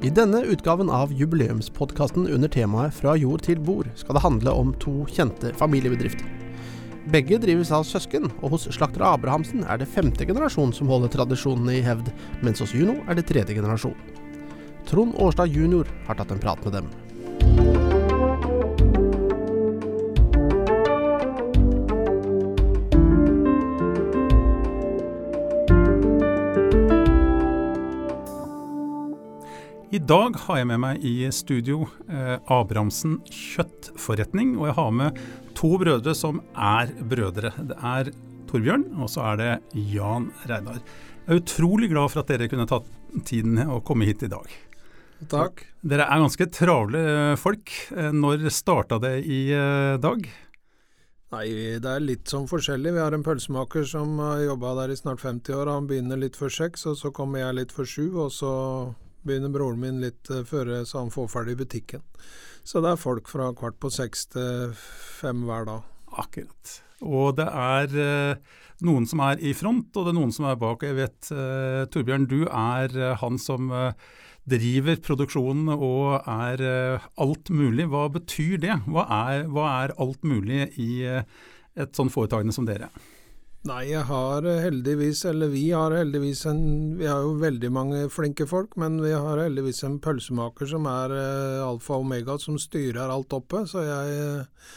I 0.00 0.08
denne 0.08 0.38
utgaven 0.48 0.88
av 0.88 1.10
jubileumspodkasten 1.12 2.24
under 2.32 2.48
temaet 2.48 2.94
Fra 2.96 3.12
jord 3.20 3.42
til 3.44 3.58
bord 3.60 3.90
skal 4.00 4.16
det 4.16 4.22
handle 4.24 4.54
om 4.56 4.70
to 4.80 5.02
kjente 5.12 5.50
familiebedrifter. 5.60 6.24
Begge 7.12 7.36
drives 7.42 7.68
av 7.76 7.84
søsken, 7.84 8.30
og 8.40 8.54
hos 8.54 8.64
slakter 8.72 9.04
Abrahamsen 9.04 9.66
er 9.68 9.76
det 9.80 9.90
femte 9.92 10.24
generasjon 10.24 10.72
som 10.72 10.88
holder 10.88 11.12
tradisjonene 11.12 11.76
i 11.76 11.84
hevd, 11.84 12.08
mens 12.40 12.64
hos 12.64 12.72
Juno 12.72 12.96
er 13.12 13.18
det 13.18 13.26
tredje 13.28 13.58
generasjon. 13.58 13.96
Trond 14.88 15.20
Årstad 15.20 15.52
jr. 15.52 15.84
har 16.08 16.16
tatt 16.16 16.32
en 16.32 16.40
prat 16.40 16.64
med 16.64 16.78
dem. 16.78 16.88
I 29.90 29.98
dag 29.98 30.36
har 30.44 30.60
jeg 30.60 30.66
med 30.70 30.78
meg 30.84 31.02
i 31.02 31.26
studio 31.34 31.80
eh, 32.06 32.36
Abrahamsen 32.54 33.16
kjøttforretning, 33.26 34.52
og 34.60 34.68
jeg 34.68 34.76
har 34.76 34.92
med 34.94 35.16
to 35.58 35.72
brødre 35.82 36.14
som 36.14 36.38
er 36.54 36.92
brødre. 37.10 37.50
Det 37.58 37.74
er 37.74 38.12
Torbjørn, 38.46 38.84
og 39.02 39.10
så 39.10 39.24
er 39.32 39.40
det 39.40 39.48
Jan 39.90 40.28
Reidar. 40.46 40.78
Jeg 41.24 41.34
er 41.34 41.42
utrolig 41.42 41.90
glad 41.90 42.14
for 42.14 42.22
at 42.22 42.30
dere 42.30 42.46
kunne 42.52 42.68
tatt 42.70 42.86
tiden 43.26 43.58
og 43.64 43.82
komme 43.90 44.06
hit 44.06 44.22
i 44.22 44.30
dag. 44.30 44.54
Takk. 45.34 45.66
Dere 45.82 46.06
er 46.06 46.22
ganske 46.22 46.50
travle 46.54 47.02
eh, 47.16 47.34
folk. 47.42 47.74
Eh, 47.90 48.14
når 48.14 48.46
starta 48.54 49.02
det 49.02 49.16
i 49.26 49.42
eh, 49.58 49.98
dag? 49.98 50.22
Nei, 51.34 51.44
det 51.82 51.90
er 51.96 52.06
litt 52.06 52.30
sånn 52.30 52.46
forskjellig. 52.50 52.94
Vi 52.94 53.02
har 53.02 53.18
en 53.18 53.26
pølsemaker 53.26 53.90
som 53.90 54.14
har 54.22 54.46
jobba 54.46 54.78
der 54.84 54.94
i 54.94 55.02
snart 55.02 55.26
50 55.26 55.58
år. 55.58 55.74
Han 55.74 55.90
begynner 55.90 56.22
litt 56.22 56.38
før 56.38 56.60
seks, 56.62 56.86
og 56.86 56.98
så 57.02 57.10
kommer 57.10 57.42
jeg 57.42 57.58
litt 57.58 57.74
før 57.74 57.94
sju, 57.98 58.04
og 58.14 58.34
så 58.38 58.54
begynner 59.26 59.52
broren 59.54 59.80
min 59.82 60.00
litt 60.02 60.30
uh, 60.32 60.44
før, 60.48 60.72
så 60.88 61.02
han 61.04 61.12
får 61.14 61.32
ferdig 61.32 61.58
butikken. 61.60 62.04
Så 62.64 62.82
det 62.84 62.92
er 62.92 63.00
folk 63.00 63.28
fra 63.30 63.50
kvart 63.56 63.78
på 63.80 63.90
seks 63.92 64.28
til 64.34 64.72
fem 64.76 65.44
hver 65.48 65.66
dag. 65.68 65.84
Akkurat. 66.20 66.80
Og 67.00 67.36
det 67.38 67.46
er 67.48 67.94
eh, 67.96 68.56
noen 68.84 69.06
som 69.08 69.22
er 69.24 69.40
i 69.40 69.54
front, 69.56 69.88
og 69.96 70.06
det 70.06 70.12
er 70.12 70.18
noen 70.18 70.34
som 70.34 70.48
er 70.50 70.58
bak. 70.60 70.84
Jeg 70.84 70.98
vet, 70.98 71.30
eh, 71.32 71.84
Torbjørn, 71.92 72.26
du 72.28 72.42
er 72.46 72.92
eh, 72.96 73.14
han 73.22 73.40
som 73.40 73.70
eh, 73.72 73.94
driver 74.50 75.00
produksjonen 75.04 75.72
og 75.76 76.28
er 76.28 76.64
eh, 76.64 77.08
alt 77.24 77.52
mulig. 77.54 77.88
Hva 77.92 78.08
betyr 78.12 78.60
det? 78.60 78.76
Hva 78.90 79.06
er, 79.22 79.46
hva 79.48 79.70
er 79.80 79.96
alt 80.00 80.26
mulig 80.26 80.68
i 80.80 80.90
eh, 81.08 81.24
et 81.80 81.96
sånn 81.96 82.12
foretakende 82.12 82.54
som 82.56 82.68
dere? 82.68 82.90
Nei, 83.68 83.82
jeg 83.90 84.06
har 84.08 84.46
eh, 84.48 84.62
heldigvis, 84.64 85.24
eller 85.28 85.50
vi 85.52 85.66
har 85.76 85.92
heldigvis 85.92 86.46
en 86.48 86.62
Vi 86.96 87.04
har 87.04 87.20
jo 87.26 87.34
veldig 87.42 87.70
mange 87.72 88.06
flinke 88.08 88.46
folk, 88.48 88.72
men 88.80 88.96
vi 89.02 89.12
har 89.12 89.42
heldigvis 89.42 89.82
en 89.84 89.98
pølsemaker 90.00 90.70
som 90.70 90.88
er 90.88 91.12
uh, 91.12 91.66
alfa 91.66 91.98
og 91.98 92.06
omega, 92.06 92.38
som 92.40 92.56
styrer 92.58 93.12
alt 93.12 93.36
oppe. 93.36 93.66
Så 93.68 93.84
jeg 93.84 94.22
uh, 94.24 94.72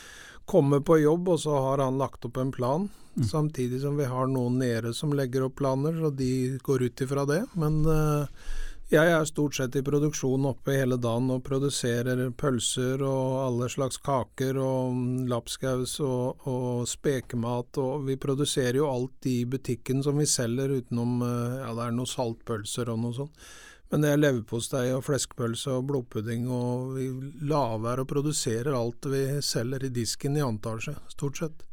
kommer 0.45 0.83
på 0.83 0.99
jobb, 0.99 1.31
og 1.31 1.39
så 1.39 1.55
har 1.69 1.85
han 1.85 2.01
lagt 2.01 2.27
opp 2.27 2.41
en 2.43 2.51
plan. 2.51 2.89
Mm. 3.15 3.23
Samtidig 3.23 3.81
som 3.81 3.97
vi 3.97 4.05
har 4.09 4.27
noen 4.27 4.57
nede 4.59 4.93
som 4.93 5.13
legger 5.13 5.45
opp 5.45 5.59
planer, 5.61 5.99
og 6.03 6.17
de 6.17 6.57
går 6.65 6.87
ut 6.87 7.03
ifra 7.05 7.25
det. 7.29 7.43
Men 7.59 7.83
eh, 7.85 8.47
jeg 8.93 9.09
er 9.09 9.25
stort 9.25 9.57
sett 9.57 9.75
i 9.79 9.83
produksjon 9.85 10.45
oppe 10.45 10.75
hele 10.77 10.99
dagen 11.01 11.31
og 11.33 11.41
produserer 11.45 12.19
pølser 12.37 13.01
og 13.01 13.39
alle 13.41 13.69
slags 13.71 13.97
kaker 14.03 14.59
og 14.61 15.25
lapskaus 15.31 15.97
og, 16.05 16.45
og 16.49 16.85
spekemat. 16.89 17.79
Og 17.81 18.05
vi 18.07 18.19
produserer 18.21 18.77
jo 18.79 18.91
alt 18.91 19.29
i 19.29 19.41
butikken 19.49 20.05
som 20.05 20.21
vi 20.21 20.29
selger, 20.29 20.75
utenom 20.77 21.25
eh, 21.25 21.57
ja, 21.63 21.73
det 21.73 21.87
er 21.87 21.97
noen 21.97 22.13
saltpølser 22.13 22.93
og 22.93 23.01
noe 23.03 23.17
sånt. 23.17 23.49
Men 23.93 24.05
det 24.05 24.13
er 24.13 24.21
leverpostei 24.21 24.87
og 24.93 25.03
fleskpølse 25.05 25.75
og 25.75 25.89
blodpudding, 25.89 26.47
og 26.49 26.95
vi 26.95 27.09
lar 27.49 27.75
være 27.81 28.05
å 28.05 28.09
produsere 28.09 28.73
alt 28.73 29.05
vi 29.09 29.25
selger 29.45 29.85
i 29.85 29.91
disken 29.93 30.39
i 30.39 30.45
antasje, 30.45 30.95
stort 31.13 31.41
sett. 31.41 31.67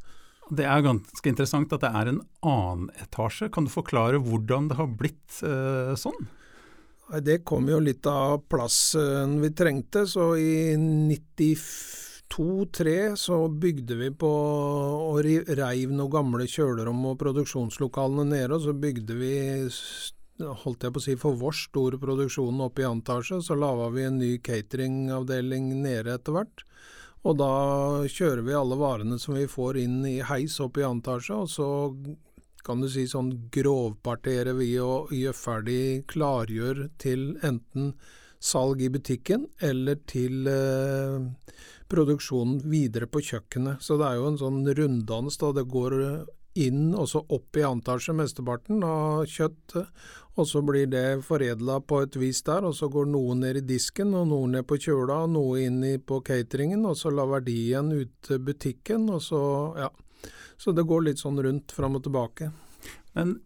Det 0.50 0.66
er 0.66 0.82
ganske 0.84 1.30
interessant 1.30 1.72
at 1.72 1.84
det 1.84 1.94
er 1.94 2.10
en 2.10 2.24
annen 2.42 2.90
etasje. 3.00 3.48
Kan 3.54 3.68
du 3.68 3.72
forklare 3.72 4.20
hvordan 4.20 4.68
det 4.68 4.76
har 4.80 4.92
blitt 5.00 5.40
eh, 5.46 5.96
sånn? 6.00 6.28
Det 7.18 7.40
kom 7.42 7.66
jo 7.66 7.80
litt 7.82 8.06
av 8.06 8.46
plassen 8.46 9.40
vi 9.42 9.50
trengte, 9.50 10.06
så 10.06 10.38
i 10.38 10.78
92-3 10.78 13.18
så 13.18 13.50
bygde 13.50 13.98
vi 13.98 14.14
på 14.14 14.30
og 14.30 15.18
reiv 15.58 15.90
noen 15.90 16.12
gamle 16.12 16.46
kjølerom 16.46 17.02
og 17.10 17.18
produksjonslokalene 17.18 18.30
nede, 18.30 18.54
og 18.54 18.62
så 18.68 18.72
bygde 18.78 19.14
vi 19.18 19.34
holdt 20.62 20.86
jeg 20.86 20.94
på 20.94 21.02
å 21.02 21.04
si 21.04 21.14
for 21.20 21.36
vår 21.40 21.54
store 21.58 21.98
produksjon 22.00 22.62
oppe 22.64 22.84
i 22.84 22.88
antasje, 22.88 23.40
så 23.42 23.54
laga 23.58 23.90
vi 23.94 24.02
en 24.06 24.20
ny 24.22 24.32
cateringavdeling 24.46 25.64
nede 25.82 26.14
etter 26.14 26.32
hvert. 26.38 26.56
Og 27.26 27.36
da 27.36 27.52
kjører 28.08 28.42
vi 28.46 28.54
alle 28.56 28.76
varene 28.80 29.18
som 29.20 29.34
vi 29.36 29.44
får 29.50 29.76
inn 29.82 29.98
i 30.08 30.22
heis 30.24 30.54
opp 30.64 30.78
i 30.80 30.86
antasje, 30.86 31.36
og 31.36 31.48
så 31.52 31.66
kan 32.66 32.82
du 32.82 32.88
si 32.90 33.06
sånn 33.10 33.32
grovpartere 33.52 34.54
vi 34.58 34.72
og 34.82 35.12
gjør 35.14 35.36
ferdig, 35.36 35.82
klargjør 36.10 36.88
til 37.00 37.32
enten 37.46 37.94
salg 38.40 38.80
i 38.82 38.88
butikken 38.92 39.46
eller 39.60 40.00
til 40.08 40.48
eh, 40.48 41.20
produksjonen 41.90 42.62
videre 42.70 43.08
på 43.10 43.22
kjøkkenet. 43.24 43.82
Så 43.84 43.98
det 44.00 44.08
er 44.08 44.20
jo 44.20 44.28
en 44.30 44.40
sånn 44.40 44.62
runddans 44.78 45.40
da 45.40 45.52
det 45.56 45.66
går 45.70 45.96
inn 46.58 46.94
og 46.98 47.06
så 47.08 47.22
opp 47.30 47.56
i 47.56 47.64
antasje 47.66 48.14
mesteparten 48.16 48.82
av 48.86 49.24
kjøttet, 49.30 49.90
og 50.38 50.46
så 50.48 50.62
blir 50.64 50.88
det 50.90 51.22
foredla 51.26 51.80
på 51.84 52.00
et 52.04 52.16
vis 52.18 52.42
der, 52.46 52.64
og 52.66 52.74
så 52.76 52.88
går 52.90 53.10
noe 53.10 53.36
ned 53.38 53.60
i 53.60 53.66
disken, 53.74 54.14
og 54.16 54.30
noe 54.30 54.48
ned 54.50 54.66
på 54.68 54.78
kjøla, 54.80 55.24
og 55.26 55.34
noe 55.34 55.64
inn 55.66 55.82
på 56.06 56.20
cateringen, 56.26 56.86
og 56.88 56.96
så 56.98 57.12
la 57.14 57.26
verdien 57.28 57.92
ut 57.92 58.14
til 58.26 58.40
butikken, 58.46 59.08
og 59.12 59.22
så, 59.26 59.42
ja. 59.78 59.90
Så 60.60 60.74
det 60.76 60.84
går 60.84 61.06
litt 61.06 61.20
sånn 61.22 61.40
rundt 61.40 61.72
fram 61.72 61.94
og 61.96 62.02
tilbake. 62.04 62.50
Men 63.16 63.38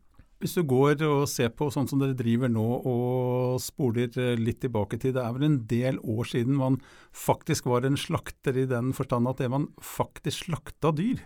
hvis 0.44 0.58
du 0.58 0.60
går 0.68 1.00
og 1.06 1.22
ser 1.32 1.54
på 1.56 1.70
sånn 1.72 1.86
som 1.88 2.02
dere 2.02 2.12
driver 2.18 2.50
nå 2.52 2.64
og 2.84 3.54
spoler 3.64 4.10
eh, 4.20 4.34
litt 4.36 4.58
tilbake 4.60 4.98
til, 5.00 5.14
det 5.16 5.22
er 5.22 5.32
vel 5.32 5.46
en 5.46 5.62
del 5.70 5.96
år 6.04 6.28
siden 6.28 6.58
man 6.58 6.76
faktisk 7.16 7.70
var 7.70 7.86
en 7.88 7.96
slakter 7.96 8.58
i 8.60 8.66
den 8.68 8.92
forstand 8.92 9.30
at 9.30 9.40
det 9.40 9.48
man 9.48 9.70
faktisk 9.80 10.50
slakta 10.50 10.92
dyr? 10.92 11.22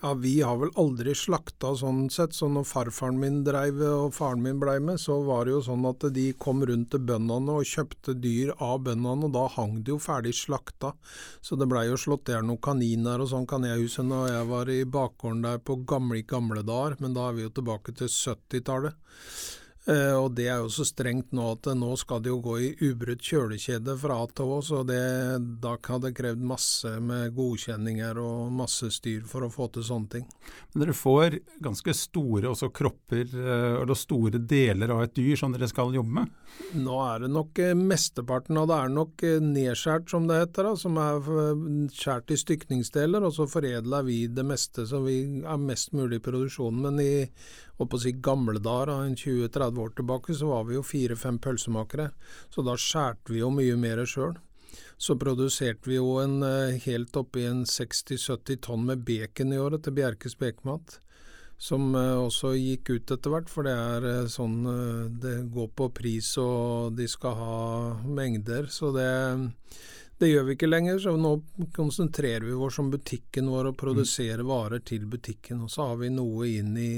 Ja, 0.00 0.12
vi 0.14 0.40
har 0.46 0.56
vel 0.60 0.70
aldri 0.78 1.12
slakta 1.16 1.72
sånn 1.76 2.06
sett. 2.12 2.36
Så 2.36 2.46
når 2.52 2.66
farfaren 2.68 3.18
min 3.18 3.40
dreiv 3.46 3.80
og 3.82 4.14
faren 4.14 4.42
min 4.44 4.60
blei 4.60 4.76
med, 4.82 5.00
så 5.02 5.18
var 5.26 5.46
det 5.46 5.56
jo 5.56 5.62
sånn 5.66 5.86
at 5.90 6.06
de 6.14 6.28
kom 6.38 6.62
rundt 6.66 6.92
til 6.92 7.02
bøndene 7.08 7.56
og 7.58 7.66
kjøpte 7.66 8.14
dyr 8.22 8.52
av 8.54 8.84
bøndene, 8.86 9.26
og 9.26 9.34
da 9.34 9.44
hang 9.56 9.80
det 9.82 9.94
jo 9.94 9.98
ferdig 10.02 10.34
slakta. 10.38 10.92
Så 11.42 11.58
det 11.58 11.68
blei 11.70 11.88
jo 11.88 11.98
slått 11.98 12.28
der 12.30 12.46
noen 12.46 12.62
kaniner 12.62 13.24
og 13.24 13.30
sånn 13.32 13.48
kan 13.50 13.66
jeg 13.66 13.82
huske 13.82 14.06
når 14.06 14.30
jeg 14.32 14.48
var 14.52 14.72
i 14.72 14.78
bakgården 14.98 15.44
der 15.48 15.62
på 15.62 15.80
gamle, 15.88 16.22
gamle 16.28 16.62
dager, 16.66 16.98
men 17.02 17.16
da 17.16 17.28
er 17.28 17.38
vi 17.38 17.46
jo 17.46 17.54
tilbake 17.58 17.94
til 17.98 18.10
70 18.12 18.57
80-tallet. 18.58 18.98
Eh, 19.88 20.12
og 20.12 20.34
det 20.36 20.48
er 20.50 20.58
jo 20.60 20.68
så 20.72 20.84
strengt 20.84 21.30
nå 21.32 21.46
at 21.54 21.68
nå 21.78 21.94
skal 21.96 22.20
det 22.20 22.28
jo 22.28 22.42
gå 22.44 22.56
i 22.60 22.68
ubrutt 22.90 23.24
kjølekjede 23.24 23.94
fra 23.96 24.18
A 24.20 24.26
til 24.28 24.50
Å, 24.52 24.58
så 24.64 24.82
det, 24.84 25.00
da 25.62 25.76
kan 25.80 26.02
det 26.02 26.12
krevd 26.18 26.42
masse 26.44 26.92
med 27.00 27.32
godkjenninger 27.36 28.20
og 28.20 28.50
masse 28.52 28.90
styr 28.92 29.24
for 29.28 29.46
å 29.46 29.52
få 29.52 29.70
til 29.72 29.86
sånne 29.88 30.12
ting. 30.12 30.26
Men 30.74 30.84
dere 30.84 30.96
får 30.96 31.38
ganske 31.64 31.94
store 31.96 32.50
også 32.50 32.68
kropper, 32.74 33.32
eh, 33.32 33.78
eller 33.80 33.96
store 33.96 34.42
deler 34.42 34.92
av 34.92 35.06
et 35.06 35.14
dyr 35.16 35.40
som 35.40 35.54
dere 35.54 35.70
skal 35.70 35.96
jobbe 35.96 36.18
med? 36.18 36.34
Nå 36.76 36.98
er 37.06 37.24
det 37.24 37.32
nok 37.32 37.62
eh, 37.64 37.72
mesteparten 37.78 38.60
av 38.60 38.68
det 38.68 38.80
er 38.82 38.92
nok 38.92 39.24
nedskjært, 39.46 40.10
som 40.12 40.28
det 40.28 40.42
heter. 40.42 40.68
Da, 40.68 40.74
som 40.76 41.00
er 41.00 41.88
skjært 41.96 42.34
i 42.34 42.40
stykningsdeler, 42.42 43.24
og 43.24 43.32
så 43.38 43.48
foredler 43.48 44.04
vi 44.04 44.20
det 44.28 44.44
meste 44.44 44.84
som 44.90 45.08
vi 45.08 45.22
har 45.46 45.60
mest 45.62 45.96
mulig 45.96 46.20
i 46.20 46.26
produksjonen. 46.28 46.84
Men 46.84 47.00
i 47.00 47.12
holdt 47.78 47.92
på 47.92 47.98
å 47.98 48.02
si 48.02 48.12
gamle 48.12 48.60
dager, 48.62 48.90
da, 48.90 48.98
en 49.06 49.16
20-30 49.16 49.82
år 49.84 49.94
tilbake, 49.96 50.34
så 50.34 50.50
var 50.50 50.68
vi 50.68 50.76
jo 50.78 50.84
fire-fem 50.86 51.38
pølsemakere, 51.42 52.10
så 52.54 52.64
da 52.66 52.76
skjærte 52.78 53.34
vi 53.34 53.42
jo 53.42 53.50
mye 53.54 53.78
mer 53.80 54.04
sjøl. 54.06 54.36
Så 54.98 55.14
produserte 55.18 55.88
vi 55.88 55.98
jo 55.98 56.16
en 56.18 56.42
eh, 56.42 56.78
helt 56.84 57.16
oppi 57.16 57.46
en 57.46 57.62
60-70 57.68 58.64
tonn 58.66 58.88
med 58.88 59.04
bacon 59.06 59.54
i 59.54 59.60
året 59.62 59.84
til 59.86 59.94
Bjerkes 59.94 60.34
Bekemat 60.38 60.98
som 61.58 61.94
eh, 61.94 62.16
også 62.18 62.52
gikk 62.58 62.90
ut 62.90 63.12
etter 63.14 63.32
hvert, 63.32 63.50
for 63.50 63.66
det 63.66 63.74
er 63.78 64.08
eh, 64.10 64.30
sånn 64.30 64.58
det 65.22 65.36
går 65.54 65.70
på 65.78 65.88
pris 65.94 66.32
og 66.42 66.98
de 66.98 67.06
skal 67.10 67.38
ha 67.38 67.60
mengder. 68.04 68.66
Så 68.74 68.90
det, 68.94 69.08
det 70.18 70.32
gjør 70.32 70.48
vi 70.48 70.54
ikke 70.56 70.70
lenger, 70.70 70.98
så 70.98 71.14
nå 71.14 71.34
konsentrerer 71.76 72.46
vi 72.48 72.52
oss 72.52 72.78
om 72.82 72.90
butikken 72.90 73.50
vår 73.52 73.70
og 73.70 73.76
produserer 73.78 74.42
varer 74.46 74.82
til 74.82 75.06
butikken. 75.06 75.62
Og 75.62 75.70
så 75.70 75.92
har 75.92 76.00
vi 76.00 76.10
noe 76.10 76.48
inn 76.50 76.72
i 76.74 76.94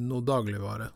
noe 0.00 0.24
dagligvare. 0.24 0.88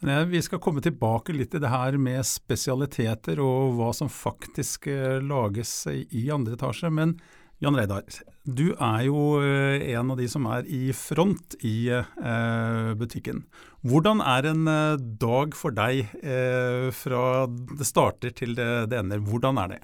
Vi 0.00 0.40
skal 0.40 0.60
komme 0.64 0.80
tilbake 0.80 1.34
litt 1.36 1.50
til 1.52 1.60
det 1.60 1.72
her 1.72 1.96
med 2.00 2.24
spesialiteter 2.24 3.40
og 3.44 3.74
hva 3.76 3.90
som 3.92 4.08
faktisk 4.08 4.88
eh, 4.88 5.18
lages 5.20 5.74
i, 5.92 6.24
andre 6.32 6.56
etasje. 6.56 6.88
Men 6.88 7.18
Jan 7.60 7.76
Reidar, 7.76 8.06
du 8.48 8.70
er 8.72 9.02
jo 9.04 9.24
eh, 9.44 9.84
en 9.92 10.14
av 10.14 10.16
de 10.16 10.28
som 10.32 10.48
er 10.48 10.64
i 10.64 10.94
front 10.96 11.58
i 11.60 11.90
eh, 11.92 12.92
butikken. 12.96 13.44
Hvordan 13.84 14.24
er 14.24 14.48
en 14.48 14.72
eh, 14.72 15.04
dag 15.20 15.56
for 15.56 15.76
deg 15.76 16.08
eh, 16.20 16.88
fra 16.96 17.44
det 17.48 17.88
starter 17.88 18.32
til 18.40 18.56
det, 18.56 18.96
ender? 18.96 19.20
Hvordan 19.20 19.60
er 19.60 19.74
det? 19.76 19.82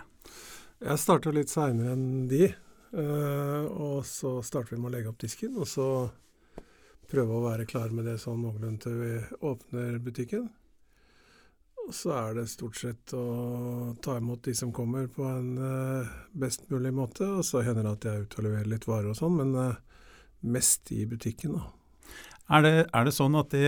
Jeg 0.77 1.01
starter 1.01 1.33
litt 1.33 1.49
seinere 1.53 1.95
enn 1.97 2.27
de. 2.29 2.51
Uh, 2.97 3.65
og 3.67 4.05
så 4.09 4.39
starter 4.45 4.75
vi 4.75 4.81
med 4.81 4.91
å 4.91 4.95
legge 4.95 5.11
opp 5.11 5.19
disken, 5.21 5.57
og 5.57 5.69
så 5.69 5.87
prøve 7.11 7.37
å 7.37 7.45
være 7.45 7.67
klar 7.69 7.93
med 7.95 8.07
det 8.09 8.19
sånn 8.23 8.43
noenlunde 8.43 8.83
til 8.85 9.01
vi 9.01 9.11
åpner 9.47 9.99
butikken. 10.03 10.47
Og 11.87 11.95
så 11.95 12.13
er 12.17 12.39
det 12.39 12.49
stort 12.51 12.79
sett 12.81 13.15
å 13.15 13.95
ta 14.03 14.17
imot 14.19 14.43
de 14.49 14.55
som 14.59 14.73
kommer 14.75 15.07
på 15.13 15.25
en 15.29 15.53
uh, 15.61 16.15
best 16.35 16.67
mulig 16.73 16.93
måte. 16.95 17.29
Og 17.39 17.47
så 17.47 17.63
hender 17.65 17.87
det 17.87 17.95
at 17.95 18.09
jeg 18.09 18.27
ute 18.27 18.41
og 18.41 18.49
leverer 18.49 18.73
litt 18.75 18.89
varer 18.91 19.13
og 19.13 19.19
sånn, 19.19 19.39
men 19.39 19.55
uh, 19.57 20.03
mest 20.45 20.93
i 20.93 21.05
butikken, 21.09 21.57
da. 21.57 21.71
Er 22.47 22.63
det, 22.63 22.75
er 22.95 23.07
det 23.09 23.15
sånn 23.17 23.35
at 23.39 23.51
det, 23.51 23.67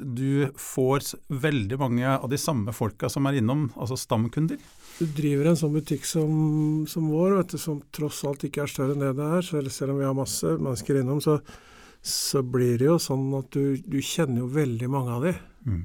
du 0.00 0.48
får 0.56 1.10
veldig 1.28 1.76
mange 1.80 2.08
av 2.08 2.24
de 2.32 2.38
samme 2.40 2.72
folka 2.72 3.10
som 3.12 3.28
er 3.28 3.36
innom, 3.42 3.66
altså 3.76 3.98
stamkunder? 4.00 4.56
Du 4.98 5.04
driver 5.14 5.50
en 5.50 5.58
sånn 5.60 5.74
butikk 5.76 6.08
som, 6.08 6.32
som 6.88 7.10
vår, 7.12 7.36
du, 7.52 7.58
som 7.60 7.82
tross 7.94 8.22
alt 8.26 8.46
ikke 8.48 8.64
er 8.64 8.72
større 8.72 8.96
enn 8.96 9.04
det 9.04 9.12
det 9.18 9.28
er. 9.36 9.44
Selv 9.70 9.92
om 9.92 10.00
vi 10.00 10.08
har 10.08 10.16
masse 10.16 10.56
mennesker 10.56 11.02
innom, 11.02 11.20
så, 11.22 11.36
så 12.00 12.42
blir 12.42 12.80
det 12.80 12.88
jo 12.88 12.96
sånn 13.02 13.28
at 13.38 13.52
du, 13.54 13.76
du 13.84 14.00
kjenner 14.00 14.42
jo 14.42 14.50
veldig 14.56 14.90
mange 14.90 15.14
av 15.14 15.28
de. 15.28 15.34
Mm. 15.68 15.84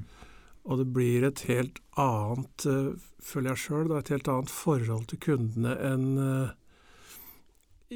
Og 0.64 0.80
det 0.80 0.88
blir 0.96 1.28
et 1.28 1.44
helt 1.50 1.78
annet, 2.00 2.66
uh, 2.66 2.94
føler 3.20 3.52
jeg 3.52 3.66
sjøl, 3.66 3.92
et 3.98 4.12
helt 4.16 4.32
annet 4.32 4.50
forhold 4.50 5.10
til 5.12 5.20
kundene 5.28 5.76
enn 5.92 6.06
uh, 6.16 6.54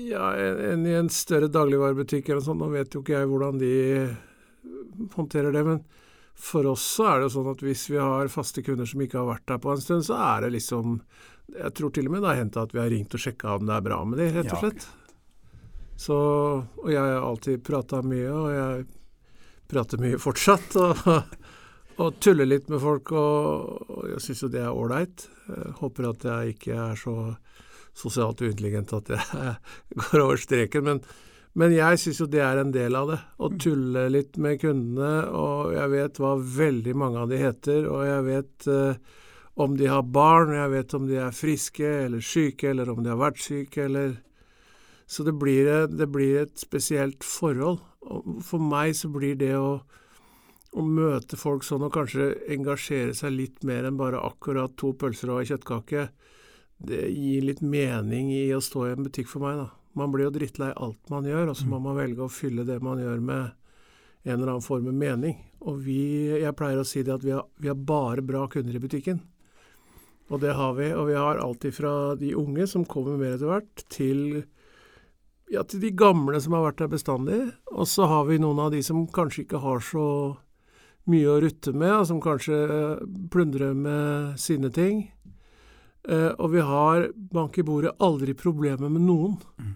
ja, 0.09 0.33
enn 0.73 0.87
i 0.87 0.95
en 0.99 1.11
større 1.13 1.51
dagligvarebutikk 1.53 2.29
eller 2.29 2.43
noe 2.43 2.49
sånt. 2.49 2.63
Nå 2.63 2.69
vet 2.73 2.95
jo 2.95 3.03
ikke 3.03 3.17
jeg 3.17 3.31
hvordan 3.31 3.63
de 3.63 3.73
håndterer 5.15 5.55
det, 5.55 5.65
men 5.67 5.81
for 6.39 6.69
oss 6.71 6.85
så 6.95 7.09
er 7.13 7.25
det 7.25 7.33
sånn 7.35 7.51
at 7.51 7.65
hvis 7.67 7.89
vi 7.91 7.99
har 7.99 8.31
faste 8.31 8.63
kunder 8.63 8.87
som 8.87 9.03
ikke 9.03 9.19
har 9.19 9.31
vært 9.33 9.47
der 9.51 9.61
på 9.63 9.73
en 9.73 9.83
stund, 9.83 10.07
så 10.07 10.21
er 10.23 10.47
det 10.47 10.55
liksom 10.55 11.01
Jeg 11.49 11.73
tror 11.75 11.91
til 11.97 12.07
og 12.07 12.13
med 12.13 12.23
det 12.23 12.29
har 12.29 12.41
hendt 12.43 12.57
at 12.61 12.75
vi 12.77 12.81
har 12.83 12.91
ringt 12.93 13.15
og 13.17 13.23
sjekka 13.23 13.55
om 13.57 13.67
det 13.67 13.75
er 13.75 13.85
bra 13.87 14.03
med 14.05 14.19
de, 14.21 14.27
rett 14.35 14.53
og 14.53 14.61
slett. 14.61 14.89
Så, 15.99 16.17
og 16.85 16.91
jeg 16.93 17.01
har 17.01 17.25
alltid 17.25 17.63
prata 17.65 18.03
mye, 18.05 18.29
og 18.29 18.49
jeg 18.53 18.85
prater 19.73 20.03
mye 20.03 20.21
fortsatt. 20.21 20.77
og 20.83 21.39
og 21.99 22.19
tulle 22.23 22.47
litt 22.47 22.69
med 22.71 22.79
folk, 22.83 23.11
og, 23.11 23.95
jeg 24.13 24.23
syns 24.23 24.45
jo 24.45 24.51
det 24.53 24.63
er 24.63 24.75
ålreit. 24.75 25.25
Håper 25.81 26.13
at 26.13 26.27
jeg 26.31 26.55
ikke 26.55 26.77
er 26.79 26.99
så 26.99 27.15
sosialt 27.99 28.43
uintelligent 28.45 28.95
at 28.97 29.11
jeg 29.13 29.55
går 30.03 30.23
over 30.23 30.41
streken. 30.41 30.87
Men, 30.87 31.01
men 31.59 31.75
jeg 31.75 32.01
syns 32.03 32.23
jo 32.23 32.29
det 32.31 32.43
er 32.45 32.63
en 32.63 32.73
del 32.75 32.99
av 32.99 33.13
det. 33.13 33.19
Å 33.39 33.51
mm. 33.51 33.59
tulle 33.65 34.05
litt 34.15 34.39
med 34.41 34.61
kundene, 34.63 35.13
og 35.35 35.75
jeg 35.77 35.95
vet 35.95 36.23
hva 36.23 36.37
veldig 36.59 36.97
mange 36.99 37.25
av 37.25 37.33
de 37.33 37.43
heter, 37.43 37.89
og 37.91 38.07
jeg 38.07 38.27
vet 38.29 38.71
uh, 38.71 39.19
om 39.59 39.77
de 39.79 39.91
har 39.91 40.07
barn, 40.07 40.55
og 40.55 40.61
jeg 40.63 40.75
vet 40.77 40.97
om 40.99 41.11
de 41.11 41.21
er 41.27 41.37
friske 41.37 41.93
eller 42.07 42.25
syke, 42.25 42.73
eller 42.73 42.95
om 42.95 43.03
de 43.03 43.13
har 43.15 43.21
vært 43.21 43.45
syke, 43.45 43.85
eller 43.91 44.19
Så 45.09 45.25
det 45.25 45.33
blir, 45.41 45.65
det 45.89 46.05
blir 46.13 46.43
et 46.43 46.59
spesielt 46.61 47.25
forhold. 47.25 47.79
Og 48.05 48.43
for 48.45 48.61
meg 48.61 48.93
så 48.93 49.09
blir 49.09 49.39
det 49.41 49.55
å 49.57 49.79
å 50.77 50.85
møte 50.85 51.39
folk 51.39 51.65
sånn 51.65 51.87
og 51.87 51.95
kanskje 51.95 52.33
engasjere 52.53 53.15
seg 53.17 53.35
litt 53.35 53.65
mer 53.67 53.89
enn 53.89 53.99
bare 53.99 54.21
akkurat 54.21 54.75
to 54.77 54.93
pølser 54.99 55.33
og 55.33 55.43
ei 55.43 55.49
kjøttkake, 55.49 56.09
det 56.79 57.09
gir 57.11 57.43
litt 57.43 57.61
mening 57.61 58.31
i 58.35 58.47
å 58.55 58.63
stå 58.63 58.87
i 58.87 58.93
en 58.95 59.07
butikk 59.07 59.31
for 59.31 59.43
meg, 59.45 59.59
da. 59.59 59.69
Man 59.99 60.13
blir 60.15 60.29
jo 60.29 60.35
drittlei 60.35 60.71
alt 60.77 61.11
man 61.11 61.27
gjør, 61.27 61.51
og 61.51 61.59
så 61.59 61.67
må 61.67 61.81
mm. 61.81 61.87
man 61.89 61.97
velge 61.99 62.23
å 62.23 62.31
fylle 62.31 62.67
det 62.69 62.79
man 62.85 63.01
gjør 63.03 63.23
med 63.25 63.49
en 64.29 64.35
eller 64.37 64.53
annen 64.53 64.65
form 64.65 64.87
med 64.87 65.01
mening. 65.01 65.41
Og 65.67 65.81
vi, 65.83 66.03
jeg 66.39 66.55
pleier 66.59 66.79
å 66.79 66.87
si 66.87 67.03
det 67.03 67.17
at 67.17 67.25
vi 67.25 67.35
har, 67.35 67.49
vi 67.59 67.71
har 67.71 67.79
bare 67.89 68.23
bra 68.23 68.45
kunder 68.53 68.77
i 68.77 68.83
butikken. 68.83 69.19
Og 70.29 70.43
det 70.45 70.55
har 70.55 70.77
vi. 70.77 70.91
Og 70.93 71.09
vi 71.09 71.17
har 71.19 71.41
alltid 71.43 71.75
fra 71.75 71.93
de 72.21 72.35
unge, 72.39 72.69
som 72.71 72.87
kommer 72.87 73.19
mer 73.19 73.35
etter 73.35 73.51
hvert, 73.51 73.85
til 73.91 74.45
ja, 75.49 75.63
til 75.65 75.81
de 75.81 75.95
gamle 75.97 76.41
som 76.45 76.55
har 76.57 76.67
vært 76.67 76.83
der 76.83 76.93
bestandig. 76.93 77.41
Og 77.73 77.89
så 77.89 78.09
har 78.11 78.29
vi 78.29 78.41
noen 78.43 78.61
av 78.61 78.75
de 78.75 78.83
som 78.85 79.07
kanskje 79.09 79.47
ikke 79.47 79.63
har 79.65 79.81
så 79.85 80.07
mye 81.09 81.31
å 81.33 81.39
rutte 81.41 81.73
med, 81.73 81.95
og 81.95 82.09
som 82.11 82.21
kanskje 82.21 82.59
eh, 82.69 83.05
plundrer 83.33 83.73
med 83.73 84.37
sine 84.41 84.69
ting. 84.75 85.07
Eh, 86.07 86.31
og 86.39 86.53
vi 86.55 86.63
har 86.65 87.09
bank 87.35 87.59
i 87.59 87.65
bordet 87.67 87.97
aldri 87.99 88.35
problemer 88.39 88.93
med 88.93 89.07
noen. 89.09 89.39
Mm. 89.59 89.75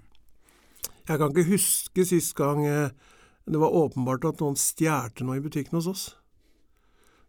Jeg 1.09 1.19
kan 1.19 1.33
ikke 1.33 1.51
huske 1.51 2.07
sist 2.07 2.37
gang 2.39 2.63
eh, 2.67 2.93
det 3.45 3.59
var 3.59 3.75
åpenbart 3.75 4.25
at 4.29 4.43
noen 4.43 4.59
stjal 4.59 5.11
noe 5.27 5.41
i 5.41 5.43
butikken 5.43 5.81
hos 5.81 5.89
oss. 5.91 6.05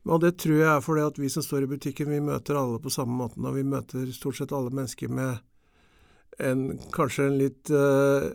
Og 0.04 0.20
det 0.22 0.36
tror 0.44 0.60
jeg 0.60 0.70
er 0.70 0.84
fordi 0.84 1.06
at 1.08 1.20
vi 1.20 1.30
som 1.32 1.46
står 1.46 1.66
i 1.66 1.72
butikken, 1.74 2.12
vi 2.12 2.20
møter 2.22 2.60
alle 2.60 2.82
på 2.84 2.92
samme 2.92 3.16
måten, 3.18 3.46
og 3.48 3.56
vi 3.56 3.64
møter 3.64 4.10
stort 4.14 4.38
sett 4.38 4.54
alle 4.54 4.74
mennesker 4.74 5.10
med 5.10 5.40
en, 6.44 6.66
kanskje 6.94 7.30
en 7.30 7.38
litt 7.40 7.72
uh, 7.72 8.28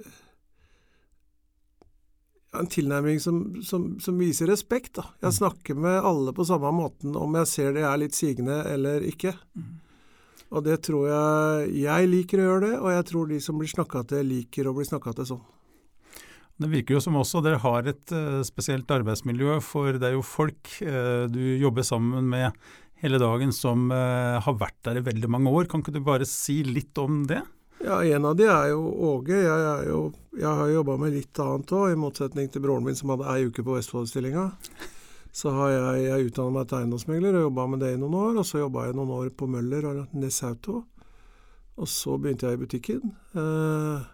en 2.57 2.71
tilnærming 2.73 3.21
som, 3.21 3.43
som, 3.63 3.91
som, 4.01 4.17
viser 4.19 4.49
respekt. 4.49 4.95
Da. 4.97 5.05
Jeg 5.21 5.35
mm. 5.35 5.37
snakker 5.41 5.79
med 5.79 6.01
alle 6.01 6.33
på 6.33 6.47
samme 6.49 6.73
måten 6.73 7.17
om 7.19 7.37
jeg 7.43 7.51
ser 7.51 7.77
det 7.77 7.85
er 7.85 8.01
litt 8.01 8.17
sigende 8.17 8.63
eller 8.73 9.05
ikke. 9.05 9.35
Mm. 9.59 9.77
Og 10.49 10.65
det 10.65 10.79
tror 10.87 11.05
jeg 11.11 11.85
Jeg 11.85 12.09
liker 12.09 12.41
å 12.41 12.49
gjøre 12.49 12.65
det, 12.65 12.75
og 12.81 12.91
jeg 12.95 13.07
tror 13.11 13.31
de 13.31 13.39
som 13.45 13.61
blir 13.61 13.71
snakka 13.71 14.05
til, 14.09 14.29
liker 14.33 14.69
å 14.69 14.75
bli 14.77 14.87
snakka 14.89 15.15
til 15.19 15.33
sånn. 15.35 15.47
Det 16.59 16.71
virker 16.73 16.97
jo 16.97 17.03
som 17.05 17.19
også 17.21 17.43
dere 17.45 17.61
har 17.63 17.87
et 17.87 18.15
uh, 18.17 18.41
spesielt 18.47 18.91
arbeidsmiljø, 18.91 19.61
for 19.63 19.95
det 19.95 20.09
er 20.09 20.17
jo 20.17 20.25
folk 20.27 20.73
uh, 20.83 21.29
du 21.31 21.43
jobber 21.61 21.87
sammen 21.87 22.27
med 22.33 22.57
hele 22.99 23.21
dagen 23.23 23.53
som 23.55 23.93
uh, 23.95 24.41
har 24.43 24.57
vært 24.59 24.81
der 24.89 24.99
i 24.99 25.05
veldig 25.07 25.31
mange 25.31 25.53
år. 25.55 25.69
Kan 25.71 25.85
ikke 25.85 25.95
du 25.95 26.03
bare 26.03 26.27
si 26.27 26.65
litt 26.67 26.99
om 26.99 27.23
det? 27.31 27.45
Ja, 27.79 28.01
en 28.03 28.27
av 28.27 28.35
de 28.35 28.49
er 28.51 28.73
jo 28.73 28.83
Åge. 29.13 29.39
Jeg, 29.39 29.87
jo, 29.87 30.01
jeg 30.35 30.51
har 30.51 30.73
jobba 30.73 30.97
med 30.99 31.15
litt 31.15 31.43
annet 31.45 31.75
òg, 31.79 31.93
i 31.93 32.01
motsetning 32.01 32.51
til 32.51 32.65
broren 32.65 32.89
min 32.89 32.99
som 32.99 33.15
hadde 33.15 33.29
ei 33.31 33.47
uke 33.47 33.63
på 33.63 33.77
Vestfoldstillinga. 33.77 34.49
Så 35.33 35.53
har 35.55 35.73
jeg, 35.73 36.05
jeg 36.09 36.29
utdanna 36.31 36.55
meg 36.57 36.69
til 36.69 36.79
eiendomsmegler 36.81 37.39
og 37.39 37.45
jobba 37.49 37.67
med 37.73 37.83
det 37.85 37.95
i 37.95 37.99
noen 38.01 38.17
år. 38.19 38.39
Og 38.41 38.47
så 38.49 38.63
jobba 38.63 38.87
jeg 38.87 38.99
noen 38.99 39.15
år 39.19 39.33
på 39.39 39.49
Møller 39.51 39.89
og 39.91 40.15
Nessauto. 40.19 40.83
Og 41.79 41.91
så 41.91 42.17
begynte 42.19 42.49
jeg 42.49 42.59
i 42.59 42.63
butikken. 42.63 43.13
Eh, 43.39 44.07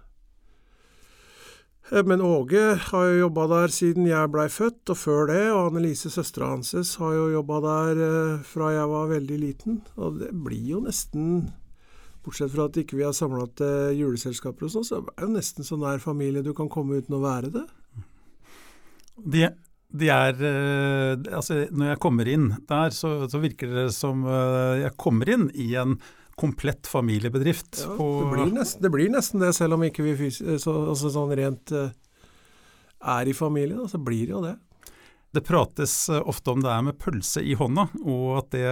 men 2.04 2.24
Åge 2.24 2.62
har 2.90 3.08
jo 3.08 3.18
jobba 3.26 3.46
der 3.54 3.72
siden 3.72 4.06
jeg 4.08 4.30
blei 4.32 4.46
født, 4.52 4.88
og 4.92 4.96
før 5.00 5.28
det. 5.32 5.42
Og 5.52 5.70
Annelise, 5.70 6.12
søstera 6.12 6.52
hans, 6.52 6.72
har 7.00 7.12
jo 7.16 7.32
jobba 7.38 7.60
der 7.64 8.06
eh, 8.06 8.46
fra 8.48 8.72
jeg 8.74 8.88
var 8.92 9.12
veldig 9.12 9.38
liten. 9.40 9.82
Og 9.96 10.20
det 10.20 10.32
blir 10.44 10.74
jo 10.76 10.80
nesten 10.84 11.52
Bortsett 12.24 12.54
fra 12.54 12.70
at 12.70 12.78
ikke 12.80 12.96
vi 12.96 13.04
har 13.04 13.12
samla 13.12 13.44
til 13.58 13.98
juleselskaper 14.00 14.64
og 14.64 14.72
sånn, 14.72 14.86
så 14.88 15.00
er 15.02 15.04
det 15.10 15.26
jo 15.26 15.32
nesten 15.34 15.66
så 15.66 15.76
nær 15.76 16.00
familie 16.00 16.44
du 16.44 16.54
kan 16.56 16.70
komme 16.72 16.96
uten 16.96 17.18
å 17.18 17.20
være 17.20 17.50
det. 17.52 17.64
De, 19.20 19.42
de 19.94 20.10
er 20.10 20.42
eh, 20.42 21.14
Altså, 21.34 21.64
når 21.70 21.94
jeg 21.94 22.02
kommer 22.02 22.30
inn 22.30 22.50
der, 22.68 22.94
så, 22.94 23.14
så, 23.30 23.40
virker 23.42 23.70
det 23.70 23.88
som 23.96 24.26
eh, 24.26 24.84
jeg 24.84 24.96
kommer 25.00 25.30
inn 25.30 25.48
i 25.54 25.72
en 25.80 25.98
komplett 26.34 26.88
familiebedrift. 26.90 27.84
Ja, 27.84 27.94
det, 27.94 28.30
blir 28.32 28.54
nesten, 28.56 28.82
det, 28.82 28.90
blir 28.90 29.10
nesten, 29.12 29.42
det 29.44 29.52
selv 29.54 29.76
om 29.76 29.84
ikke 29.86 30.02
vi 30.02 30.30
så, 30.34 30.72
altså 30.90 31.12
sånn 31.14 31.34
rent 31.38 31.70
eh, 31.70 31.92
er 33.14 33.30
i 33.30 33.36
familie, 33.36 33.78
da, 33.78 33.86
så 33.90 34.00
blir 34.02 34.26
det 34.26 34.34
jo 34.34 34.42
det. 34.42 34.56
Det 35.34 35.42
prates 35.46 35.94
ofte 36.14 36.54
om 36.54 36.62
det 36.62 36.70
er 36.70 36.82
med 36.86 36.98
pølse 36.98 37.42
i 37.42 37.54
hånda, 37.58 37.88
og 38.02 38.26
at 38.38 38.50
det 38.54 38.66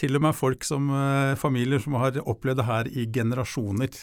til 0.00 0.16
og 0.16 0.24
med 0.24 0.36
folk 0.36 0.64
som 0.64 0.88
eh, 0.94 1.36
familier 1.38 1.82
som 1.82 1.96
har 2.00 2.16
opplevd 2.20 2.60
det 2.62 2.66
her 2.68 2.88
i 2.88 3.06
generasjoner. 3.12 3.96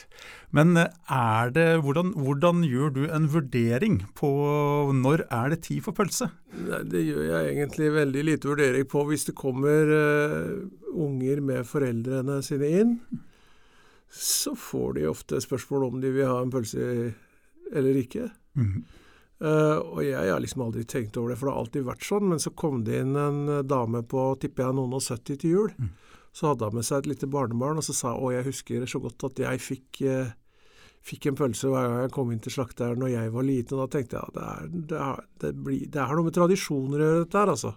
Men 0.55 0.77
eh, 0.77 0.91
er 1.13 1.53
det, 1.55 1.67
hvordan, 1.85 2.13
hvordan, 2.21 2.63
gjør 2.67 2.93
du 2.95 3.03
en 3.07 3.29
vurdering 3.33 4.01
på 4.17 4.31
når 4.93 5.25
er 5.25 5.53
det 5.53 5.63
tid 5.67 5.81
for 5.85 5.97
pølse? 5.97 6.29
Nei, 6.57 6.83
det 6.91 7.05
gjør 7.07 7.23
jeg 7.31 7.53
egentlig 7.55 7.93
veldig 7.97 8.25
lite 8.29 8.51
vurdering 8.51 8.89
på. 8.89 9.05
Hvis 9.09 9.27
det 9.29 9.37
kommer 9.37 9.91
uh, 9.91 10.67
unger 10.93 11.41
med 11.45 11.67
foreldrene 11.67 12.39
sine 12.45 12.71
inn, 12.81 12.93
så 14.13 14.53
får 14.57 14.97
de 14.97 15.09
ofte 15.09 15.41
spørsmål 15.43 15.89
om 15.89 15.99
de 16.03 16.13
vil 16.15 16.29
ha 16.29 16.39
en 16.41 16.53
pølse 16.53 17.11
eller 17.75 17.99
ikke. 17.99 18.29
Mm. 18.57 18.85
Uh, 19.37 19.77
og 19.93 19.99
jeg 20.01 20.31
har 20.31 20.41
liksom 20.41 20.63
aldri 20.65 20.81
tenkt 20.89 21.17
over 21.19 21.29
det, 21.29 21.37
for 21.37 21.47
det 21.47 21.53
har 21.53 21.61
alltid 21.61 21.85
vært 21.85 22.07
sånn. 22.07 22.25
Men 22.31 22.41
så 22.41 22.51
kom 22.57 22.81
det 22.87 23.03
inn 23.03 23.13
en 23.19 23.43
uh, 23.51 23.61
dame 23.65 24.01
på 24.09 24.31
tipper 24.41 24.65
jeg 24.65 24.77
noen 24.79 24.97
og 24.97 25.03
70 25.05 25.41
til 25.43 25.53
jul. 25.53 25.71
Mm. 25.77 25.93
Så 26.37 26.51
hadde 26.51 26.69
hun 26.69 26.79
med 26.79 26.87
seg 26.87 27.03
et 27.03 27.11
lite 27.13 27.29
barnebarn, 27.29 27.79
og 27.81 27.85
så 27.85 27.95
sa 27.95 28.15
hun 28.17 28.33
jeg 28.33 28.47
husker 28.49 28.85
så 28.89 29.01
godt 29.03 29.27
at 29.29 29.41
jeg 29.45 29.63
fikk, 29.63 30.01
uh, 30.09 30.31
fikk 31.05 31.29
en 31.29 31.37
pølse 31.37 31.69
hver 31.69 31.85
gang 31.85 32.05
jeg 32.05 32.15
kom 32.17 32.31
inn 32.33 32.41
til 32.43 32.55
slakteren 32.57 33.01
når 33.03 33.13
jeg 33.13 33.35
var 33.35 33.47
liten. 33.49 33.77
Og 33.77 33.83
da 33.83 33.97
tenkte 33.97 34.17
jeg 34.17 34.31
at 34.31 34.39
det, 34.39 34.47
er, 34.47 34.71
det, 34.73 35.03
det, 35.43 35.53
blir, 35.67 35.85
det 35.85 36.01
er 36.01 36.17
noe 36.17 36.29
med 36.29 36.37
tradisjoner 36.39 36.97
å 36.97 37.11
gjøre, 37.11 37.27
dette 37.27 37.43
her, 37.43 37.53
altså. 37.53 37.75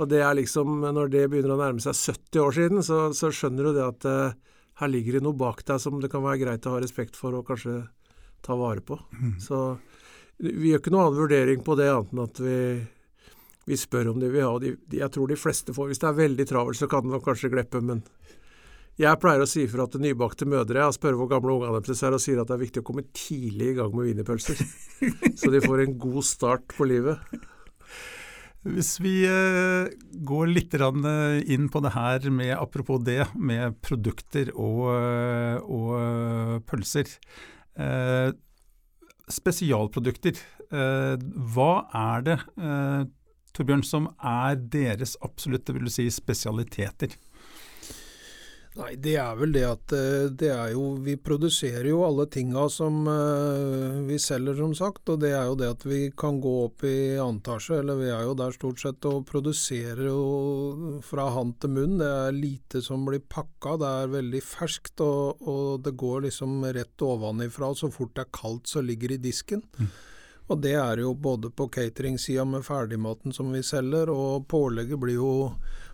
Og 0.00 0.08
det 0.08 0.22
er 0.24 0.36
liksom, 0.38 0.78
når 0.96 1.10
det 1.12 1.26
begynner 1.28 1.58
å 1.58 1.60
nærme 1.60 1.82
seg 1.84 1.92
70 1.92 2.40
år 2.40 2.54
siden, 2.56 2.84
så, 2.86 3.02
så 3.12 3.28
skjønner 3.36 3.68
du 3.68 3.76
det 3.76 3.84
at 3.84 4.06
her 4.80 4.88
ligger 4.88 5.18
det 5.18 5.26
noe 5.26 5.36
bak 5.36 5.60
deg 5.68 5.82
som 5.82 5.98
det 6.00 6.08
kan 6.08 6.24
være 6.24 6.40
greit 6.40 6.64
å 6.64 6.72
ha 6.72 6.80
respekt 6.80 7.18
for 7.20 7.36
og 7.36 7.44
kanskje 7.50 7.82
ta 8.40 8.56
vare 8.56 8.80
på. 8.80 8.96
Mm. 9.12 9.34
Så 9.44 9.58
vi 10.40 10.70
gjør 10.70 10.80
ikke 10.80 10.92
noen 10.94 11.06
annen 11.06 11.20
vurdering 11.20 11.62
på 11.64 11.76
det, 11.78 11.90
annet 11.92 12.14
enn 12.14 12.24
at 12.24 12.42
vi, 12.44 12.58
vi 13.68 13.78
spør 13.78 14.14
om 14.14 14.20
de 14.22 14.30
vil 14.32 14.46
ha. 14.46 14.54
De, 14.62 14.74
de, 14.80 15.00
jeg 15.02 15.12
tror 15.14 15.30
de 15.30 15.38
fleste 15.38 15.74
får 15.76 15.90
Hvis 15.90 16.02
det 16.02 16.08
er 16.10 16.20
veldig 16.20 16.46
travelt, 16.48 16.80
så 16.80 16.88
kan 16.90 17.08
nok 17.08 17.26
kanskje 17.28 17.52
gleppe, 17.52 17.82
men 17.84 18.02
jeg 19.00 19.20
pleier 19.20 19.40
å 19.40 19.48
si 19.48 19.62
fra 19.70 19.86
til 19.88 20.02
nybakte 20.04 20.44
mødre 20.50 20.82
jeg 20.82 20.96
spør 20.98 21.16
hvor 21.16 21.28
gamle 21.30 21.54
ungene 21.54 21.78
deres 21.80 22.02
er, 22.04 22.16
og 22.16 22.20
sier 22.20 22.40
at 22.42 22.50
det 22.50 22.56
er 22.56 22.64
viktig 22.66 22.82
å 22.82 22.88
komme 22.90 23.06
tidlig 23.16 23.70
i 23.70 23.76
gang 23.78 23.94
med 23.94 24.10
wienerpølser. 24.10 24.60
så 25.40 25.52
de 25.52 25.62
får 25.64 25.84
en 25.86 25.96
god 26.02 26.26
start 26.28 26.74
på 26.76 26.88
livet. 26.90 27.22
Hvis 28.60 28.98
vi 29.00 29.14
eh, 29.24 29.88
går 30.28 30.50
litt 30.52 30.74
eh, 30.76 31.38
inn 31.54 31.70
på 31.72 31.80
det 31.80 31.94
her 31.94 32.28
med 32.28 32.52
apropos 32.58 33.00
det, 33.00 33.22
med 33.40 33.78
produkter 33.80 34.52
og, 34.52 34.82
eh, 34.92 35.56
og 35.64 36.66
pølser. 36.68 37.08
Spesialprodukter. 39.32 40.38
Hva 40.70 41.72
er 41.96 42.26
det, 42.26 42.38
Torbjørn, 43.56 43.82
som 43.86 44.06
er 44.22 44.60
deres 44.72 45.16
absolutte 45.26 45.74
vil 45.74 45.88
du 45.88 45.92
si, 45.92 46.06
spesialiteter? 46.14 47.16
Nei, 48.80 48.94
det 48.96 49.12
er 49.20 49.34
vel 49.36 49.50
det 49.52 49.64
at 49.68 49.92
eh, 49.92 50.30
det 50.40 50.48
er 50.54 50.70
jo 50.72 50.94
Vi 51.04 51.18
produserer 51.20 51.90
jo 51.90 52.00
alle 52.06 52.24
tinga 52.32 52.62
som 52.72 53.02
uh, 53.04 54.00
vi 54.06 54.16
selger, 54.20 54.56
som 54.56 54.72
sagt. 54.76 55.02
Og 55.12 55.20
det 55.20 55.34
er 55.36 55.50
jo 55.50 55.56
det 55.60 55.68
at 55.74 55.84
vi 55.84 56.00
kan 56.16 56.38
gå 56.40 56.54
opp 56.64 56.84
i 56.88 57.18
antasje, 57.20 57.82
eller 57.82 57.98
vi 58.00 58.08
er 58.08 58.24
jo 58.24 58.36
der 58.38 58.56
stort 58.56 58.80
sett 58.80 59.08
og 59.10 59.26
produserer 59.28 60.06
jo 60.08 61.00
fra 61.04 61.28
hand 61.34 61.58
til 61.60 61.74
munn. 61.76 61.98
Det 62.00 62.08
er 62.08 62.36
lite 62.36 62.80
som 62.84 63.04
blir 63.08 63.20
pakka, 63.20 63.76
det 63.80 63.90
er 64.04 64.14
veldig 64.14 64.44
ferskt, 64.48 65.04
og, 65.04 65.42
og 65.44 65.82
det 65.84 65.96
går 66.00 66.24
liksom 66.28 66.62
rett 66.64 67.04
ovenifra. 67.04 67.74
Så 67.76 67.92
fort 67.92 68.14
det 68.16 68.24
er 68.24 68.32
kaldt, 68.40 68.70
så 68.70 68.84
ligger 68.84 69.12
det 69.12 69.20
i 69.20 69.26
disken. 69.28 69.66
Mm. 69.76 69.92
Og 70.50 70.58
det 70.58 70.72
er 70.74 71.04
jo 71.04 71.12
både 71.14 71.52
på 71.54 71.68
catering-sida 71.70 72.42
med 72.48 72.64
ferdigmaten 72.66 73.34
som 73.34 73.52
vi 73.54 73.60
selger, 73.62 74.10
og 74.10 74.48
pålegget 74.50 74.98
blir 74.98 75.20
jo 75.20 75.34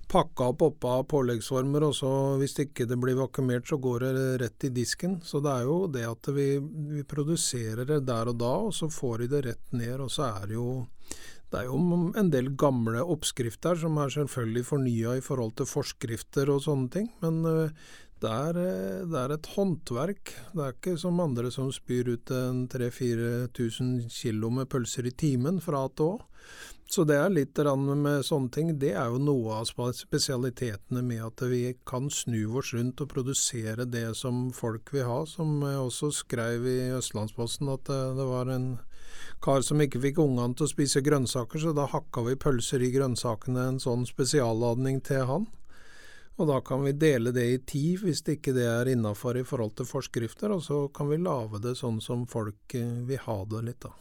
pakka 0.09 0.51
opp 0.53 0.63
oppå 0.67 0.93
påleggsformer, 1.11 1.89
og 1.89 1.95
så 1.99 2.11
hvis 2.41 2.57
ikke 2.63 2.87
det 2.89 2.99
blir 3.03 3.19
vakuumert, 3.19 3.67
så 3.69 3.79
går 3.83 4.05
det 4.07 4.27
rett 4.45 4.69
i 4.69 4.73
disken. 4.75 5.19
Så 5.25 5.43
det 5.45 5.53
er 5.53 5.67
jo 5.69 5.79
det 5.93 6.05
at 6.09 6.31
vi, 6.35 6.51
vi 6.93 7.07
produserer 7.09 7.85
det 7.89 8.05
der 8.09 8.33
og 8.33 8.39
da, 8.41 8.53
og 8.69 8.75
så 8.77 8.91
får 8.93 9.25
de 9.25 9.33
det 9.35 9.45
rett 9.51 9.75
ned. 9.77 9.99
Og 10.05 10.13
så 10.13 10.31
er 10.31 10.47
det 10.51 10.59
jo 10.59 10.71
det 11.47 11.61
er 11.61 11.69
jo 11.69 11.79
en 12.19 12.31
del 12.33 12.49
gamle 12.59 13.05
oppskrifter 13.07 13.79
som 13.79 13.99
er 14.03 14.11
selvfølgelig 14.11 14.65
fornya 14.67 15.13
i 15.15 15.23
forhold 15.23 15.55
til 15.59 15.69
forskrifter 15.71 16.51
og 16.51 16.65
sånne 16.65 16.91
ting, 16.91 17.07
men 17.23 17.39
eh, 17.47 17.93
det 18.23 18.31
er, 18.33 18.57
eh, 18.57 19.03
det 19.05 19.19
er, 19.21 19.35
et 19.35 19.49
håndverk. 19.57 20.33
Det 20.55 20.63
er 20.65 20.73
ikke 20.73 20.97
som 20.99 21.21
andre 21.21 21.51
som 21.53 21.69
spyr 21.73 22.15
ut 22.15 22.31
en 22.33 22.65
3000-4000 22.73 24.09
kilo 24.09 24.51
med 24.51 24.71
pølser 24.73 25.07
i 25.07 25.13
timen 25.13 25.61
fra 25.61 25.85
A 25.85 25.91
til 25.93 26.15
Å. 26.15 26.17
Så 26.89 27.03
det 27.03 27.17
er 27.19 27.33
litt 27.35 27.59
med 27.59 28.25
sånne 28.25 28.51
ting. 28.55 28.79
Det 28.79 28.93
er 28.95 29.11
jo 29.11 29.19
noe 29.19 29.59
av 29.59 29.67
spesialitetene 29.67 31.03
med 31.03 31.25
at 31.27 31.43
vi 31.51 31.75
kan 31.85 32.09
snu 32.09 32.57
oss 32.57 32.73
rundt 32.75 33.03
og 33.03 33.11
produsere 33.11 33.85
det 33.85 34.15
som 34.17 34.53
folk 34.55 34.93
vil 34.95 35.05
ha. 35.05 35.25
Som 35.27 35.61
jeg 35.67 35.83
også 35.83 36.13
skrev 36.15 36.65
i 36.71 36.79
Østlandsposten, 36.95 37.69
at 37.69 37.91
det 37.91 38.29
var 38.31 38.53
en 38.55 38.79
kar 39.43 39.67
som 39.67 39.83
ikke 39.83 40.01
fikk 40.01 40.23
ungene 40.23 40.55
til 40.57 40.69
å 40.69 40.73
spise 40.73 41.03
grønnsaker, 41.05 41.61
så 41.61 41.75
da 41.77 41.89
hakka 41.91 42.23
vi 42.31 42.39
pølser 42.39 42.87
i 42.87 42.93
grønnsakene, 42.95 43.67
en 43.67 43.83
sånn 43.83 44.07
spesialladning 44.09 45.03
til 45.05 45.27
han. 45.27 45.51
Og 46.37 46.51
da 46.51 46.61
kan 46.61 46.85
vi 46.85 46.93
dele 46.93 47.33
det 47.33 47.47
i 47.49 47.61
ti 47.65 47.85
hvis 48.01 48.21
det 48.27 48.39
ikke 48.39 48.53
det 48.57 48.67
er 48.69 48.93
innafor 48.93 49.39
i 49.41 49.47
forhold 49.47 49.77
til 49.79 49.89
forskrifter, 49.89 50.53
og 50.53 50.63
så 50.65 50.85
kan 50.93 51.09
vi 51.09 51.21
lage 51.23 51.63
det 51.65 51.77
sånn 51.81 52.03
som 52.05 52.27
folk 52.29 52.77
eh, 52.77 53.01
vil 53.09 53.23
ha 53.25 53.41
det 53.49 53.65
litt, 53.71 53.87
da. 53.87 53.95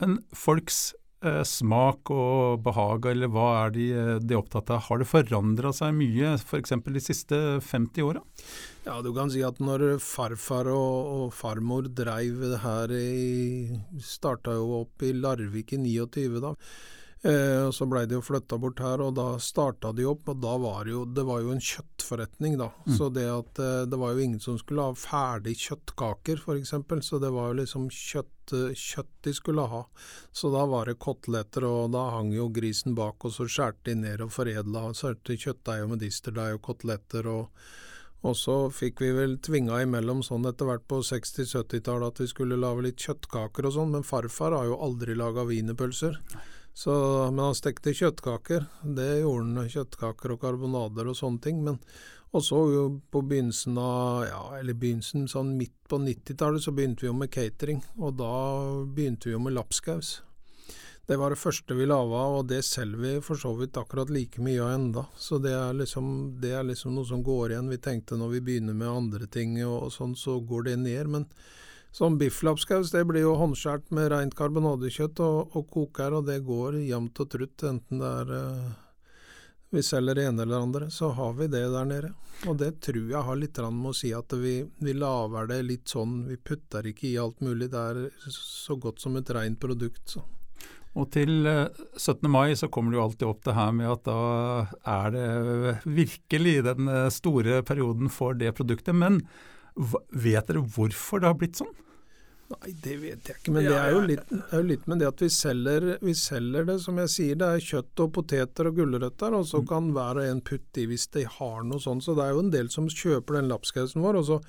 Men 0.00 0.20
folks 0.32 0.92
eh, 1.26 1.42
smak 1.44 2.12
og 2.14 2.62
behag, 2.64 3.10
eller 3.10 3.32
hva 3.34 3.48
er 3.64 3.74
de, 3.74 3.88
eh, 3.90 4.12
de 4.22 4.38
opptatt 4.38 4.70
av? 4.70 4.86
Har 4.86 5.02
det 5.02 5.08
forandra 5.10 5.74
seg 5.76 5.98
mye 5.98 6.36
f.eks. 6.38 6.76
de 6.86 7.02
siste 7.02 7.40
50 7.66 8.06
åra? 8.06 8.22
Ja, 8.86 9.00
du 9.02 9.10
kan 9.16 9.34
si 9.34 9.42
at 9.44 9.58
når 9.60 9.98
farfar 10.04 10.70
og, 10.70 11.10
og 11.10 11.34
farmor 11.36 11.90
dreiv 11.90 12.38
det 12.46 12.62
her 12.62 12.94
i 12.96 13.80
Starta 13.98 14.54
jo 14.56 14.84
opp 14.84 15.04
i 15.04 15.12
Larvik 15.18 15.74
i 15.74 15.82
29, 15.82 16.38
da. 16.46 16.54
Eh, 17.22 17.66
og 17.66 17.74
Så 17.76 17.84
blei 17.84 18.06
de 18.08 18.16
jo 18.16 18.22
flytta 18.24 18.56
bort 18.60 18.78
her, 18.80 19.02
og 19.04 19.14
da 19.18 19.34
starta 19.36 19.92
de 19.92 20.06
opp. 20.08 20.28
og 20.28 20.40
da 20.40 20.56
var 20.56 20.84
det 20.84 20.92
jo, 20.92 21.04
Det 21.04 21.24
var 21.24 21.40
jo 21.40 21.50
en 21.52 21.60
kjøttforretning, 21.60 22.56
da. 22.58 22.70
Mm. 22.86 22.96
Så 22.96 23.12
det 23.12 23.26
at 23.28 23.58
eh, 23.58 23.84
det 23.84 23.98
var 23.98 24.12
jo 24.12 24.24
ingen 24.24 24.40
som 24.40 24.56
skulle 24.58 24.82
ha 24.88 24.94
ferdig 24.94 25.56
kjøttkaker, 25.56 26.40
f.eks. 26.40 26.72
Så 27.04 27.20
det 27.20 27.30
var 27.30 27.50
jo 27.50 27.60
liksom 27.60 27.90
kjøtt, 27.90 28.54
kjøtt 28.74 29.12
de 29.22 29.34
skulle 29.34 29.66
ha. 29.68 29.84
Så 30.32 30.50
da 30.50 30.64
var 30.64 30.86
det 30.86 30.98
koteletter, 30.98 31.64
og 31.64 31.92
da 31.92 32.08
hang 32.16 32.32
jo 32.32 32.48
grisen 32.48 32.94
bak, 32.94 33.22
og 33.24 33.32
så 33.32 33.44
skjærte 33.44 33.84
de 33.90 33.94
ned 34.00 34.24
og 34.24 34.32
foredla. 34.32 34.88
Sørte 34.94 35.36
kjøttdeig 35.36 35.84
og 35.84 35.96
medisterdeig 35.96 36.56
og 36.56 36.62
koteletter. 36.62 37.26
og 37.26 37.48
og 38.20 38.34
så 38.36 38.54
fikk 38.68 39.00
vi 39.00 39.14
vel 39.16 39.38
tvinga 39.40 39.78
imellom 39.80 40.18
sånn 40.20 40.44
etter 40.44 40.68
hvert 40.68 40.82
på 40.84 40.98
60-70-tallet 41.00 42.12
at 42.12 42.18
vi 42.20 42.26
skulle 42.28 42.58
lage 42.60 42.84
litt 42.84 43.00
kjøttkaker 43.00 43.64
og 43.64 43.72
sånn, 43.72 43.94
men 43.94 44.04
farfar 44.04 44.52
har 44.52 44.66
jo 44.68 44.76
aldri 44.76 45.16
laga 45.16 45.46
wienerpølser. 45.48 46.18
Så, 46.74 46.92
men 47.32 47.44
han 47.44 47.58
stekte 47.58 47.94
kjøttkaker. 47.96 48.64
Det 48.82 49.10
gjorde 49.20 49.44
han. 49.58 49.68
Kjøttkaker 49.72 50.34
og 50.34 50.40
karbonader 50.44 51.10
og 51.10 51.18
sånne 51.18 51.42
ting. 51.44 51.60
Men 51.66 51.80
også 52.36 52.62
på 53.10 53.22
begynnelsen 53.26 53.78
av 53.82 54.24
ja, 54.28 54.42
eller 54.60 54.78
begynnelsen 54.78 55.26
sånn 55.28 55.56
midt 55.58 55.74
på 55.90 55.98
90-tallet 55.98 56.62
så 56.62 56.74
begynte 56.74 57.04
vi 57.04 57.10
jo 57.10 57.18
med 57.18 57.32
catering. 57.34 57.82
Og 57.98 58.16
da 58.20 58.34
begynte 58.86 59.28
vi 59.28 59.34
jo 59.34 59.42
med 59.42 59.56
lapskaus. 59.58 60.20
Det 61.10 61.16
var 61.18 61.34
det 61.34 61.40
første 61.40 61.74
vi 61.74 61.88
laga, 61.90 62.18
og 62.36 62.44
det 62.46 62.60
selger 62.62 63.00
vi 63.02 63.12
for 63.26 63.34
så 63.34 63.50
vidt 63.58 63.78
akkurat 63.80 64.12
like 64.14 64.38
mye 64.46 64.60
av 64.62 64.76
enda. 64.76 65.02
Så 65.18 65.40
det 65.42 65.50
er, 65.58 65.72
liksom, 65.74 66.36
det 66.38 66.52
er 66.54 66.68
liksom 66.68 66.94
noe 66.94 67.08
som 67.08 67.24
går 67.26 67.50
igjen. 67.50 67.72
Vi 67.72 67.80
tenkte 67.82 68.18
når 68.20 68.36
vi 68.36 68.42
begynner 68.46 68.76
med 68.78 68.92
andre 68.92 69.26
ting 69.26 69.56
og, 69.64 69.88
og 69.88 69.90
sånn, 69.90 70.14
så 70.14 70.36
går 70.38 70.68
det 70.68 70.76
ned. 70.84 71.10
Men 71.10 71.26
Sånn 71.92 72.18
bifflapskaus 72.20 72.92
det 72.94 73.02
blir 73.08 73.24
jo 73.24 73.34
håndskåret 73.40 73.90
med 73.94 74.12
rent 74.12 74.36
karbonadekjøtt 74.38 75.22
og, 75.26 75.56
og 75.58 75.66
koker, 75.74 76.14
og 76.14 76.28
det 76.28 76.38
går 76.46 76.78
jevnt 76.84 77.18
og 77.22 77.32
trutt, 77.32 77.66
enten 77.66 78.02
det 78.02 78.12
er 78.22 78.30
uh, 78.30 78.70
vi 79.70 79.82
selger 79.86 80.14
det 80.18 80.24
ene 80.26 80.42
eller 80.42 80.64
andre, 80.64 80.90
så 80.90 81.12
har 81.14 81.32
vi 81.38 81.46
det 81.46 81.62
der 81.70 81.86
nede. 81.86 82.10
Og 82.50 82.56
det 82.58 82.72
tror 82.82 83.10
jeg 83.12 83.22
har 83.22 83.38
litt 83.38 83.58
med 83.62 83.92
å 83.92 83.94
si 83.94 84.10
at 84.16 84.32
vi, 84.34 84.56
vi 84.82 84.94
lager 84.98 85.46
det 85.46 85.60
litt 85.62 85.92
sånn, 85.92 86.24
vi 86.26 86.38
putter 86.42 86.88
ikke 86.90 87.06
i 87.06 87.18
alt 87.22 87.38
mulig. 87.44 87.70
Det 87.70 87.78
er 87.78 88.32
så 88.34 88.74
godt 88.74 88.98
som 89.02 89.18
et 89.20 89.30
rent 89.30 89.60
produkt. 89.62 90.02
så. 90.10 90.24
Og 90.98 91.06
til 91.14 91.46
17. 91.46 92.26
Eh, 92.26 92.30
mai 92.34 92.56
så 92.58 92.66
kommer 92.66 92.90
det 92.90 92.98
jo 92.98 93.04
alltid 93.04 93.28
opp 93.28 93.44
det 93.46 93.54
her 93.54 93.70
med 93.76 93.92
at 93.92 94.02
da 94.08 94.22
er 94.90 95.14
det 95.14 95.28
virkelig 95.86 96.56
den 96.66 96.90
eh, 96.90 97.06
store 97.14 97.62
perioden 97.62 98.10
for 98.10 98.34
det 98.34 98.56
produktet. 98.58 98.96
Men 98.98 99.22
Vet 99.80 100.50
dere 100.50 100.64
hvorfor 100.64 101.22
det 101.22 101.30
har 101.30 101.38
blitt 101.40 101.60
sånn? 101.60 101.72
Nei, 102.50 102.72
det 102.82 102.96
vet 102.98 103.28
jeg 103.28 103.38
ikke, 103.38 103.52
men 103.54 103.66
det 103.68 103.76
er 103.78 103.92
jo 103.94 104.00
litt, 104.02 104.32
er 104.34 104.56
jo 104.58 104.66
litt 104.66 104.88
med 104.90 104.98
det 104.98 105.06
at 105.06 105.20
vi 105.22 105.28
selger, 105.30 105.84
vi 106.02 106.14
selger, 106.18 106.64
det, 106.66 106.80
som 106.82 106.96
jeg 106.98 107.12
sier, 107.12 107.36
det 107.38 107.46
er 107.46 107.62
kjøtt 107.62 108.02
og 108.02 108.10
poteter 108.16 108.66
og 108.66 108.80
gulrøtter, 108.80 109.36
og 109.38 109.46
så 109.46 109.60
mm. 109.62 109.68
kan 109.70 109.92
hver 109.94 110.18
og 110.18 110.26
en 110.26 110.42
putte 110.48 110.82
i 110.82 110.88
hvis 110.90 111.06
de 111.14 111.22
har 111.30 111.62
noe 111.68 111.78
sånt. 111.82 112.02
Så 112.02 112.16
det 112.18 112.26
er 112.26 112.34
jo 112.34 112.42
en 112.42 112.50
del 112.50 112.72
som 112.74 112.90
kjøper 112.90 113.38
den 113.38 113.52
lapskausen 113.52 114.02
vår, 114.02 114.18
og 114.18 114.26
så 114.26 114.40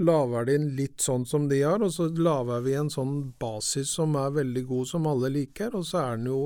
lager 0.00 0.48
de 0.48 0.56
den 0.56 0.70
litt 0.78 1.04
sånn 1.04 1.28
som 1.28 1.50
de 1.50 1.60
har, 1.60 1.84
og 1.84 1.92
så 1.92 2.08
lager 2.16 2.64
vi 2.64 2.78
en 2.80 2.90
sånn 2.92 3.18
basis 3.42 3.92
som 3.98 4.16
er 4.16 4.32
veldig 4.38 4.64
god, 4.72 4.88
som 4.94 5.12
alle 5.12 5.32
liker, 5.36 5.76
og 5.76 5.84
så 5.84 6.06
er 6.06 6.16
den 6.16 6.32
jo 6.32 6.40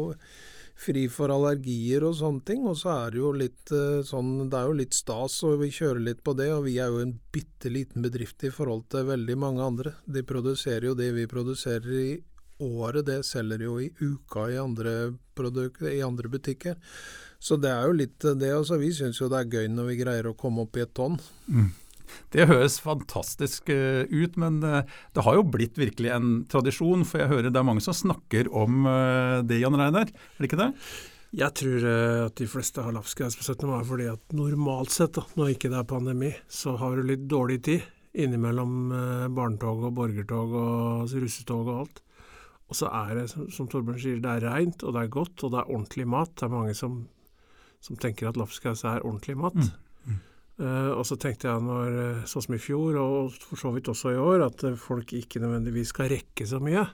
fri 0.77 1.07
for 1.13 1.33
allergier 1.33 2.05
og 2.07 2.17
sånne 2.19 2.45
ting. 2.47 2.65
Og 2.69 2.77
så 2.81 2.93
er 2.95 3.15
det 3.15 3.21
jo 3.23 3.33
litt 3.37 3.73
eh, 3.75 4.05
sånn 4.07 4.49
Det 4.51 4.61
er 4.61 4.71
jo 4.71 4.79
litt 4.83 4.97
stas, 4.97 5.41
og 5.49 5.61
vi 5.65 5.73
kjører 5.75 6.03
litt 6.05 6.23
på 6.27 6.37
det. 6.39 6.51
Og 6.55 6.67
vi 6.69 6.77
er 6.83 6.93
jo 6.93 7.03
en 7.03 7.17
bitte 7.33 7.73
liten 7.73 8.05
bedrift 8.05 8.45
i 8.47 8.53
forhold 8.55 8.87
til 8.93 9.09
veldig 9.11 9.37
mange 9.41 9.65
andre. 9.65 9.97
De 10.05 10.25
produserer 10.27 10.91
jo 10.91 10.97
det 10.99 11.13
vi 11.17 11.29
produserer 11.31 12.01
i 12.01 12.09
året, 12.65 13.05
det 13.05 13.21
selger 13.29 13.67
jo 13.67 13.75
i 13.85 13.91
uka 14.01 14.47
i 14.49 14.57
andre, 14.57 15.13
i 15.93 16.01
andre 16.01 16.31
butikker. 16.33 16.79
Så 17.39 17.59
det 17.61 17.69
er 17.69 17.85
jo 17.85 17.97
litt 17.99 18.25
det. 18.25 18.53
Altså, 18.53 18.79
vi 18.81 18.93
syns 18.97 19.21
jo 19.21 19.29
det 19.29 19.43
er 19.43 19.59
gøy 19.59 19.69
når 19.73 19.91
vi 19.91 19.99
greier 20.01 20.31
å 20.31 20.39
komme 20.39 20.65
opp 20.65 20.79
i 20.79 20.85
et 20.87 20.95
tonn. 20.97 21.19
Mm. 21.53 21.69
Det 22.35 22.49
høres 22.51 22.79
fantastisk 22.83 23.71
uh, 23.73 24.05
ut, 24.11 24.39
men 24.41 24.61
uh, 24.65 24.83
det 25.17 25.25
har 25.27 25.39
jo 25.39 25.45
blitt 25.57 25.79
virkelig 25.81 26.13
en 26.15 26.31
tradisjon. 26.51 27.05
For 27.09 27.23
jeg 27.23 27.33
hører 27.33 27.51
det 27.51 27.61
er 27.61 27.69
mange 27.69 27.85
som 27.85 27.97
snakker 27.97 28.51
om 28.55 28.87
uh, 28.89 29.43
det, 29.47 29.61
Jan 29.63 29.79
Reiner. 29.79 30.11
Er 30.11 30.41
det 30.41 30.51
ikke 30.51 30.63
det? 30.63 30.71
Jeg 31.37 31.53
tror 31.59 31.85
at 32.31 32.39
de 32.39 32.47
fleste 32.49 32.81
har 32.81 32.95
lapskaus 32.95 33.35
på 33.37 33.45
17. 33.45 33.67
mai 33.69 33.83
fordi 33.85 34.07
at 34.09 34.33
normalt 34.33 34.95
sett, 34.95 35.19
da, 35.19 35.25
når 35.37 35.53
ikke 35.53 35.69
det 35.73 35.81
er 35.83 35.89
pandemi, 35.91 36.31
så 36.49 36.77
har 36.81 36.97
du 36.97 37.03
litt 37.05 37.27
dårlig 37.29 37.59
tid 37.67 37.83
innimellom 38.17 38.95
barnetog 39.37 39.83
og 39.85 39.93
borgertog 39.99 40.55
og 40.57 41.17
russetog 41.21 41.67
og 41.67 41.81
alt. 41.83 42.01
Og 42.67 42.79
så 42.79 42.89
er 42.91 43.13
det, 43.15 43.27
som 43.31 43.69
Torbjørn 43.71 44.01
sier, 44.03 44.23
det 44.23 44.31
er 44.31 44.49
reint, 44.49 44.83
og 44.83 44.95
det 44.97 45.05
er 45.05 45.13
godt, 45.13 45.43
og 45.47 45.53
det 45.55 45.61
er 45.61 45.69
ordentlig 45.71 46.07
mat. 46.11 46.33
Det 46.35 46.47
er 46.47 46.55
mange 46.55 46.75
som, 46.79 47.03
som 47.85 47.99
tenker 48.03 48.31
at 48.31 48.39
lapskaus 48.41 48.83
er 48.85 49.05
ordentlig 49.07 49.37
mat. 49.39 49.59
Mm. 49.61 49.86
Uh, 50.57 50.95
og 50.97 51.03
så 51.05 51.19
tenkte 51.21 51.51
jeg 51.51 51.61
når, 51.61 51.97
eh, 52.01 52.21
sånn 52.25 52.47
som 52.47 52.55
i 52.57 52.61
fjor, 52.63 52.97
og 52.97 53.35
for 53.45 53.61
så 53.61 53.73
vidt 53.75 53.91
også 53.93 54.15
i 54.15 54.21
år, 54.21 54.47
at 54.47 54.63
folk 54.81 55.11
ikke 55.13 55.43
nødvendigvis 55.43 55.91
skal 55.93 56.09
rekke 56.15 56.47
så 56.49 56.61
mye. 56.65 56.87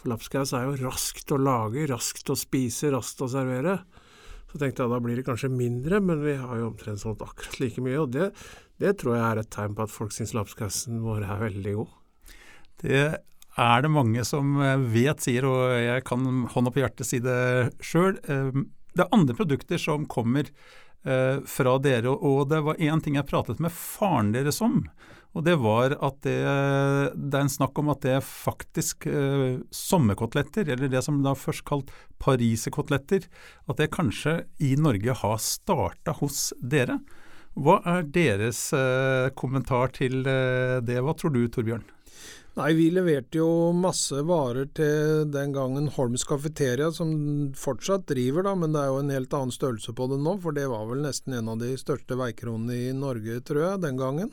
For 0.00 0.08
lapskaus 0.08 0.54
er 0.56 0.64
jo 0.64 0.78
raskt 0.86 1.34
å 1.34 1.40
lage, 1.40 1.84
raskt 1.90 2.32
å 2.32 2.36
spise, 2.40 2.88
raskt 2.94 3.20
å 3.20 3.28
servere. 3.28 3.82
Så 4.48 4.60
tenkte 4.62 4.86
jeg 4.86 4.92
da 4.94 5.00
blir 5.04 5.20
det 5.20 5.26
kanskje 5.26 5.52
mindre, 5.52 6.00
men 6.00 6.22
vi 6.24 6.38
har 6.40 6.56
jo 6.56 6.70
omtrent 6.70 7.02
sånn 7.02 7.18
akkurat 7.20 7.58
like 7.60 7.84
mye. 7.84 7.98
Og 8.00 8.14
det, 8.16 8.30
det 8.80 8.94
tror 9.02 9.18
jeg 9.18 9.26
er 9.26 9.42
et 9.42 9.52
tegn 9.52 9.76
på 9.76 9.84
at 9.84 9.92
folk 9.92 10.16
syns 10.16 10.32
lapskausen 10.36 11.04
vår 11.04 11.26
er 11.26 11.42
veldig 11.42 11.76
god. 11.82 11.92
Det 12.80 13.04
er 13.56 13.84
det 13.84 13.92
mange 13.92 14.24
som 14.28 14.56
vet 14.92 15.20
sier, 15.24 15.44
og 15.48 15.76
jeg 15.82 16.04
kan 16.08 16.24
hånda 16.52 16.72
på 16.72 16.80
hjertet 16.80 17.08
si 17.08 17.20
det 17.24 17.36
sjøl. 17.84 18.16
Det 18.22 19.04
er 19.04 19.12
andre 19.12 19.36
produkter 19.36 19.80
som 19.80 20.08
kommer 20.08 20.48
eh, 21.06 21.42
fra 21.46 21.76
dere. 21.82 22.12
Og 22.12 22.48
det 22.50 22.62
var 22.66 22.82
én 22.82 23.02
ting 23.02 23.18
jeg 23.18 23.28
pratet 23.30 23.62
med 23.62 23.74
faren 23.74 24.34
deres 24.34 24.60
om. 24.64 24.82
Og 25.36 25.44
det 25.44 25.58
var 25.60 25.92
at 26.00 26.22
det, 26.24 26.38
det 27.12 27.36
er 27.36 27.42
en 27.44 27.52
snakk 27.52 27.76
om 27.82 27.90
at 27.92 28.00
det 28.06 28.14
er 28.16 28.24
faktisk 28.24 29.04
eh, 29.10 29.58
sommerkoteletter, 29.68 30.70
eller 30.72 30.88
det 30.88 31.02
som 31.04 31.18
da 31.24 31.34
først 31.36 31.66
kalt 31.68 31.92
pariserkoteletter, 32.22 33.26
at 33.68 33.82
det 33.82 33.92
kanskje 33.92 34.38
i 34.64 34.72
Norge 34.80 35.18
har 35.20 35.36
starta 35.44 36.16
hos 36.22 36.48
dere. 36.56 37.02
Hva 37.56 37.78
er 37.88 38.08
deres 38.12 38.70
eh, 38.76 39.28
kommentar 39.36 39.92
til 39.96 40.24
eh, 40.24 40.80
det? 40.84 40.98
Hva 41.04 41.16
tror 41.16 41.36
du, 41.36 41.44
Torbjørn? 41.52 41.84
Nei, 42.56 42.70
vi 42.72 42.86
leverte 42.88 43.36
jo 43.36 43.48
masse 43.76 44.22
varer 44.24 44.70
til 44.78 45.26
den 45.28 45.50
gangen 45.52 45.90
Holms 45.92 46.22
Cafeteria, 46.24 46.86
som 46.88 47.10
fortsatt 47.52 48.06
driver, 48.08 48.46
da, 48.46 48.54
men 48.56 48.72
det 48.72 48.80
er 48.80 48.94
jo 48.94 49.02
en 49.02 49.12
helt 49.12 49.36
annen 49.36 49.52
størrelse 49.52 49.92
på 49.92 50.06
det 50.08 50.16
nå, 50.24 50.32
for 50.40 50.56
det 50.56 50.64
var 50.72 50.86
vel 50.88 51.02
nesten 51.04 51.36
en 51.36 51.50
av 51.52 51.60
de 51.60 51.74
største 51.76 52.16
veikronene 52.16 52.78
i 52.86 52.94
Norge, 52.96 53.42
tror 53.44 53.60
jeg, 53.60 53.82
den 53.84 54.00
gangen. 54.00 54.32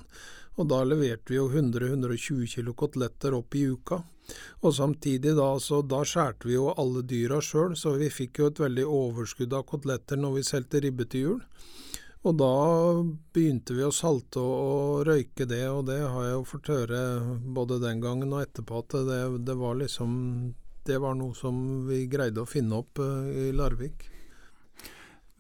Og 0.56 0.72
da 0.72 0.80
leverte 0.88 1.34
vi 1.34 1.42
jo 1.42 1.50
100-120 1.52 2.48
kilo 2.54 2.72
koteletter 2.80 3.36
opp 3.36 3.60
i 3.60 3.66
uka. 3.74 4.00
Og 4.64 4.72
samtidig 4.80 5.36
da, 5.36 5.50
så 5.60 5.82
da 5.84 6.06
skjærte 6.08 6.48
vi 6.48 6.56
jo 6.56 6.72
alle 6.72 7.04
dyra 7.04 7.42
sjøl, 7.44 7.76
så 7.76 7.98
vi 8.00 8.08
fikk 8.08 8.40
jo 8.40 8.54
et 8.54 8.64
veldig 8.64 8.88
overskudd 8.88 9.52
av 9.52 9.68
koteletter 9.68 10.24
når 10.24 10.38
vi 10.38 10.48
solgte 10.48 10.86
ribbe 10.88 11.12
til 11.12 11.28
jul. 11.28 11.44
Og 12.24 12.38
da 12.40 12.54
begynte 13.36 13.76
vi 13.76 13.84
å 13.84 13.92
salte 13.92 14.40
og, 14.40 15.04
røyke 15.08 15.48
det, 15.50 15.66
og 15.68 15.84
det 15.90 16.00
har 16.00 16.30
jeg 16.30 16.38
jo 16.38 16.46
fått 16.48 16.72
høre 16.72 17.00
både 17.56 17.82
den 17.84 18.00
gangen 18.04 18.32
og 18.32 18.46
etterpå 18.46 18.80
at 18.80 18.96
det, 19.10 19.20
det, 19.44 19.56
var 19.60 19.76
liksom 19.82 20.14
Det 20.88 21.02
var 21.04 21.18
noe 21.20 21.36
som 21.36 21.84
vi 21.90 22.06
greide 22.12 22.44
å 22.44 22.48
finne 22.48 22.80
opp 22.80 23.00
uh, 23.04 23.28
i 23.28 23.52
Larvik. 23.56 24.08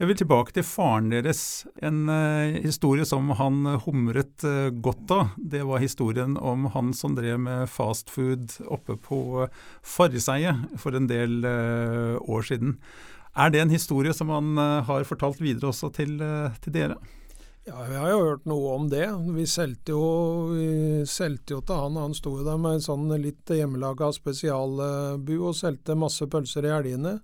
Jeg 0.02 0.10
vil 0.10 0.18
tilbake 0.20 0.52
til 0.56 0.66
faren 0.68 1.08
deres. 1.14 1.64
En 1.80 2.04
uh, 2.12 2.52
historie 2.66 3.08
som 3.08 3.32
han 3.40 3.64
humret 3.86 4.44
uh, 4.44 4.68
godt 4.76 5.16
av. 5.16 5.32
Det 5.40 5.64
var 5.64 5.84
historien 5.84 6.36
om 6.36 6.68
han 6.76 6.92
som 6.96 7.16
drev 7.16 7.40
med 7.46 7.72
fastfood 7.72 8.60
oppe 8.68 9.00
på 9.00 9.48
Farriseidet 9.88 10.76
for 10.84 11.00
en 11.00 11.08
del 11.08 11.48
år 11.48 12.48
siden. 12.52 12.76
Er 13.34 13.50
det 13.50 13.64
en 13.64 13.74
historie 13.74 14.14
som 14.14 14.30
han 14.30 14.58
uh, 14.60 14.84
har 14.86 15.06
fortalt 15.10 15.42
videre 15.42 15.72
også 15.72 15.90
til, 15.96 16.20
uh, 16.22 16.54
til, 16.62 16.76
dere? 16.76 17.00
Ja, 17.66 17.80
vi 17.88 17.96
har 17.98 18.12
jo 18.12 18.20
hørt 18.28 18.46
noe 18.50 18.76
om 18.76 18.90
det. 18.92 19.08
Vi 19.34 19.46
solgte 19.50 19.96
jo, 19.96 20.04
jo, 20.54 21.06
til 21.08 21.74
han. 21.80 21.98
Han 21.98 22.14
sto 22.14 22.36
jo 22.38 22.46
der 22.46 22.60
med 22.62 22.78
en 22.78 22.86
sånn 22.86 23.08
litt 23.24 23.50
hjemmelaga 23.50 24.12
spesialbu 24.14 25.34
og 25.40 25.58
solgte 25.58 25.98
masse 25.98 26.28
pølser 26.30 26.68
i 26.68 26.74
helgene. 26.76 27.16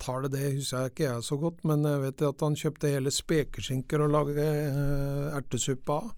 Tallet 0.00 0.32
det 0.32 0.52
husker 0.54 0.84
jeg 0.84 0.92
ikke 0.92 1.08
jeg 1.08 1.24
så 1.26 1.40
godt, 1.40 1.64
men 1.68 1.82
jeg 1.88 2.04
vet 2.04 2.22
at 2.28 2.44
han 2.46 2.60
kjøpte 2.60 2.92
hele 2.94 3.12
spekeskinker 3.12 4.04
og 4.04 4.14
lagde 4.14 4.46
uh, 4.46 5.34
ertesuppe 5.40 5.98
av. 5.98 6.14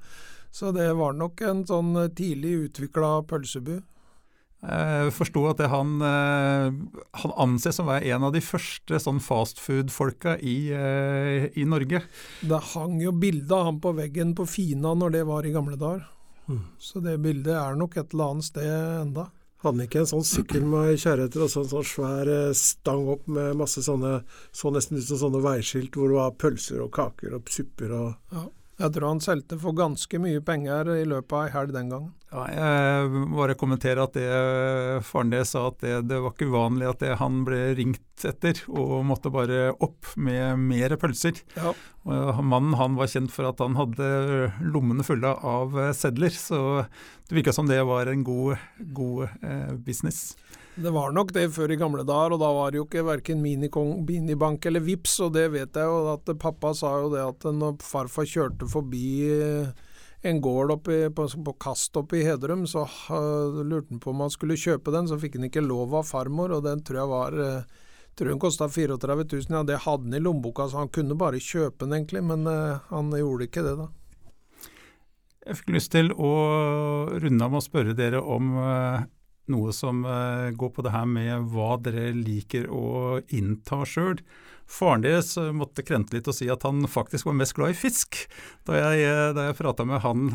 Så 0.53 0.75
det 0.77 0.91
var 0.99 1.17
nok 1.17 1.41
en 1.49 1.65
sånn 1.65 1.95
tidlig 2.13 2.67
utvikla 2.67 3.23
pølsebu. 3.31 3.79
Jeg 4.63 5.11
forsto 5.17 5.43
at 5.51 5.59
han, 5.73 5.97
eh, 6.07 6.69
han 7.19 7.33
anses 7.43 7.75
som 7.75 7.89
å 7.89 7.97
være 7.97 8.13
en 8.15 8.29
av 8.29 8.33
de 8.35 8.43
første 8.45 9.01
sånn 9.03 9.19
fastfood-folka 9.19 10.37
i, 10.39 10.71
eh, 10.71 11.49
i, 11.59 11.65
Norge. 11.67 12.05
Det 12.41 12.61
hang 12.71 13.01
jo 13.03 13.11
bilde 13.11 13.51
av 13.51 13.65
han 13.67 13.81
på 13.83 13.91
veggen 13.97 14.37
på 14.39 14.47
Fina 14.47 14.95
når 14.95 15.19
det 15.19 15.25
var 15.27 15.43
i 15.43 15.51
gamle 15.51 15.75
dager. 15.77 16.07
Mm. 16.47 16.63
Så 16.79 17.03
det 17.03 17.19
bildet 17.19 17.57
er 17.59 17.75
nok 17.75 17.97
et 17.97 18.15
eller 18.15 18.37
annet 18.37 18.45
sted 18.45 18.71
enda. 19.03 19.31
Hadde 19.63 19.79
han 19.79 19.87
ikke 19.87 20.01
en 20.03 20.11
sånn 20.11 20.25
sykkel 20.27 20.65
med 20.67 20.95
kjerreter 20.99 21.45
og 21.45 21.51
sånn, 21.51 21.69
sånn 21.71 21.87
svær 21.87 22.31
eh, 22.31 22.55
stang 22.55 23.07
opp 23.11 23.29
med 23.31 23.55
masse 23.59 23.83
sånne 23.83 24.25
Så 24.51 24.73
nesten 24.75 24.99
ut 24.99 25.07
som 25.07 25.21
sånne 25.21 25.43
veiskilt 25.43 25.95
hvor 25.95 26.11
det 26.11 26.19
var 26.19 26.35
pølser 26.35 26.83
og 26.83 26.91
kaker 26.95 27.37
og 27.39 27.51
supper 27.51 27.95
og 27.95 28.35
ja. 28.35 28.47
Jeg 28.81 28.95
tror 28.95 29.11
han 29.11 29.21
solgte 29.21 29.59
for 29.61 29.77
ganske 29.77 30.19
mye 30.23 30.41
penger 30.45 30.89
i 30.95 31.05
løpet 31.09 31.35
av 31.37 31.43
ei 31.45 31.53
helg 31.53 31.75
den 31.75 31.91
gangen. 31.93 32.13
Ja, 32.33 32.47
jeg 32.49 33.25
bare 33.35 33.57
kommentere 33.61 34.07
at 34.07 34.15
det, 34.17 34.25
faren 35.05 35.33
deres 35.35 35.53
sa 35.53 35.67
at 35.69 35.83
det, 35.85 35.93
det, 36.09 36.21
var 36.25 36.33
ikke 36.33 36.49
uvanlig 36.49 36.89
at 36.89 37.03
det, 37.05 37.11
han 37.21 37.43
ble 37.45 37.61
ringt 37.77 38.25
etter 38.25 38.63
og 38.73 39.03
måtte 39.05 39.33
bare 39.35 39.75
opp 39.85 40.15
med 40.17 40.63
mer 40.63 40.97
pølser. 41.01 41.43
Ja. 41.59 41.75
Mannen 42.41 42.79
han 42.81 42.97
var 42.97 43.13
kjent 43.13 43.35
for 43.35 43.51
at 43.51 43.61
han 43.63 43.77
hadde 43.77 44.09
lommene 44.65 45.05
fulle 45.07 45.35
av 45.37 45.77
sedler, 45.99 46.33
så 46.33 46.87
det 47.29 47.37
virka 47.37 47.53
som 47.55 47.69
det 47.69 47.83
var 47.87 48.09
en 48.09 48.25
god, 48.25 48.57
god 48.97 49.29
eh, 49.45 49.77
business. 49.85 50.33
Det 50.75 50.91
var 50.91 51.13
nok 51.13 51.35
det 51.37 51.51
før 51.53 51.75
i 51.75 51.77
gamle 51.77 52.05
dager, 52.09 52.33
og 52.33 52.41
da 52.41 52.49
var 52.57 52.73
det 52.73 52.79
jo 52.81 52.87
ikke 52.87 53.05
verken 53.05 53.43
minibank 53.45 54.65
eller 54.67 54.81
VIPS, 54.81 55.19
og 55.27 55.35
det 55.35 55.51
vet 55.53 55.77
jeg 55.77 55.85
jo 55.91 55.99
at 56.15 56.33
pappa 56.41 56.73
sa 56.77 56.95
jo 57.03 57.11
det 57.13 57.21
at 57.27 57.45
når 57.53 57.77
farfar 57.85 58.25
kjørte 58.29 58.69
forbi 58.73 59.09
eh, 59.29 59.83
en 60.25 60.41
gård 60.41 60.73
oppi, 60.79 60.97
på, 61.13 61.29
på 61.29 61.55
Kast 61.61 62.01
oppe 62.01 62.23
i 62.23 62.25
Hedrum, 62.25 62.65
så 62.71 62.87
uh, 62.87 63.61
lurte 63.61 63.93
han 63.93 64.01
på 64.01 64.15
om 64.15 64.25
han 64.25 64.33
skulle 64.33 64.57
kjøpe 64.57 64.95
den, 64.95 65.11
så 65.11 65.21
fikk 65.21 65.37
han 65.37 65.49
ikke 65.51 65.65
lov 65.67 65.93
av 65.99 66.09
farmor, 66.09 66.57
og 66.57 66.65
den 66.65 66.81
tror 66.87 67.03
jeg 67.03 67.13
var 67.13 67.37
uh, 67.37 67.81
tror 68.17 68.33
den 68.33 68.41
kosta 68.41 68.69
34 68.71 69.17
000, 69.27 69.49
ja 69.53 69.65
det 69.69 69.83
hadde 69.85 70.09
han 70.09 70.17
i 70.17 70.25
lommeboka, 70.25 70.71
så 70.71 70.87
han 70.87 70.93
kunne 70.95 71.19
bare 71.21 71.43
kjøpe 71.43 71.85
den 71.85 71.99
egentlig, 71.99 72.23
men 72.33 72.49
uh, 72.49 72.81
han 72.89 73.13
gjorde 73.13 73.51
ikke 73.51 73.67
det 73.67 73.77
da. 73.83 73.91
Jeg 75.43 75.59
fikk 75.59 75.75
lyst 75.75 75.93
til 75.93 76.13
å 76.15 76.33
runde 77.13 77.45
av 77.45 77.51
med 77.51 77.61
å 77.61 77.67
spørre 77.67 77.99
dere 77.99 78.23
om 78.23 78.55
noe 79.51 79.73
som 79.75 80.05
uh, 80.07 80.51
går 80.55 80.71
på 80.75 80.85
det 80.87 80.95
her 80.95 81.07
med 81.09 81.51
hva 81.53 81.75
dere 81.83 82.13
liker 82.15 82.69
å 82.71 83.21
innta 83.35 83.83
sjøl. 83.89 84.21
Faren 84.73 85.03
deres 85.03 85.33
uh, 85.37 85.51
måtte 85.57 85.83
krente 85.85 86.15
litt 86.15 86.29
og 86.31 86.37
si 86.37 86.47
at 86.53 86.63
han 86.67 86.87
faktisk 86.89 87.27
var 87.27 87.37
mest 87.41 87.57
glad 87.59 87.75
i 87.75 87.77
fisk, 87.77 88.21
da 88.69 88.79
jeg, 88.79 89.03
uh, 89.11 89.33
da 89.35 89.49
jeg 89.49 89.59
prata 89.59 89.87
med 89.89 90.03
han. 90.05 90.31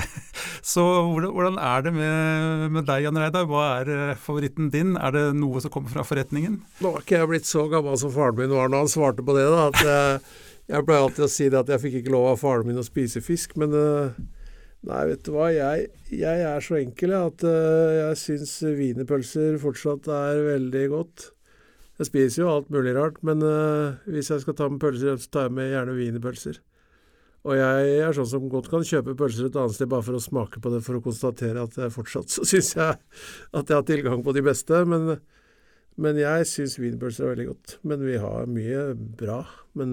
så 0.72 0.86
hvordan, 1.06 1.60
er 1.62 1.86
det 1.86 1.94
med, 1.94 2.66
med 2.74 2.88
deg, 2.90 3.06
Jan 3.06 3.22
Reidar? 3.22 3.46
Hva 3.50 3.64
er 3.78 4.18
favoritten 4.18 4.72
din? 4.74 4.96
Er 4.98 5.14
det 5.14 5.24
noe 5.38 5.62
som 5.62 5.72
kommer 5.72 5.94
fra 5.94 6.06
forretningen? 6.06 6.60
Nå 6.82 6.94
har 6.96 7.06
ikke 7.06 7.22
jeg 7.22 7.30
blitt 7.30 7.50
så 7.50 7.68
gammel 7.70 7.98
som 8.00 8.14
faren 8.14 8.38
min 8.40 8.54
var 8.54 8.72
når 8.72 8.86
han 8.86 8.94
svarte 8.96 9.26
på 9.26 9.38
det. 9.38 9.46
da, 9.54 9.70
at 9.70 10.28
Jeg 10.70 10.86
pleier 10.86 11.06
alltid 11.06 11.24
å 11.26 11.30
si 11.30 11.48
det 11.50 11.62
at 11.62 11.70
jeg 11.72 11.82
fikk 11.86 12.02
ikke 12.02 12.14
lov 12.14 12.32
av 12.34 12.42
faren 12.42 12.66
min 12.66 12.82
å 12.82 12.86
spise 12.86 13.22
fisk, 13.22 13.56
men 13.58 13.74
Nei, 14.88 15.02
vet 15.10 15.26
du 15.26 15.34
hva. 15.34 15.50
Jeg, 15.52 15.90
jeg 16.08 16.46
er 16.48 16.64
så 16.64 16.78
enkel 16.78 17.12
at 17.18 17.44
uh, 17.44 17.90
jeg 17.98 18.16
syns 18.22 18.54
wienerpølser 18.64 19.58
fortsatt 19.60 20.08
er 20.08 20.40
veldig 20.46 20.84
godt. 20.94 21.26
Jeg 22.00 22.08
spiser 22.08 22.42
jo 22.46 22.52
alt 22.54 22.70
mulig 22.72 22.94
rart, 22.96 23.18
men 23.26 23.44
uh, 23.44 24.00
hvis 24.08 24.30
jeg 24.32 24.40
skal 24.40 24.56
ta 24.56 24.70
med 24.72 24.80
pølser, 24.80 25.18
så 25.20 25.28
tar 25.28 25.48
jeg 25.48 25.56
med 25.58 25.68
gjerne 25.74 25.96
wienerpølser. 25.98 26.62
Og 27.44 27.56
jeg 27.56 27.92
er 28.06 28.16
sånn 28.16 28.28
som 28.28 28.48
godt 28.52 28.70
kan 28.72 28.84
kjøpe 28.84 29.16
pølser 29.16 29.48
et 29.48 29.58
annet 29.60 29.76
sted 29.76 29.88
bare 29.88 30.04
for 30.04 30.16
å 30.16 30.22
smake 30.24 30.60
på 30.64 30.72
det, 30.72 30.80
for 30.84 30.96
å 30.96 31.04
konstatere 31.04 31.60
at 31.64 31.76
jeg 31.76 31.92
fortsatt 31.92 32.32
så 32.32 32.44
syns 32.48 32.72
jeg 32.76 32.96
at 32.96 33.60
jeg 33.60 33.76
har 33.76 33.86
tilgang 33.88 34.24
på 34.24 34.34
de 34.36 34.44
beste. 34.44 34.80
Men, 34.88 35.20
men 36.00 36.20
jeg 36.20 36.48
syns 36.48 36.80
wienerpølser 36.80 37.28
er 37.28 37.34
veldig 37.34 37.48
godt. 37.52 37.76
Men 37.84 38.08
vi 38.08 38.16
har 38.24 38.48
mye 38.48 38.88
bra. 38.96 39.42
Men 39.76 39.92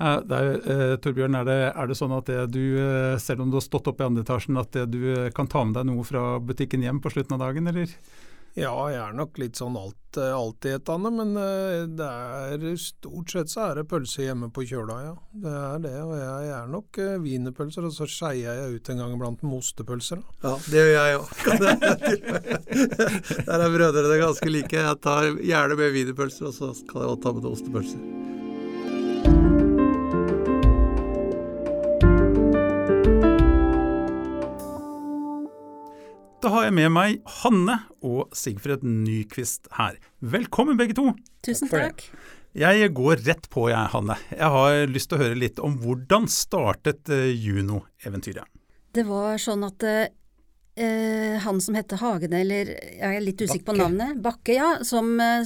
uh, 0.00 0.08
Eh, 0.08 0.36
er, 0.38 0.70
eh, 0.70 0.96
Torbjørn, 1.02 1.34
er 1.40 1.48
det, 1.48 1.58
er 1.74 1.90
det, 1.90 1.98
sånn 1.98 2.14
at 2.16 2.30
du, 2.52 2.62
eh, 2.78 3.18
selv 3.18 3.42
om 3.42 3.50
du 3.50 3.58
har 3.58 3.66
stått 3.66 3.90
opp 3.90 4.00
i 4.00 4.06
andre 4.06 4.22
etasjen, 4.26 4.60
at 4.60 4.72
du 4.90 5.30
kan 5.34 5.50
ta 5.50 5.64
med 5.64 5.74
deg 5.78 5.90
noe 5.90 6.06
fra 6.06 6.38
butikken 6.38 6.86
hjem 6.86 7.02
på 7.02 7.12
slutten 7.12 7.38
av 7.38 7.46
dagen, 7.48 7.66
eller? 7.66 7.92
Ja, 8.58 8.72
jeg 8.90 8.98
er 8.98 9.12
nok 9.14 9.36
litt 9.38 9.58
sånn 9.58 9.76
alt, 9.78 10.18
altetende, 10.18 11.12
men 11.14 11.34
det 11.94 12.06
er 12.08 12.64
stort 12.80 13.30
sett 13.30 13.52
så 13.52 13.68
er 13.68 13.78
det 13.78 13.84
pølse 13.90 14.24
hjemme 14.24 14.48
på 14.50 14.64
kjøla, 14.66 14.96
ja. 15.04 15.12
Det 15.44 15.52
er 15.52 15.84
det, 15.84 15.94
og 16.02 16.14
jeg, 16.18 16.48
er 16.56 16.72
nok 16.72 16.98
wienerpølser, 17.22 17.86
og 17.86 17.94
så 17.94 18.08
skeier 18.10 18.58
jeg 18.58 18.80
ut 18.80 18.90
en 18.90 19.02
gang 19.04 19.14
iblant 19.14 19.44
med 19.46 19.60
ostepølser. 19.60 20.24
Da. 20.42 20.56
Ja, 20.56 20.56
det 20.72 20.78
gjør 20.80 20.94
jeg 20.96 21.20
òg. 21.20 21.28
Der 23.52 23.58
er 23.60 23.76
brødrene 23.76 24.22
ganske 24.24 24.50
like. 24.50 24.86
Jeg 24.88 25.02
tar 25.06 25.34
gjerne 25.38 25.78
med 25.78 25.94
wienerpølser, 25.94 26.50
og 26.50 26.56
så 26.56 26.72
kan 26.88 27.04
jeg 27.04 27.12
også 27.12 27.22
ta 27.28 27.36
med 27.38 27.52
ostepølser. 27.52 28.17
Da 36.38 36.52
har 36.54 36.68
jeg 36.68 36.74
med 36.76 36.92
meg 36.94 37.16
Hanne 37.40 37.74
og 38.06 38.30
Sigfred 38.36 38.84
Nyquist 38.86 39.66
her. 39.74 39.96
Velkommen 40.22 40.76
begge 40.78 40.94
to. 40.94 41.08
Tusen 41.42 41.66
takk. 41.66 42.04
Jeg 42.54 42.92
går 42.94 43.24
rett 43.26 43.48
på, 43.50 43.64
jeg, 43.72 43.90
Hanne. 43.90 44.14
Jeg 44.30 44.50
har 44.54 44.84
lyst 44.86 45.10
til 45.10 45.18
å 45.18 45.24
høre 45.24 45.38
litt 45.38 45.58
om 45.58 45.74
hvordan 45.82 46.28
startet 46.30 47.10
uh, 47.10 47.24
Juno-eventyret? 47.26 48.46
Det 48.94 49.02
var 49.08 49.42
sånn 49.42 49.66
at 49.66 49.82
uh, 49.82 51.34
han 51.42 51.58
som 51.64 51.74
heter 51.74 51.98
Hagen, 52.04 52.36
eller 52.38 52.70
jeg 52.70 53.18
er 53.18 53.26
litt 53.26 53.42
usikker 53.42 53.66
på 53.72 53.76
navnet, 53.80 54.22
Bakke, 54.22 54.54
ja, 54.60 54.70
som 54.86 55.18
uh, 55.18 55.42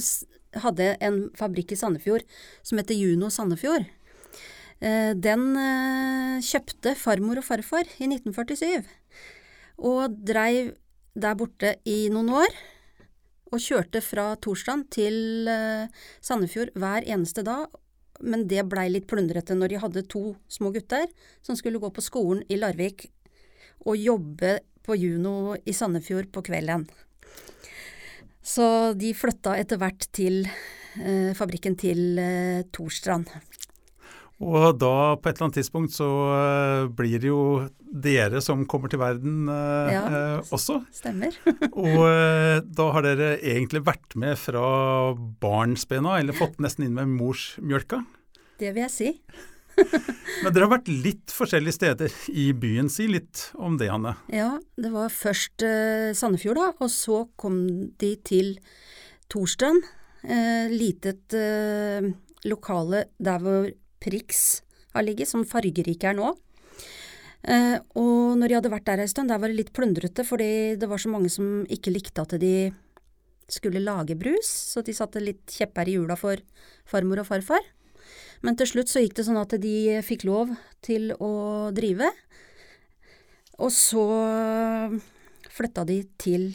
hadde 0.61 0.91
en 1.01 1.19
fabrikk 1.37 1.73
i 1.73 1.79
Sandefjord 1.79 2.21
som 2.61 2.77
heter 2.77 2.99
Juno 2.99 3.33
Sandefjord. 3.33 3.89
Den 4.83 5.43
kjøpte 6.43 6.91
farmor 6.99 7.39
og 7.39 7.45
farfar 7.47 7.87
i 8.03 8.09
1947, 8.09 8.83
og 9.79 10.17
dreiv 10.27 10.73
der 11.13 11.37
borte 11.37 11.75
i 11.85 12.07
noen 12.13 12.31
år 12.33 12.55
og 13.53 13.61
kjørte 13.61 14.01
fra 14.01 14.33
Torstrand 14.41 14.87
til 14.93 15.47
eh, 15.49 15.89
Sandefjord 16.23 16.73
hver 16.79 17.05
eneste 17.05 17.43
dag, 17.45 17.69
men 18.25 18.47
det 18.49 18.65
blei 18.69 18.87
litt 18.89 19.07
plundrete 19.09 19.55
når 19.57 19.73
de 19.73 19.81
hadde 19.83 20.05
to 20.09 20.23
små 20.49 20.71
gutter 20.73 21.05
som 21.45 21.57
skulle 21.59 21.81
gå 21.81 21.89
på 21.93 22.03
skolen 22.03 22.43
i 22.49 22.57
Larvik 22.57 23.07
og 23.85 23.99
jobbe 23.99 24.57
på 24.83 24.97
Juno 24.97 25.55
i 25.55 25.75
Sandefjord 25.75 26.31
på 26.33 26.43
kvelden. 26.45 26.87
Så 28.43 28.65
de 28.99 29.13
flytta 29.15 29.55
etter 29.59 29.79
hvert 29.79 30.09
til 30.15 30.41
eh, 30.43 31.31
fabrikken 31.37 31.77
til 31.79 32.19
eh, 32.19 32.65
Torstrand. 32.73 33.29
Og 34.41 34.73
da, 34.81 35.13
på 35.19 35.29
et 35.29 35.37
eller 35.37 35.47
annet 35.47 35.59
tidspunkt, 35.59 35.93
så 35.93 36.07
uh, 36.09 36.89
blir 36.91 37.21
det 37.21 37.29
jo 37.29 37.43
dere 37.93 38.41
som 38.41 38.63
kommer 38.65 38.89
til 38.89 38.97
verden 38.97 39.45
eh, 39.53 39.91
ja, 39.93 40.01
uh, 40.09 40.53
også. 40.55 40.79
Stemmer. 40.95 41.35
og 41.77 41.99
da 42.65 42.87
har 42.95 43.05
dere 43.05 43.35
egentlig 43.37 43.83
vært 43.85 44.15
med 44.19 44.39
fra 44.41 44.65
barnsbena, 45.43 46.17
eller 46.19 46.37
fått 46.37 46.57
nesten 46.63 46.87
inn 46.87 46.95
med 46.97 47.11
morsmjølka? 47.13 48.01
Det 48.57 48.73
vil 48.73 48.87
jeg 48.87 48.93
si. 48.93 49.11
Men 50.43 50.49
dere 50.49 50.65
har 50.65 50.73
vært 50.73 50.89
litt 50.89 51.33
forskjellige 51.33 51.77
steder 51.77 52.17
i 52.33 52.47
byen. 52.57 52.89
Si 52.93 53.05
litt 53.09 53.47
om 53.53 53.77
det, 53.77 53.91
Hanne. 53.93 54.15
Ja, 54.33 54.55
det 54.77 54.91
var 54.93 55.13
først 55.13 55.65
Sandefjord, 56.17 56.59
da, 56.59 56.71
og 56.81 56.91
så 56.93 57.23
kom 57.37 57.61
de 58.01 58.15
til 58.25 58.55
Torstrand. 59.33 59.85
litet 60.73 61.33
lokale 62.49 63.05
der 63.23 63.41
hvor 63.41 63.71
Prix 64.03 64.61
har 64.93 65.05
ligget, 65.05 65.31
som 65.31 65.45
fargerike 65.47 66.11
er 66.11 66.17
nå. 66.17 66.33
Eh, 67.43 67.75
og 67.99 68.37
når 68.39 68.49
de 68.49 68.57
hadde 68.59 68.71
vært 68.71 68.87
der 68.87 69.03
ei 69.03 69.11
stund, 69.11 69.31
der 69.31 69.41
var 69.41 69.51
det 69.51 69.59
litt 69.59 69.73
plundrete, 69.75 70.23
fordi 70.27 70.75
det 70.79 70.89
var 70.89 71.01
så 71.01 71.11
mange 71.11 71.31
som 71.33 71.63
ikke 71.71 71.91
likte 71.91 72.23
at 72.23 72.35
de 72.39 72.71
skulle 73.51 73.83
lage 73.83 74.15
brus, 74.15 74.47
så 74.47 74.83
de 74.85 74.95
satte 74.95 75.21
litt 75.21 75.51
kjepper 75.51 75.89
i 75.89 75.97
hjula 75.97 76.15
for 76.19 76.39
farmor 76.89 77.23
og 77.23 77.27
farfar. 77.29 77.65
Men 78.43 78.57
til 78.59 78.69
slutt 78.69 78.91
så 78.91 79.03
gikk 79.03 79.17
det 79.17 79.27
sånn 79.27 79.39
at 79.39 79.55
de 79.61 79.99
fikk 80.03 80.25
lov 80.27 80.51
til 80.83 81.13
å 81.15 81.71
drive. 81.75 82.09
Og 83.63 83.71
så 83.71 84.03
flytta 85.53 85.85
de 85.87 86.01
til 86.19 86.49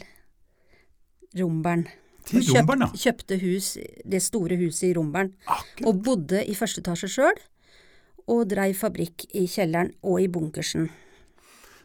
Rombern. 1.39 1.87
Til 2.29 2.45
Rombern, 2.53 2.87
ja. 2.87 3.03
Kjøpte 3.07 3.39
hus, 3.41 3.75
det 4.05 4.23
store 4.25 4.59
huset 4.61 4.91
i 4.91 4.95
Rombern. 4.99 5.33
Og 5.85 6.03
bodde 6.05 6.45
i 6.45 6.57
første 6.59 6.83
etasje 6.85 7.11
sjøl. 7.17 7.43
Og 8.29 8.45
dreiv 8.51 8.77
fabrikk 8.77 9.25
i 9.33 9.47
kjelleren 9.49 9.95
og 10.05 10.21
i 10.21 10.29
bunkersen. 10.33 10.91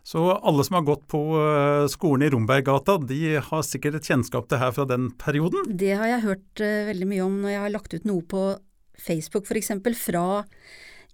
Så 0.03 0.19
alle 0.36 0.65
som 0.67 0.75
har 0.75 0.88
gått 0.88 1.06
på 1.12 1.19
eh, 1.39 1.86
skolen 1.91 2.27
i 2.27 2.32
Romberggata, 2.34 2.97
de 3.08 3.38
har 3.39 3.63
sikkert 3.63 4.01
et 4.01 4.10
kjennskap 4.12 4.49
til 4.51 4.60
her 4.60 4.73
fra 4.75 4.86
den 4.89 5.08
perioden? 5.19 5.63
Det 5.79 5.93
har 5.95 6.10
jeg 6.12 6.25
hørt 6.25 6.63
uh, 6.63 6.89
veldig 6.89 7.08
mye 7.08 7.23
om 7.23 7.38
når 7.45 7.53
jeg 7.53 7.62
har 7.63 7.71
lagt 7.71 7.95
ut 7.95 8.10
noe 8.10 8.25
på 8.27 8.41
Facebook 8.99 9.47
f.eks. 9.47 9.71
fra 10.01 10.25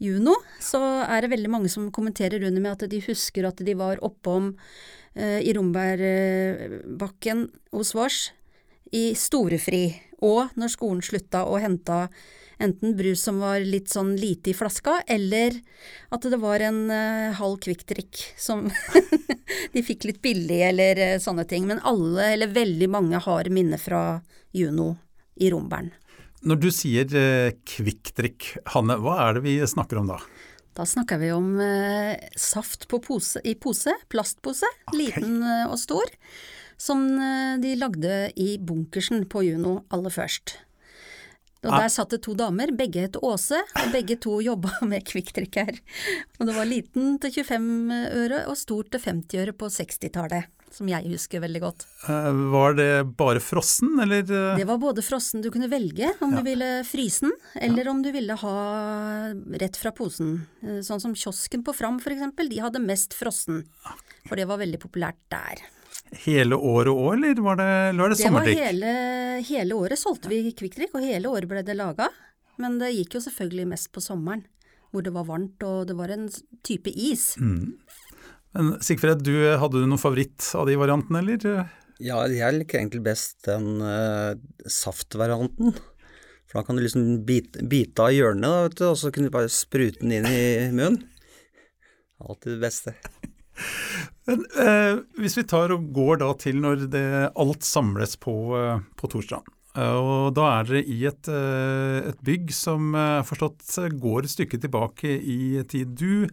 Juno. 0.02 0.34
Så 0.58 0.82
er 1.06 1.22
det 1.22 1.30
veldig 1.36 1.54
mange 1.54 1.70
som 1.70 1.92
kommenterer 1.94 2.42
under 2.50 2.65
med 2.65 2.74
at 2.74 2.89
de 2.89 3.04
husker 3.06 3.46
at 3.46 3.62
de 3.62 3.78
var 3.78 4.02
oppom 4.02 4.56
uh, 4.56 5.38
i 5.38 5.54
Rombergbakken 5.54 7.46
hos 7.78 7.94
Vårs 7.94 8.24
i 8.95 9.12
storefri, 9.17 9.93
og 10.25 10.52
når 10.60 10.73
skolen 10.73 11.04
slutta 11.06 11.45
og 11.47 11.62
henta 11.63 12.08
enten 12.60 12.95
brus 12.97 13.23
som 13.23 13.39
var 13.39 13.63
litt 13.63 13.89
sånn 13.91 14.15
lite 14.19 14.52
i 14.52 14.56
flaska, 14.58 14.99
eller 15.08 15.56
at 16.12 16.28
det 16.28 16.39
var 16.41 16.63
en 16.63 16.82
uh, 16.91 17.32
halv 17.39 17.60
kvikkdrikk 17.63 18.19
som 18.39 18.67
de 19.73 19.84
fikk 19.86 20.10
litt 20.10 20.19
billig, 20.23 20.60
eller 20.67 20.99
uh, 20.99 21.15
sånne 21.23 21.47
ting. 21.47 21.69
Men 21.69 21.80
alle, 21.88 22.34
eller 22.34 22.52
veldig 22.52 22.91
mange, 22.91 23.23
har 23.23 23.52
minner 23.54 23.80
fra 23.80 24.19
Juno 24.56 24.91
i 25.39 25.52
Rombern. 25.54 25.93
Når 26.43 26.60
du 26.60 26.69
sier 26.75 27.08
uh, 27.15 27.56
kvikkdrikk, 27.63 28.52
Hanne, 28.75 28.99
hva 28.99 29.17
er 29.30 29.39
det 29.39 29.47
vi 29.47 29.58
snakker 29.63 30.04
om 30.04 30.12
da? 30.12 30.19
Da 30.75 30.84
snakker 30.88 31.19
vi 31.19 31.32
om 31.36 31.54
uh, 31.63 32.12
saft 32.36 32.89
pose, 32.91 33.39
i 33.47 33.56
pose, 33.56 33.95
plastpose, 34.12 34.67
okay. 34.91 34.99
liten 34.99 35.39
og 35.69 35.80
stor 35.80 36.12
som 36.80 37.06
eh, 37.20 37.60
de 37.62 37.76
lagde 37.80 38.15
i 38.39 38.56
bunkersen 38.58 39.26
på 39.30 39.44
Juno 39.50 39.82
aller 39.94 40.13
først. 40.13 40.58
Og 41.60 41.74
Der 41.76 41.89
satt 41.92 42.13
det 42.13 42.22
to 42.24 42.34
damer, 42.39 42.72
begge 42.72 43.02
het 43.04 43.18
Åse, 43.20 43.58
og 43.60 43.89
begge 43.92 44.15
to 44.24 44.38
jobba 44.50 44.78
med 44.88 45.04
kvikkdrikk 45.08 45.60
her. 45.60 45.82
Og 46.39 46.48
det 46.48 46.56
var 46.56 46.70
liten 46.70 47.18
til 47.20 47.36
25 47.36 47.92
øre 48.22 48.46
og 48.48 48.56
stort 48.60 48.94
til 48.94 49.04
50 49.04 49.42
øre 49.44 49.56
på 49.60 49.68
60-tallet, 49.76 50.48
som 50.72 50.88
jeg 50.88 51.12
husker 51.12 51.44
veldig 51.44 51.62
godt. 51.65 51.84
Uh, 52.06 52.32
var 52.54 52.78
det 52.80 52.88
bare 53.20 53.42
frossen, 53.44 53.92
eller? 54.00 54.24
Uh... 54.24 54.56
Det 54.56 54.70
var 54.70 54.80
både 54.80 55.04
frossen, 55.04 55.44
du 55.44 55.50
kunne 55.52 55.68
velge 55.68 56.13
om 56.24 56.32
ja. 56.32 56.39
du 56.39 56.48
ville 56.48 56.70
fryse 56.88 57.28
den, 57.28 57.36
eller 57.60 57.89
ja. 57.89 57.92
om 57.92 58.00
du 58.06 58.13
ville 58.15 58.39
ha 58.39 58.56
rett 59.60 59.82
fra 59.82 59.92
posen. 59.92 60.38
Sånn 60.63 61.04
som 61.04 61.18
kiosken 61.18 61.68
på 61.68 61.76
Fram 61.76 62.00
for 62.00 62.15
eksempel, 62.15 62.48
de 62.48 62.63
hadde 62.63 62.80
mest 62.88 63.18
frossen, 63.20 63.65
for 64.30 64.39
det 64.39 64.48
var 64.48 64.63
veldig 64.63 64.80
populært 64.80 65.20
der. 65.28 65.68
Hele 66.26 66.58
året 66.58 66.89
òg, 66.89 67.12
eller 67.13 67.41
var 67.45 67.60
det, 67.60 67.67
eller 67.91 68.13
det 68.13 68.17
sommerdrikk? 68.17 68.58
Det 68.58 68.63
var 68.63 68.72
hele, 68.72 68.93
hele 69.45 69.76
året 69.78 70.02
solgte 70.02 70.32
vi 70.32 70.39
kvikkdrikk, 70.50 70.95
og 70.98 71.06
hele 71.06 71.30
året 71.30 71.50
ble 71.52 71.62
det 71.65 71.76
laga. 71.78 72.10
Men 72.60 72.80
det 72.82 72.95
gikk 72.95 73.19
jo 73.19 73.22
selvfølgelig 73.28 73.67
mest 73.69 73.91
på 73.95 74.02
sommeren, 74.04 74.41
hvor 74.89 75.06
det 75.06 75.13
var 75.15 75.28
varmt 75.30 75.62
og 75.67 75.86
det 75.88 75.95
var 76.00 76.12
en 76.15 76.26
type 76.65 76.91
is. 76.91 77.36
Mm. 77.38 77.78
Men 78.58 78.72
Sigfred, 78.82 79.22
du, 79.24 79.36
hadde 79.62 79.78
du 79.78 79.86
noen 79.86 80.02
favoritt 80.02 80.50
av 80.58 80.65
de 80.67 80.80
variantene, 80.82 81.22
eller? 81.22 81.69
Ja, 82.02 82.24
jeg 82.32 82.58
liker 82.58 82.80
egentlig 82.80 83.04
best 83.06 83.45
den 83.45 83.84
uh, 83.84 84.34
saftvarianten. 84.65 85.76
For 86.50 86.58
da 86.58 86.65
kan 86.65 86.80
du 86.80 86.82
liksom 86.82 87.26
bite, 87.28 87.62
bite 87.69 88.08
av 88.08 88.15
hjørnet, 88.15 88.82
og 88.82 88.98
så 88.98 89.12
kunne 89.13 89.30
du 89.30 89.36
bare 89.36 89.52
sprute 89.54 90.02
den 90.02 90.15
inn 90.17 90.30
i 90.32 90.43
munnen. 90.74 91.04
Alltid 92.19 92.56
det 92.56 92.63
beste. 92.63 92.95
Men, 94.30 94.46
eh, 94.62 95.00
hvis 95.18 95.38
vi 95.39 95.46
tar 95.50 95.74
og 95.74 95.88
går 95.96 96.20
da 96.22 96.34
til 96.38 96.60
når 96.62 96.84
det, 96.94 97.06
alt 97.34 97.65
samles 97.65 98.13
på, 98.22 98.36
eh, 98.60 98.84
på 99.00 99.10
Torstrand. 99.10 99.48
Eh, 99.74 99.96
og 99.98 100.36
da 100.38 100.50
er 100.60 100.68
dere 100.70 100.84
i 100.86 101.00
et, 101.10 101.30
eh, 101.34 102.10
et 102.12 102.20
bygg 102.26 102.54
som 102.54 102.94
forstått 103.26 103.80
går 103.98 104.28
et 104.28 104.36
stykke 104.36 104.60
tilbake 104.62 105.15
i 105.18 105.63
tid. 105.63 105.96
Du 105.98 106.30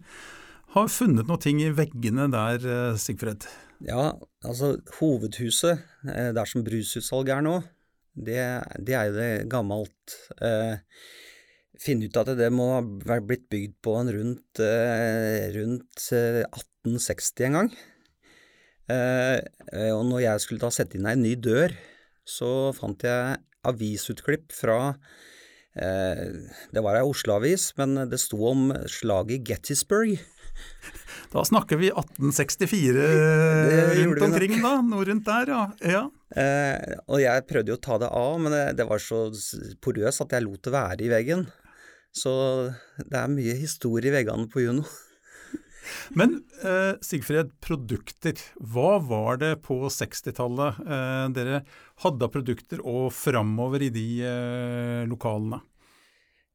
har 0.75 0.91
funnet 0.93 1.25
noe 1.25 1.41
ting 1.41 1.63
i 1.63 1.73
veggene 1.73 2.29
der, 2.29 2.93
Sigfred? 3.01 3.47
Ja, 3.81 4.13
altså 4.45 4.75
hovedhuset, 4.99 5.81
der 6.03 6.45
som 6.49 6.65
brusutsalget 6.65 7.37
er 7.37 7.45
nå, 7.45 7.57
det, 8.17 8.41
det, 8.81 8.93
er 8.97 9.09
jo 9.09 9.17
det 9.17 9.49
gammelt 9.51 10.17
eh, 10.41 10.81
finne 11.81 12.07
ut 12.07 12.19
at 12.19 12.33
det 12.37 12.49
må 12.53 12.69
ha 12.77 13.19
blitt 13.21 13.47
bygd 13.51 13.77
på 13.85 13.95
en 13.99 14.11
rundt, 14.13 14.61
eh, 14.63 15.47
rundt 15.55 16.09
1860 16.11 17.43
eh, 17.43 17.47
en 17.47 17.57
gang. 17.59 17.71
Eh, 18.87 19.91
og 19.93 20.05
når 20.07 20.23
jeg 20.23 20.43
skulle 20.43 20.63
da 20.63 20.71
sette 20.73 20.97
inn 20.97 21.09
ei 21.09 21.17
ny 21.19 21.35
dør, 21.35 21.75
så 22.27 22.73
fant 22.75 23.03
jeg 23.03 23.39
avisutklipp 23.67 24.53
fra 24.55 24.97
Det 25.77 26.81
var 26.81 26.95
ei 26.97 27.05
Oslo-avis, 27.05 27.67
men 27.77 28.09
det 28.09 28.17
sto 28.17 28.39
om 28.49 28.71
slaget 28.89 29.35
i 29.35 29.43
Gettysburg. 29.51 30.15
Da 31.31 31.43
snakker 31.45 31.77
vi 31.77 31.91
1864 31.91 33.03
rundt 33.99 34.23
omkring, 34.25 34.55
da. 34.63 34.73
Noe 34.81 35.05
rundt 35.05 35.27
der, 35.27 35.51
ja. 35.51 35.63
ja. 35.83 36.03
Eh, 36.39 36.97
og 37.07 37.21
jeg 37.21 37.45
prøvde 37.49 37.73
jo 37.73 37.77
å 37.77 37.83
ta 37.83 37.97
det 38.01 38.09
av, 38.15 38.33
men 38.41 38.55
det, 38.55 38.63
det 38.79 38.87
var 38.87 39.01
så 39.03 39.27
porøst 39.83 40.23
at 40.23 40.37
jeg 40.37 40.45
lot 40.47 40.63
det 40.63 40.73
være 40.73 41.03
i 41.05 41.11
veggen. 41.11 41.45
Så 42.17 42.33
det 42.97 43.19
er 43.19 43.29
mye 43.31 43.57
historie 43.59 44.09
i 44.09 44.15
veggene 44.15 44.49
på 44.51 44.63
Juno. 44.63 44.85
Men 46.19 46.41
eh, 46.65 46.97
Sigfred, 47.05 47.53
produkter. 47.63 48.39
Hva 48.57 48.97
var 49.03 49.39
det 49.43 49.53
på 49.67 49.79
60-tallet 49.93 50.81
eh, 50.83 51.23
dere 51.37 51.63
hadde 52.03 52.27
av 52.27 52.33
produkter 52.33 52.83
og 52.83 53.09
framover 53.15 53.87
i 53.87 53.91
de 53.93 54.07
eh, 54.25 55.03
lokalene? 55.09 55.61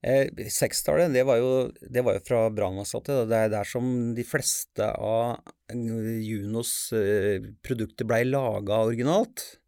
Eh, 0.02 0.26
60-tallet, 0.34 1.14
det, 1.14 1.22
det, 1.22 2.02
var 2.02 2.18
jo 2.18 2.24
fra 2.26 2.44
Brannvassgata. 2.50 3.22
Det 3.30 3.38
er 3.38 3.52
der 3.52 3.68
som 3.68 3.86
de 4.16 4.26
fleste 4.26 4.88
av 4.98 5.38
Junos 5.72 6.74
eh, 6.96 7.52
produkter 7.62 8.08
blei 8.08 8.24
laga 8.26 8.82
originalt. 8.88 9.61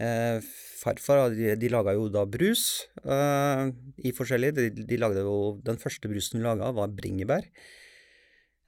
Eh, 0.00 0.38
farfar 0.80 1.30
de, 1.36 1.52
de 1.60 1.68
laga 1.70 1.92
jo 1.94 2.08
da 2.10 2.24
brus 2.26 2.88
eh, 3.04 3.68
i 4.02 4.14
forskjellig. 4.16 4.52
De, 4.56 4.68
de 4.88 4.98
lagde 4.98 5.24
jo, 5.26 5.58
Den 5.64 5.78
første 5.80 6.10
brusen 6.10 6.40
de 6.40 6.46
laga, 6.46 6.72
var 6.74 6.94
bringebær. 6.96 7.46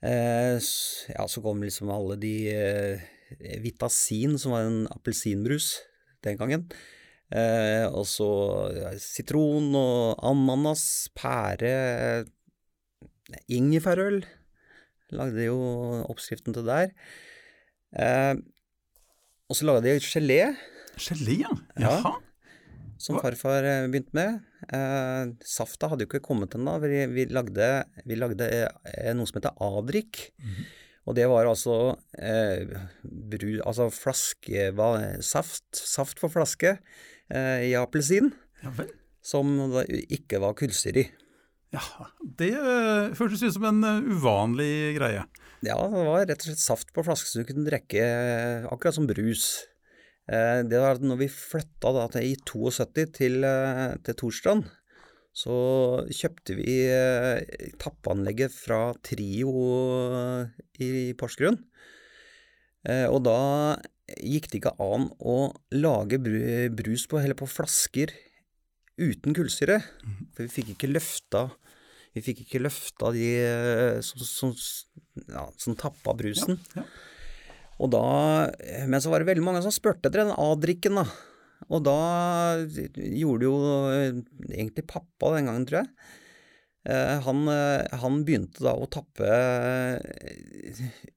Eh, 0.05 0.61
ja, 1.15 1.25
så 1.27 1.43
kom 1.45 1.63
liksom 1.65 1.91
alle 1.93 2.19
de 2.21 2.35
eh, 2.53 3.09
Vitasin, 3.65 4.37
som 4.39 4.53
var 4.55 4.69
en 4.69 4.85
appelsinbrus 4.93 5.79
den 6.25 6.39
gangen. 6.41 6.69
Eh, 7.35 7.87
og 7.89 8.05
så 8.07 8.29
ja, 8.77 8.93
sitron 9.01 9.73
og 9.79 10.21
ananas, 10.23 11.09
pære, 11.17 12.25
ingefærøl. 13.49 14.23
Lagde 15.15 15.49
jo 15.49 15.59
oppskriften 16.11 16.55
til 16.55 16.69
der. 16.69 16.93
Eh, 17.97 18.37
og 19.49 19.57
så 19.57 19.67
laga 19.67 19.83
de 19.85 19.99
gelé, 20.03 20.55
Gelé, 21.01 21.41
ja. 21.45 21.51
Ja. 21.81 21.91
Jaha. 21.99 22.15
som 23.05 23.19
farfar 23.21 23.65
eh, 23.67 23.87
begynte 23.91 24.15
med. 24.17 24.37
Eh, 24.73 25.33
safta 25.45 25.89
hadde 25.91 26.07
jo 26.07 26.09
ikke 26.13 26.23
kommet 26.25 26.55
ennå. 26.57 26.77
Vi, 26.85 27.03
vi 27.13 27.27
lagde, 27.35 27.67
vi 28.07 28.17
lagde 28.17 28.47
eh, 28.55 29.11
noe 29.17 29.27
som 29.29 29.41
heter 29.41 29.57
avdrikk. 29.65 30.21
Og 31.05 31.17
det 31.19 31.27
var 31.29 31.45
altså 31.51 31.75
eh, 32.17 32.71
bru, 33.05 33.59
altså 33.67 33.91
flaske, 33.93 34.71
var, 34.79 35.03
saft, 35.27 35.67
saft 35.77 36.23
på 36.23 36.31
flaske 36.33 36.77
eh, 37.29 37.67
i 37.69 37.75
appelsin, 37.77 38.31
Ja 38.63 38.73
vel. 38.79 38.89
som 39.21 39.51
da 39.75 39.83
ikke 39.91 40.41
var 40.41 40.57
kullsyre 40.57 41.03
i. 41.05 41.11
Ja, 41.75 41.83
det 42.39 42.53
føltes 43.19 43.43
ut 43.43 43.57
som 43.59 43.67
en 43.69 43.85
eh, 43.85 44.09
uvanlig 44.15 44.95
greie. 44.97 45.27
Ja, 45.67 45.77
det 45.91 46.07
var 46.07 46.25
rett 46.29 46.41
og 46.45 46.49
slett 46.49 46.63
saft 46.63 46.95
på 46.97 47.05
flaske 47.05 47.29
som 47.29 47.43
du 47.45 47.49
kunne 47.51 47.67
drikke 47.69 48.01
eh, 48.01 48.65
akkurat 48.73 48.97
som 48.97 49.11
brus. 49.11 49.51
Eh, 50.29 50.63
Det 50.65 50.81
var 50.81 50.97
at 50.97 51.05
når 51.05 51.19
vi 51.25 51.29
flytta 51.29 51.93
da 51.93 52.07
til, 52.09 52.31
i 52.33 52.37
72 52.37 53.13
til, 53.13 53.45
eh, 53.45 53.97
til 54.05 54.15
Torstrand, 54.15 54.65
så 55.35 55.55
kjøpte 56.15 56.55
vi 56.55 56.77
tappanlegget 56.87 57.79
tappeanlegget 57.83 58.53
fra 58.55 58.95
Trio 59.03 59.51
eh, 60.15 60.47
i 60.81 61.13
Porsgrunn. 61.19 61.59
Eh, 62.87 63.07
Og 63.11 63.25
da 63.25 63.77
gikk 64.21 64.51
det 64.53 64.61
ikke 64.61 64.77
an 64.79 65.09
å 65.19 65.53
lage 65.73 66.21
brus 66.71 67.07
på, 67.09 67.19
heller 67.19 67.35
på 67.35 67.49
flasker 67.51 68.13
uten 69.01 69.35
kullsyre. 69.35 69.81
For 70.37 70.45
vi 70.47 70.53
fikk 70.61 70.75
ikke 70.77 70.93
løfta 70.93 71.49
vi 72.15 72.23
fikk 72.23 72.45
ikke 72.45 72.61
løfta 72.63 73.11
de 73.11 73.25
eh, 73.43 73.97
som, 74.07 74.21
som, 74.23 74.53
ja, 75.27 75.49
som 75.59 75.75
tappa 75.75 76.15
brusen. 76.15 76.61
Ja, 76.77 76.85
Og 77.83 77.91
da, 77.91 78.05
men 78.87 79.03
så 79.03 79.11
var 79.11 79.23
det 79.23 79.33
veldig 79.33 79.45
mange 79.45 79.63
som 79.65 79.75
spurte 79.75 80.09
etter 80.09 80.23
den 80.23 80.35
A-drikken, 80.37 81.01
da. 81.01 81.07
Og 81.73 81.81
da 81.87 81.97
gjorde 82.69 83.47
jo 83.47 83.55
eh, 83.89 84.21
egentlig 84.53 84.87
pappa 84.91 85.33
den 85.35 85.49
gangen, 85.49 85.67
tror 85.69 85.81
jeg. 85.81 85.91
Eh, 86.85 87.21
Han, 87.25 87.45
eh, 87.49 87.99
han 88.03 88.21
begynte 88.27 88.65
da 88.67 88.75
å 88.77 88.89
tappe 88.93 89.29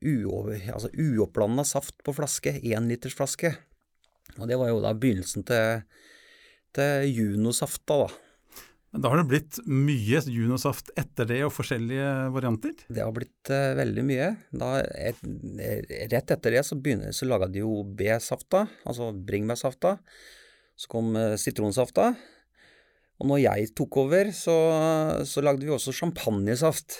uover, 0.01 0.61
altså 0.73 1.65
saft 1.67 1.97
på 2.03 2.15
flaske, 2.15 2.55
énlitersflaske. 2.63 3.53
Og 4.37 4.47
det 4.47 4.57
var 4.59 4.71
jo 4.71 4.81
da 4.83 4.93
begynnelsen 4.93 5.45
til, 5.47 5.83
til 6.77 7.11
Juno-safta, 7.11 8.05
da. 8.05 8.26
Men 8.95 9.03
da 9.03 9.11
har 9.11 9.19
det 9.19 9.27
blitt 9.29 9.57
mye 9.67 10.21
Junosaft 10.31 10.93
etter 10.97 11.27
det, 11.27 11.41
og 11.45 11.51
forskjellige 11.53 12.07
varianter. 12.33 12.73
Det 12.87 13.03
har 13.03 13.11
blitt 13.15 13.51
uh, 13.51 13.75
veldig 13.77 14.05
mye. 14.07 14.29
Da, 14.55 14.71
et, 14.95 15.19
rett 16.13 16.33
etter 16.37 16.55
det 16.55 16.63
så, 16.65 16.77
begynner, 16.79 17.11
så 17.15 17.27
laga 17.27 17.49
de 17.51 17.65
jo 17.65 17.81
B-safta, 17.99 18.63
altså 18.87 19.11
bringebærsafta. 19.11 19.97
Så 20.79 20.89
kom 20.93 21.11
uh, 21.19 21.35
sitronsafta. 21.39 22.13
Og 23.17 23.29
når 23.31 23.43
jeg 23.43 23.71
tok 23.77 23.99
over, 24.05 24.31
så, 24.35 24.55
så 25.25 25.43
lagde 25.43 25.65
vi 25.65 25.73
også 25.73 25.95
champagnesaft. 25.95 26.99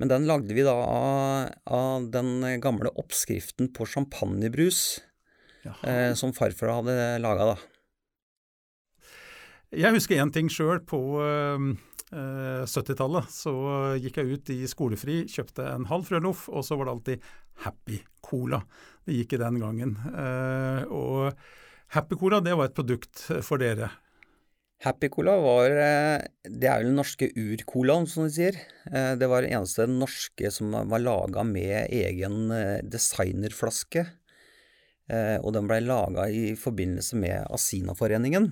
Men 0.00 0.10
den 0.10 0.26
lagde 0.26 0.56
vi 0.56 0.64
da 0.66 0.74
av, 0.74 1.50
av 1.70 2.08
den 2.14 2.40
gamle 2.62 2.90
oppskriften 2.98 3.70
på 3.76 3.86
champagnebrus 3.86 4.80
eh, 5.84 6.12
som 6.18 6.34
farfar 6.34 6.72
hadde 6.80 6.96
laga, 7.22 7.52
da. 7.52 7.73
Jeg 9.74 9.96
husker 9.96 10.20
én 10.22 10.32
ting 10.34 10.50
sjøl. 10.52 10.80
På 10.86 11.00
eh, 11.24 11.66
eh, 12.14 12.62
70-tallet 12.68 13.30
så 13.32 13.54
gikk 14.02 14.20
jeg 14.20 14.38
ut 14.38 14.54
i 14.54 14.60
skolefri, 14.70 15.22
kjøpte 15.30 15.66
en 15.72 15.88
halv 15.90 16.06
Frøloff, 16.08 16.46
og 16.52 16.64
så 16.66 16.78
var 16.78 16.88
det 16.88 16.94
alltid 16.96 17.28
Happy 17.64 18.00
Cola. 18.24 18.62
Det 19.04 19.18
gikk 19.18 19.36
i 19.36 19.42
den 19.42 19.60
gangen. 19.62 19.96
Eh, 20.14 20.82
og 20.90 21.36
Happy 21.94 22.18
Cola 22.18 22.40
det 22.42 22.56
var 22.58 22.70
et 22.70 22.76
produkt 22.76 23.26
for 23.46 23.62
dere. 23.62 23.90
Happy 24.84 25.08
Cola 25.08 25.36
var 25.40 25.70
eh, 25.70 26.24
Det 26.44 26.68
er 26.68 26.82
jo 26.82 26.90
den 26.90 26.98
norske 26.98 27.28
ur-colaen, 27.30 28.08
som 28.10 28.26
de 28.26 28.34
sier. 28.34 28.58
Eh, 28.90 29.14
Det 29.16 29.28
var 29.30 29.46
den 29.46 29.54
eneste 29.56 29.86
norske 29.88 30.50
som 30.52 30.74
var 30.90 31.00
laga 31.02 31.44
med 31.46 31.88
egen 31.94 32.50
eh, 32.52 32.82
designerflaske. 32.82 34.04
Eh, 35.08 35.38
Og 35.40 35.54
den 35.56 35.70
blei 35.70 35.80
laga 35.84 36.26
i 36.28 36.52
forbindelse 36.58 37.16
med 37.22 37.46
Asina-foreningen. 37.54 38.50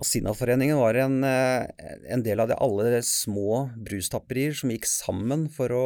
Asina-foreningen 0.00 0.78
var 0.80 0.96
en, 0.96 1.24
eh, 1.24 1.66
en 2.08 2.22
del 2.24 2.40
av 2.40 2.48
de 2.48 2.56
alle 2.56 3.02
små 3.04 3.68
brustapperier 3.76 4.54
som 4.56 4.72
gikk 4.72 4.88
sammen 4.88 5.48
for 5.52 5.74
å, 5.76 5.84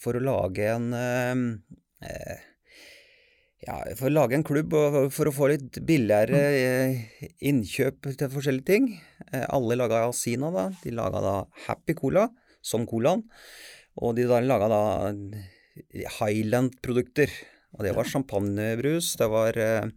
for 0.00 0.18
å 0.18 0.20
lage 0.20 0.66
en 0.74 0.92
eh, 0.92 1.40
eh, 2.04 2.44
ja, 3.64 3.78
for 3.96 4.10
å 4.10 4.12
lage 4.12 4.36
en 4.36 4.44
klubb 4.46 4.76
og 4.76 4.98
for 5.16 5.30
å 5.30 5.34
få 5.34 5.48
litt 5.54 5.80
billigere 5.88 6.42
eh, 6.52 7.00
innkjøp 7.48 8.12
til 8.12 8.30
forskjellige 8.30 8.68
ting. 8.68 8.90
Alle 9.32 9.78
laga 9.80 10.04
Asina, 10.10 10.52
da. 10.54 10.68
De 10.84 10.92
laga 10.94 11.24
da 11.24 11.36
Happy 11.64 11.96
Cola, 11.98 12.28
som 12.62 12.84
colaen. 12.86 13.24
Og 13.96 14.14
de 14.18 14.28
da 14.28 14.42
laga 14.44 14.68
da 14.70 14.82
Highland-produkter. 16.20 17.32
Og 17.76 17.84
det 17.84 17.92
var 17.96 18.08
champagnebrus, 18.08 19.14
det 19.20 19.28
var 19.32 19.58
eh, 19.60 19.88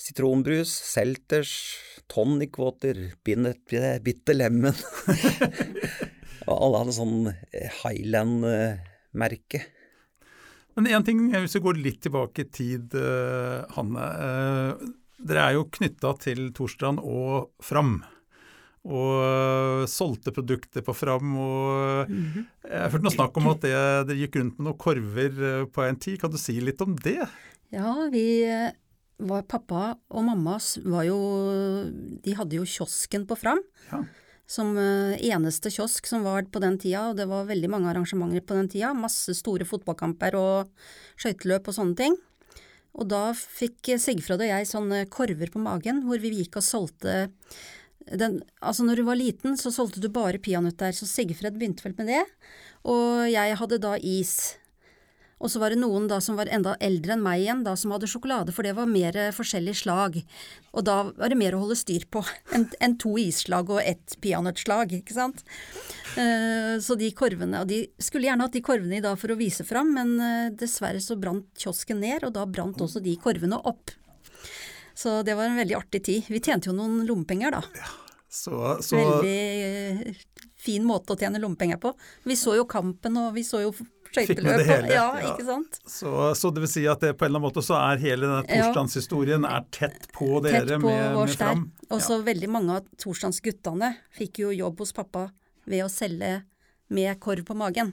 sitronbrus, 0.00 0.70
Selters, 0.90 1.52
tonic 2.10 2.56
water, 2.58 2.96
bitter, 3.24 4.34
lemon. 4.36 4.76
og 6.48 6.54
alle 6.56 6.80
hadde 6.82 6.96
sånn 6.96 7.18
eh, 7.30 7.68
Highland-merke. 7.82 9.62
Men 10.78 10.88
én 10.88 11.04
ting, 11.04 11.26
hvis 11.34 11.58
vi 11.58 11.64
går 11.66 11.82
litt 11.82 12.00
tilbake 12.06 12.46
i 12.46 12.48
tid, 12.48 12.96
eh, 12.96 13.60
Hanne. 13.76 14.08
eh, 14.24 14.88
dere 15.20 15.44
er 15.44 15.58
jo 15.58 15.68
knytta 15.68 16.14
til 16.22 16.48
Torstrand 16.56 17.02
og 17.04 17.50
Fram. 17.60 17.98
Og 18.88 19.84
solgte 19.92 20.32
produkter 20.32 20.80
på 20.80 20.94
Fram. 20.96 21.34
og 21.36 22.08
Jeg 22.08 22.72
har 22.72 22.88
hørt 22.94 23.04
noe 23.04 23.12
snakk 23.12 23.36
om 23.36 23.50
at 23.52 23.66
dere 23.66 24.16
gikk 24.16 24.38
rundt 24.40 24.56
med 24.56 24.70
noen 24.70 24.78
korver 24.80 25.66
på 25.68 25.84
en 25.84 25.98
tid. 26.00 26.16
Kan 26.22 26.32
du 26.32 26.38
si 26.40 26.56
litt 26.64 26.80
om 26.80 26.94
det? 26.96 27.18
Ja, 27.76 28.08
vi 28.08 28.24
var 29.28 29.46
Pappa 29.48 29.94
og 30.10 30.24
mamma 30.26 30.56
var 30.84 31.04
jo 31.08 31.18
De 32.24 32.34
hadde 32.36 32.58
jo 32.58 32.66
kiosken 32.68 33.26
på 33.28 33.38
Fram. 33.38 33.62
Ja. 33.90 34.02
Som 34.50 34.74
eh, 34.80 35.20
eneste 35.30 35.70
kiosk 35.70 36.08
som 36.10 36.24
var 36.26 36.48
på 36.50 36.62
den 36.62 36.78
tida, 36.82 37.10
og 37.10 37.20
det 37.20 37.28
var 37.30 37.46
veldig 37.46 37.70
mange 37.70 37.90
arrangementer 37.92 38.42
på 38.42 38.56
den 38.58 38.70
tida. 38.72 38.94
Masse 38.96 39.36
store 39.38 39.66
fotballkamper 39.68 40.34
og 40.38 40.72
skøyteløp 41.20 41.70
og 41.70 41.76
sånne 41.76 41.98
ting. 42.00 42.16
Og 42.98 43.06
da 43.06 43.28
fikk 43.36 43.92
Sigfred 44.02 44.42
og 44.42 44.50
jeg 44.50 44.66
sånne 44.66 45.04
korver 45.12 45.52
på 45.52 45.62
magen 45.62 46.02
hvor 46.02 46.18
vi 46.18 46.32
gikk 46.40 46.58
og 46.58 46.66
solgte 46.66 47.28
den, 48.10 48.40
altså 48.58 48.82
når 48.86 49.00
du 49.00 49.04
var 49.06 49.18
liten, 49.18 49.56
så 49.60 49.70
solgte 49.70 50.00
du 50.02 50.08
bare 50.10 50.40
peanøtter, 50.42 50.94
så 50.96 51.06
Sigfred 51.06 51.58
begynte 51.58 51.84
vel 51.84 51.94
med 51.98 52.10
det. 52.10 52.24
Og 52.88 53.28
jeg 53.30 53.58
hadde 53.60 53.78
da 53.82 53.94
is. 54.00 54.56
Og 55.40 55.48
så 55.48 55.60
var 55.62 55.72
det 55.72 55.80
noen 55.80 56.04
da 56.10 56.18
som 56.20 56.36
var 56.36 56.50
enda 56.52 56.74
eldre 56.84 57.14
enn 57.14 57.22
meg 57.24 57.42
igjen, 57.42 57.62
da 57.64 57.72
som 57.78 57.94
hadde 57.94 58.08
sjokolade, 58.10 58.52
for 58.52 58.66
det 58.66 58.74
var 58.76 58.90
mer 58.90 59.16
eh, 59.16 59.32
forskjellig 59.32 59.72
slag. 59.80 60.18
Og 60.76 60.84
da 60.84 60.98
var 61.08 61.32
det 61.32 61.38
mer 61.40 61.56
å 61.56 61.62
holde 61.62 61.78
styr 61.80 62.04
på 62.12 62.20
enn 62.56 62.66
en 62.84 62.96
to 63.00 63.14
isslag 63.20 63.72
og 63.72 63.80
ett 63.80 64.18
peanøttslag, 64.20 64.92
ikke 65.00 65.16
sant. 65.16 65.40
Eh, 66.20 66.76
så 66.84 66.96
de 67.00 67.08
korvene, 67.16 67.62
og 67.64 67.70
de 67.72 67.86
skulle 68.02 68.28
gjerne 68.28 68.44
hatt 68.44 68.58
de 68.58 68.64
korvene 68.66 69.00
i 69.00 69.04
dag 69.04 69.16
for 69.20 69.32
å 69.32 69.38
vise 69.40 69.64
fram, 69.64 69.94
men 69.96 70.12
eh, 70.20 70.50
dessverre 70.60 71.00
så 71.00 71.16
brant 71.20 71.48
kiosken 71.56 72.02
ned, 72.04 72.28
og 72.28 72.36
da 72.36 72.44
brant 72.44 72.84
også 72.84 73.00
de 73.04 73.16
korvene 73.22 73.58
opp. 73.64 73.96
Så 75.00 75.22
det 75.24 75.38
var 75.38 75.48
en 75.48 75.56
veldig 75.56 75.78
artig 75.78 76.02
tid. 76.04 76.28
Vi 76.28 76.42
tjente 76.44 76.68
jo 76.68 76.76
noen 76.76 77.06
lommepenger 77.08 77.54
da. 77.56 77.62
Så, 78.30 78.52
så 78.84 78.98
Veldig 78.98 80.12
fin 80.60 80.84
måte 80.84 81.14
å 81.14 81.18
tjene 81.18 81.40
lommepenger 81.40 81.80
på. 81.80 81.94
Vi 82.28 82.36
så 82.36 82.58
jo 82.58 82.66
kampen, 82.68 83.16
og 83.16 83.32
vi 83.38 83.46
så 83.46 83.62
jo 83.64 83.72
skøyteløp. 84.10 84.58
det 84.60 84.66
hele, 84.68 84.92
Ja, 84.92 85.06
ja. 85.20 85.32
ikke 85.32 85.46
sant. 85.46 85.80
Så, 85.86 86.12
så 86.38 86.50
det 86.54 86.64
vil 86.66 86.72
si 86.72 86.84
at 86.90 87.00
det 87.04 87.14
på 87.16 87.24
en 87.26 87.30
eller 87.30 87.40
annen 87.40 87.48
måte 87.48 87.64
så 87.64 87.78
er 87.78 88.02
hele 88.02 88.26
denne 88.26 88.44
Ja. 88.50 88.68
Torsdagshistorien 88.70 89.46
er 89.48 89.64
tett 89.70 90.08
på 90.16 90.40
dere 90.44 90.64
Tett 90.66 90.76
på 90.80 90.88
med, 90.90 91.16
med 91.16 91.34
Fram? 91.38 91.66
Og 91.90 92.02
så 92.04 92.20
veldig 92.26 92.50
mange 92.50 92.78
av 92.80 92.86
torsdagsguttene 93.00 93.94
fikk 94.16 94.42
jo 94.44 94.52
jobb 94.54 94.78
hos 94.84 94.92
pappa 94.96 95.28
ved 95.70 95.84
å 95.84 95.90
selge 95.92 96.40
med 96.90 97.20
korv 97.22 97.44
på 97.46 97.54
magen. 97.54 97.92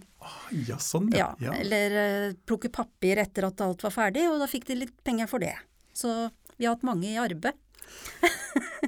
Ja, 0.68 0.80
sånn 0.82 1.12
Ja, 1.14 1.36
ja. 1.38 1.52
ja. 1.52 1.56
Eller 1.62 1.98
eh, 2.02 2.34
plukke 2.50 2.72
papir 2.74 3.20
etter 3.22 3.46
at 3.52 3.62
alt 3.62 3.84
var 3.86 3.94
ferdig, 3.94 4.24
og 4.32 4.40
da 4.42 4.48
fikk 4.50 4.66
de 4.72 4.80
litt 4.82 4.96
penger 5.06 5.30
for 5.30 5.40
det. 5.44 5.54
Så 5.94 6.32
Vi 6.58 6.66
har 6.66 6.74
hatt 6.74 6.86
mange 6.88 7.06
i 7.12 7.18
arbeid. 7.22 7.54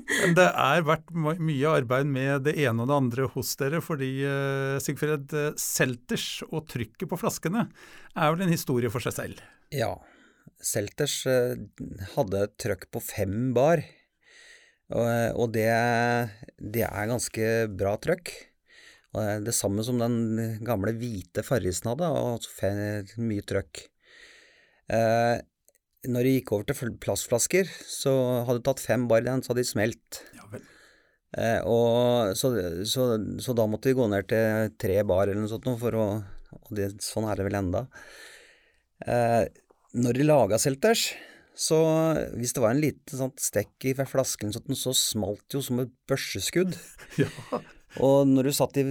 Men 0.09 0.35
det 0.37 0.47
er 0.47 0.85
vært 0.87 1.11
mye 1.13 1.73
arbeid 1.79 2.09
med 2.09 2.45
det 2.47 2.55
ene 2.59 2.83
og 2.83 2.89
det 2.89 2.97
andre 2.97 3.27
hos 3.33 3.53
dere, 3.59 3.81
fordi 3.83 4.09
uh, 4.25 4.77
Sigfred 4.83 5.33
Selters 5.59 6.41
og 6.49 6.65
trykket 6.71 7.07
på 7.09 7.19
flaskene 7.19 7.67
er 8.15 8.33
vel 8.33 8.45
en 8.45 8.53
historie 8.53 8.91
for 8.91 9.03
seg 9.05 9.15
selv? 9.15 9.43
Ja. 9.75 9.93
Selters 10.65 11.21
uh, 11.29 11.55
hadde 12.15 12.49
trøkk 12.59 12.89
på 12.93 13.03
fem 13.03 13.51
bar, 13.55 13.83
og 14.89 15.51
det, 15.53 15.69
det, 16.57 16.81
er 16.81 17.11
ganske 17.11 17.49
bra 17.77 17.91
trøkk. 18.01 18.31
Det 19.45 19.53
samme 19.53 19.83
som 19.85 20.01
den 20.01 20.57
gamle 20.65 20.95
hvite 20.97 21.43
Farrisen 21.45 21.91
hadde, 21.91 22.09
og 22.09 22.47
mye 23.21 23.45
trøkk. 23.45 23.83
Når 26.07 26.23
de 26.25 26.33
gikk 26.37 26.53
over 26.55 26.67
til 26.69 26.93
plastflasker, 27.03 27.69
så 27.83 28.11
hadde 28.47 28.61
du 28.61 28.67
tatt 28.69 28.83
fem 28.83 29.07
bar 29.09 29.23
i 29.23 29.27
den, 29.27 29.41
så 29.43 29.51
hadde 29.51 29.65
de 29.65 29.67
smelt. 29.67 30.19
Ja, 30.37 30.45
eh, 31.35 31.59
og 31.67 32.37
så, 32.39 32.53
så, 32.87 33.07
så, 33.43 33.55
da 33.57 33.65
måtte 33.67 33.91
vi 33.91 33.97
gå 33.97 34.07
ned 34.07 34.29
til 34.31 34.71
tre 34.79 35.01
bar 35.03 35.27
eller 35.27 35.41
noe 35.41 35.51
sånt 35.51 35.67
for 35.81 35.97
å 35.99 36.05
Og 36.65 36.71
det, 36.77 36.93
sånn 37.05 37.27
er 37.29 37.37
det 37.37 37.45
vel 37.45 37.57
enda. 37.59 37.83
Eh, 39.05 39.43
når 39.99 40.17
de 40.17 40.25
laga 40.25 40.57
selters, 40.61 41.09
så 41.59 41.77
hvis 42.39 42.55
det 42.55 42.63
var 42.63 42.71
en 42.71 42.81
liten 42.81 43.19
sånn 43.19 43.35
stekk 43.41 43.89
i 43.91 43.93
flasken, 43.99 44.53
så 44.55 44.93
smalt 44.95 45.43
det 45.49 45.59
jo 45.59 45.65
som 45.67 45.83
et 45.83 45.93
børseskudd. 46.07 46.79
Ja. 47.19 47.29
Og 47.97 48.27
når 48.29 48.45
du 48.45 48.51
satt 48.53 48.77
i, 48.77 48.83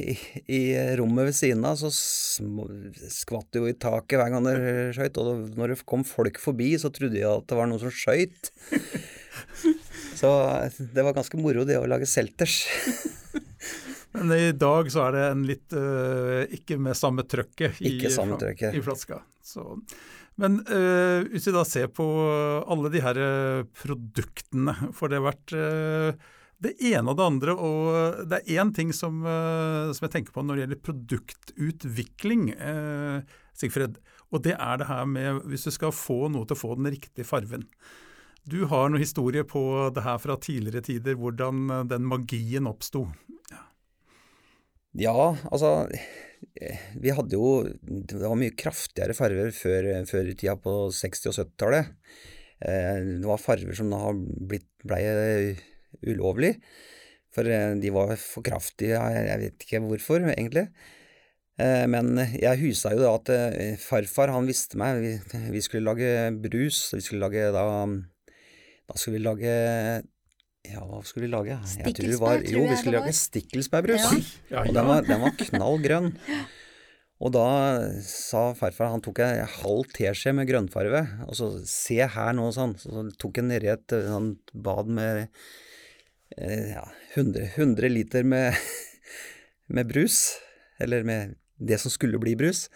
i, 0.00 0.14
i, 0.48 0.60
rommet 0.96 1.28
ved 1.28 1.36
siden 1.36 1.64
av, 1.68 1.76
så 1.76 1.90
skvatt 1.92 3.50
du 3.52 3.60
jo 3.60 3.68
i 3.68 3.76
taket 3.76 4.16
hver 4.16 4.32
gang 4.32 4.48
det 4.48 4.56
skøyt. 4.96 5.20
Og 5.20 5.58
når 5.58 5.74
det 5.74 5.84
kom 5.84 6.06
folk 6.08 6.40
forbi, 6.40 6.72
så 6.80 6.88
trodde 6.94 7.20
jeg 7.20 7.28
at 7.28 7.44
det 7.50 7.58
var 7.58 7.68
noen 7.68 7.82
som 7.84 7.92
skøyt. 7.92 8.52
Så 10.16 10.30
det 10.80 11.02
var 11.04 11.12
ganske 11.12 11.36
moro, 11.36 11.66
det 11.68 11.76
å 11.76 11.88
lage 11.88 12.06
selters. 12.08 12.62
Men 14.16 14.32
i 14.32 14.52
dag 14.56 14.88
så 14.88 15.02
er 15.04 15.12
det 15.12 15.24
en 15.28 15.42
litt 15.44 15.74
uh, 15.76 16.46
ikke 16.56 16.78
med 16.80 16.96
samme 16.96 17.26
trøkket 17.28 17.82
i, 17.84 17.98
samme 18.08 18.38
trøkket. 18.40 18.78
i 18.78 18.80
flaska. 18.80 19.20
Så. 19.44 19.76
Men 20.40 20.62
uh, 20.70 21.28
hvis 21.28 21.50
vi 21.50 21.52
da 21.52 21.66
ser 21.68 21.92
på 21.92 22.06
alle 22.64 22.92
de 22.94 23.04
her 23.04 23.20
uh, 23.20 23.68
produktene, 23.76 24.72
for 24.96 25.12
det 25.12 25.20
har 25.20 25.28
vært 25.28 25.56
det 26.62 26.72
ene 26.88 27.12
og 27.12 27.18
det 27.18 27.26
andre. 27.26 27.54
Og 27.54 28.22
det 28.30 28.40
er 28.40 28.62
én 28.62 28.72
ting 28.76 28.92
som, 28.96 29.20
uh, 29.26 29.92
som, 29.92 30.06
jeg 30.06 30.14
tenker 30.14 30.34
på 30.34 30.44
når 30.44 30.56
det 30.56 30.64
gjelder 30.64 30.84
produktutvikling, 30.88 32.48
eh, 32.56 33.36
Sigfred. 33.56 34.00
Og 34.34 34.42
det 34.44 34.56
er 34.56 34.80
det 34.80 34.88
her 34.88 35.06
med 35.08 35.44
hvis 35.48 35.66
du 35.68 35.72
skal 35.74 35.94
få 35.94 36.26
noe 36.32 36.48
til 36.48 36.56
å 36.56 36.62
få 36.64 36.74
den 36.78 36.90
riktige 36.92 37.28
farven. 37.28 37.66
Du 38.46 38.60
har 38.70 38.90
noen 38.90 39.02
historie 39.02 39.42
på 39.48 39.60
det 39.94 40.04
her 40.06 40.20
fra 40.22 40.36
tidligere 40.38 40.84
tider, 40.86 41.18
hvordan 41.18 41.66
uh, 41.72 41.82
den 41.88 42.06
magien 42.08 42.68
oppsto. 42.70 43.06
Ja. 43.52 43.62
ja, 45.06 45.18
altså 45.50 45.90
Vi 46.96 47.12
hadde 47.14 47.36
jo 47.36 47.62
Det 47.84 48.18
var 48.20 48.38
mye 48.38 48.54
kraftigere 48.56 49.16
farver 49.16 49.52
før, 49.54 49.90
før 50.08 50.32
i 50.32 50.36
tida 50.38 50.56
på 50.60 50.78
60- 50.94 51.30
og 51.32 51.38
70-tallet. 51.42 51.94
Det 52.56 53.28
var 53.28 53.40
farver 53.42 53.76
som 53.76 53.90
da 53.92 54.14
blei 54.16 55.02
ulovlig. 56.04 56.56
For 57.36 57.48
eh, 57.48 57.74
de 57.80 57.92
var 57.94 58.14
for 58.20 58.44
kraftige, 58.46 58.96
jeg 59.00 59.40
vet 59.42 59.66
ikke 59.66 59.82
hvorfor, 59.84 60.24
egentlig. 60.32 60.66
Eh, 61.60 61.86
men 61.88 62.16
jeg 62.36 62.60
husa 62.64 62.92
jo 62.92 63.04
da 63.04 63.14
at 63.16 63.32
eh, 63.32 63.78
farfar 63.80 64.32
han 64.34 64.48
visste 64.48 64.80
meg, 64.80 65.00
vi, 65.52 65.64
skulle 65.64 65.88
lage 65.88 66.10
brus, 66.42 66.90
vi 66.96 67.04
skulle 67.04 67.24
lage 67.24 67.48
da 67.54 67.64
Da 68.86 68.98
skulle 69.00 69.16
vi 69.16 69.24
lage 69.24 69.54
ja, 70.66 70.82
hva 70.82 71.00
skulle 71.06 71.28
vi 71.28 71.30
lage? 71.30 71.56
Jeg 71.78 71.94
tror 71.94 72.34
jeg 72.34 72.50
Jo, 72.50 72.64
vi 72.66 72.76
skulle 72.80 72.98
lage 72.98 73.14
stikkelsbærbrus. 73.14 74.06
Ja. 74.50 74.64
Og 74.64 74.72
den 74.74 74.88
var, 74.88 75.04
den 75.06 75.20
var 75.22 75.34
knall 75.38 75.82
grønn. 75.84 76.14
Og 77.16 77.32
da 77.32 77.46
sa 78.04 78.50
farfar 78.56 78.90
Han 78.92 79.00
tok 79.04 79.22
en 79.24 79.46
halv 79.62 79.86
teskje 79.96 80.34
med 80.36 80.48
grønnfarve, 80.50 81.00
og 81.24 81.38
så 81.38 81.46
Se 81.70 81.96
her 81.96 82.34
nå, 82.36 82.50
sånn. 82.52 82.74
Så 82.80 83.06
tok 83.16 83.40
han 83.40 83.48
nedi 83.52 83.70
et 83.72 83.94
sånt 84.08 84.52
bad 84.52 84.90
med 84.98 85.30
ja, 86.36 86.84
100, 87.14 87.48
100 87.56 87.88
liter 87.92 88.26
med, 88.26 88.56
med, 89.74 89.88
brus, 89.88 90.36
eller 90.82 91.06
med 91.06 91.36
det 91.56 91.80
som 91.80 91.92
skulle 91.92 92.20
bli 92.20 92.34
brus. 92.36 92.66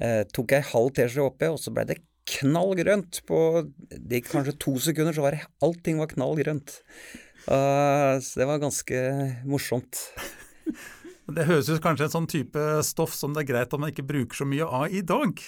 Eh, 0.00 0.22
tok 0.32 0.54
ei 0.56 0.62
halv 0.64 0.94
teskje 0.96 1.26
oppi, 1.26 1.50
og 1.52 1.60
så 1.60 1.72
blei 1.74 1.84
det 1.90 2.00
knall 2.38 2.74
grønt. 2.78 3.20
På 3.28 3.64
det 3.90 4.22
gikk 4.22 4.32
kanskje 4.32 4.56
to 4.62 4.76
sekunder, 4.80 5.16
så 5.16 5.24
var 5.24 5.36
det, 5.36 5.44
allting 5.64 6.00
var 6.00 6.10
knall 6.14 6.38
grønt. 6.40 6.78
Uh, 7.42 8.22
så 8.22 8.38
det 8.38 8.48
var 8.48 8.62
ganske 8.62 9.04
morsomt. 9.50 10.06
Det 11.32 11.46
høres 11.46 11.68
ut 11.70 11.80
kanskje 11.80 12.08
en 12.08 12.12
sånn 12.12 12.26
type 12.28 12.62
stoff 12.84 13.12
som 13.14 13.32
det 13.32 13.44
er 13.44 13.46
greit 13.52 13.70
at 13.72 13.80
man 13.80 13.92
ikke 13.92 14.04
bruker 14.04 14.36
så 14.36 14.44
mye 14.44 14.66
av 14.66 14.92
i 14.92 15.00
dag? 15.06 15.38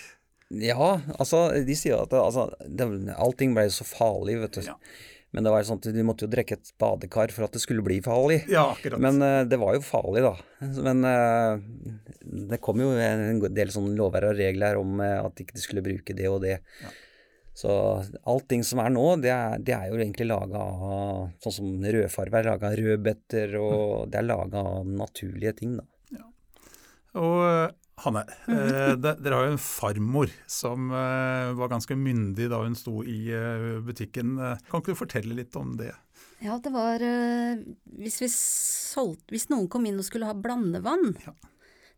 Ja, 0.54 1.00
altså 1.18 1.48
de 1.66 1.74
sier 1.76 1.98
at 1.98 2.14
altså, 2.14 2.46
det, 2.62 2.86
allting 3.12 3.56
ble 3.56 3.66
så 3.74 3.84
farlig, 3.84 4.38
vet 4.44 4.60
du. 4.60 4.68
Ja. 4.68 4.76
Men 5.34 5.42
det 5.42 5.50
var 5.50 5.64
sånn 5.66 5.80
at 5.80 5.88
du 5.90 6.02
måtte 6.06 6.28
jo 6.28 6.30
drikke 6.30 6.54
et 6.60 6.68
badekar 6.78 7.32
for 7.34 7.48
at 7.48 7.56
det 7.56 7.62
skulle 7.64 7.82
bli 7.82 7.96
farlig. 8.04 8.44
Ja, 8.52 8.68
akkurat. 8.70 9.02
Men 9.02 9.18
uh, 9.18 9.42
det 9.50 9.58
var 9.58 9.74
jo 9.74 9.82
farlig, 9.82 10.22
da. 10.22 10.34
Men 10.86 11.02
uh, 11.02 11.58
det 12.52 12.60
kom 12.62 12.78
jo 12.78 12.92
en 12.94 13.42
del 13.42 13.72
sånne 13.74 13.96
lover 13.98 14.28
og 14.30 14.38
regler 14.38 14.78
om 14.78 15.02
uh, 15.02 15.24
at 15.24 15.42
ikke 15.42 15.56
de 15.56 15.64
skulle 15.64 15.82
bruke 15.82 16.14
det 16.14 16.30
og 16.30 16.38
det. 16.46 16.60
Ja. 16.84 16.92
Så 17.54 17.72
allting 18.30 18.62
som 18.66 18.80
er 18.82 18.94
nå, 18.94 19.02
det 19.22 19.30
er, 19.30 19.58
det 19.62 19.74
er 19.74 19.90
jo 19.90 19.98
egentlig 19.98 20.26
laga 20.26 20.58
av 20.58 21.28
Sånn 21.42 21.54
som 21.54 21.68
rødfarve 21.86 22.40
er 22.40 22.48
laga 22.50 22.70
av 22.70 22.78
rødbeter, 22.78 23.54
og 23.58 23.82
mm. 23.82 24.10
det 24.10 24.20
er 24.20 24.26
laga 24.26 24.64
av 24.70 24.88
naturlige 25.02 25.54
ting, 25.60 25.76
da. 25.78 25.86
Ja. 26.14 26.26
Og 27.22 27.74
Hanne, 28.02 28.24
eh, 28.50 28.94
de, 28.98 29.12
dere 29.22 29.36
har 29.36 29.46
jo 29.46 29.54
en 29.54 29.60
farmor 29.62 30.32
som 30.50 30.88
eh, 30.90 31.52
var 31.54 31.70
ganske 31.70 31.94
myndig 31.94 32.48
da 32.50 32.58
hun 32.64 32.74
sto 32.78 33.04
i 33.06 33.28
eh, 33.30 33.78
butikken. 33.86 34.34
Kan 34.66 34.82
ikke 34.82 34.96
du 34.96 34.98
fortelle 34.98 35.36
litt 35.38 35.54
om 35.58 35.76
det? 35.78 35.92
Ja, 36.42 36.58
det 36.62 36.72
var 36.74 37.02
eh, 37.04 37.62
hvis, 38.00 38.18
solgte, 38.94 39.30
hvis, 39.32 39.46
noen 39.52 39.70
kom 39.70 39.86
inn 39.86 40.00
og 40.00 40.08
skulle 40.08 40.28
ha 40.28 40.34
blandevann, 40.34 41.14
ja. 41.22 41.36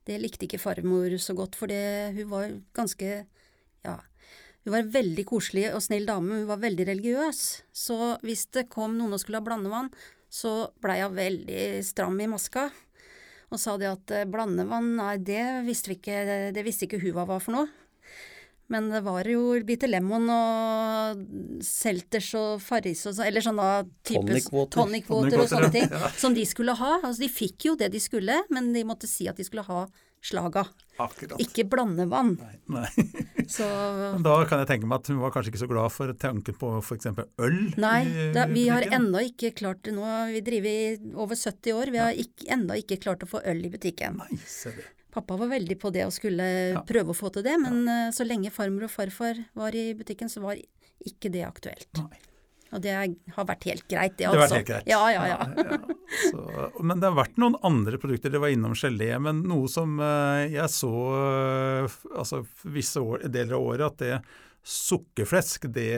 det 0.07 0.21
likte 0.21 0.47
ikke 0.47 0.61
farmor 0.61 1.17
så 1.23 1.37
godt, 1.39 1.57
for 1.59 1.73
det, 1.73 2.13
hun 2.19 2.29
var 2.35 2.53
ganske 2.77 3.17
ja, 3.87 3.97
hun 4.67 4.75
var 4.75 4.83
en 4.83 4.95
veldig 4.95 5.25
koselig 5.29 5.69
og 5.71 5.83
snill 5.85 6.09
dame, 6.09 6.43
hun 6.43 6.49
var 6.51 6.59
veldig 6.59 6.89
religiøs. 6.89 7.43
Så 7.71 8.17
hvis 8.27 8.49
det 8.53 8.69
kom 8.73 8.97
noen 8.99 9.15
og 9.15 9.23
skulle 9.23 9.39
ha 9.39 9.47
blandevann, 9.47 9.93
så 10.27 10.73
blei 10.83 10.99
hun 11.05 11.15
veldig 11.17 11.61
stram 11.87 12.19
i 12.21 12.27
maska 12.29 12.69
og 13.57 13.63
sa 13.63 13.75
det 13.81 13.89
at 13.89 14.15
eh, 14.15 14.29
blandevann, 14.29 14.95
nei, 15.01 15.17
det 15.25 15.43
visste 15.67 15.93
vi 15.93 15.99
ikke, 15.99 16.53
det 16.55 16.65
visste 16.67 16.87
ikke 16.87 17.01
hun 17.03 17.17
hva 17.17 17.27
var 17.29 17.43
for 17.43 17.57
noe. 17.57 17.73
Men 18.73 18.89
det 18.91 19.03
var 19.07 19.29
jo 19.31 19.55
Bitte 19.67 19.87
Lemon 19.87 20.27
og 20.33 21.21
Selters 21.63 22.33
og 22.35 22.63
Farris 22.65 23.05
og 23.07 23.15
sånn, 23.15 23.29
eller 23.29 23.45
sånne 23.45 23.67
type 24.07 24.41
tonicwater 24.75 25.39
og 25.45 25.51
sånne 25.53 25.71
ting, 25.75 25.87
ja. 25.87 26.11
som 26.19 26.35
de 26.35 26.43
skulle 26.49 26.75
ha. 26.75 26.97
Altså 26.99 27.23
de 27.23 27.31
fikk 27.31 27.69
jo 27.69 27.77
det 27.79 27.93
de 27.95 28.03
skulle, 28.03 28.41
men 28.51 28.73
de 28.75 28.83
måtte 28.89 29.11
si 29.11 29.29
at 29.31 29.39
de 29.39 29.47
skulle 29.47 29.67
ha 29.69 29.85
slaga. 30.25 30.67
Akkurat. 31.03 31.41
Ikke 31.43 31.67
blandevann. 31.69 32.35
Nei, 32.41 32.57
nei. 32.73 33.07
Så, 33.57 33.67
da 34.25 34.35
kan 34.49 34.63
jeg 34.63 34.69
tenke 34.73 34.89
meg 34.91 35.05
at 35.05 35.11
hun 35.13 35.21
var 35.23 35.31
kanskje 35.35 35.53
ikke 35.53 35.61
så 35.61 35.69
glad 35.71 35.93
for 35.95 36.11
tanken 36.19 36.57
på 36.59 36.71
f.eks. 36.81 37.07
øl? 37.15 37.59
Nei, 37.79 38.01
da, 38.35 38.49
vi 38.51 38.65
har 38.73 38.89
ennå 38.91 39.23
ikke 39.29 39.53
klart 39.55 39.85
det. 39.87 39.95
Nå 39.95 40.09
vi 40.33 40.43
driver 40.43 40.67
i 40.73 41.15
over 41.15 41.39
70 41.39 41.77
år. 41.77 41.93
Vi 41.95 42.03
har 42.03 42.19
ikke, 42.25 42.49
ennå 42.57 42.81
ikke 42.83 42.99
klart 43.05 43.23
å 43.23 43.31
få 43.31 43.45
øl 43.47 43.63
i 43.69 43.71
butikken. 43.71 44.19
Nei, 44.19 44.41
se 44.51 44.75
det. 44.75 44.89
Pappa 45.15 45.39
var 45.39 45.49
veldig 45.55 45.79
på 45.81 45.93
det 45.95 46.05
og 46.05 46.13
skulle 46.13 46.47
ja. 46.75 46.83
prøve 46.85 47.15
å 47.15 47.17
få 47.17 47.31
til 47.33 47.47
det, 47.47 47.55
men 47.63 47.87
ja. 47.87 48.01
Eh, 48.09 48.15
så 48.17 48.27
lenge 48.27 48.53
farmor 48.53 48.89
og 48.89 48.93
farfar 48.93 49.39
var 49.57 49.77
i 49.79 49.93
butikken, 49.97 50.29
så 50.29 50.43
var 50.43 50.59
ikke 51.07 51.31
det 51.33 51.47
aktuelt. 51.47 51.89
Nei. 52.03 52.25
Og 52.77 52.83
det 52.85 52.93
har 52.93 53.49
vært 53.49 53.69
helt 53.71 53.87
greit, 53.89 54.17
det, 54.19 54.29
altså. 54.29 54.37
Det 54.37 54.41
har 54.41 54.43
vært 54.43 54.57
helt 54.59 54.71
greit. 54.71 54.89
Ja, 54.91 55.03
ja, 55.15 55.27
ja. 55.31 55.39
ja, 55.57 55.77
så, 56.31 56.67
men 56.85 57.01
det 57.01 57.09
har 57.09 57.17
vært 57.17 57.39
noen 57.41 57.57
andre 57.65 58.01
produkter. 58.01 58.33
Det 58.35 58.43
var 58.43 58.53
innom 58.53 58.77
gelé, 58.77 59.15
men 59.23 59.45
noe 59.49 59.71
som 59.73 59.97
uh, 60.03 60.45
jeg 60.45 60.69
så 60.75 60.91
uh, 61.17 62.01
altså 62.13 62.43
visse 62.69 63.01
år, 63.01 63.25
deler 63.33 63.57
av 63.57 63.71
året 63.71 63.87
at 63.89 64.03
det 64.05 64.19
sukkerflesk, 64.67 65.69
det 65.71 65.93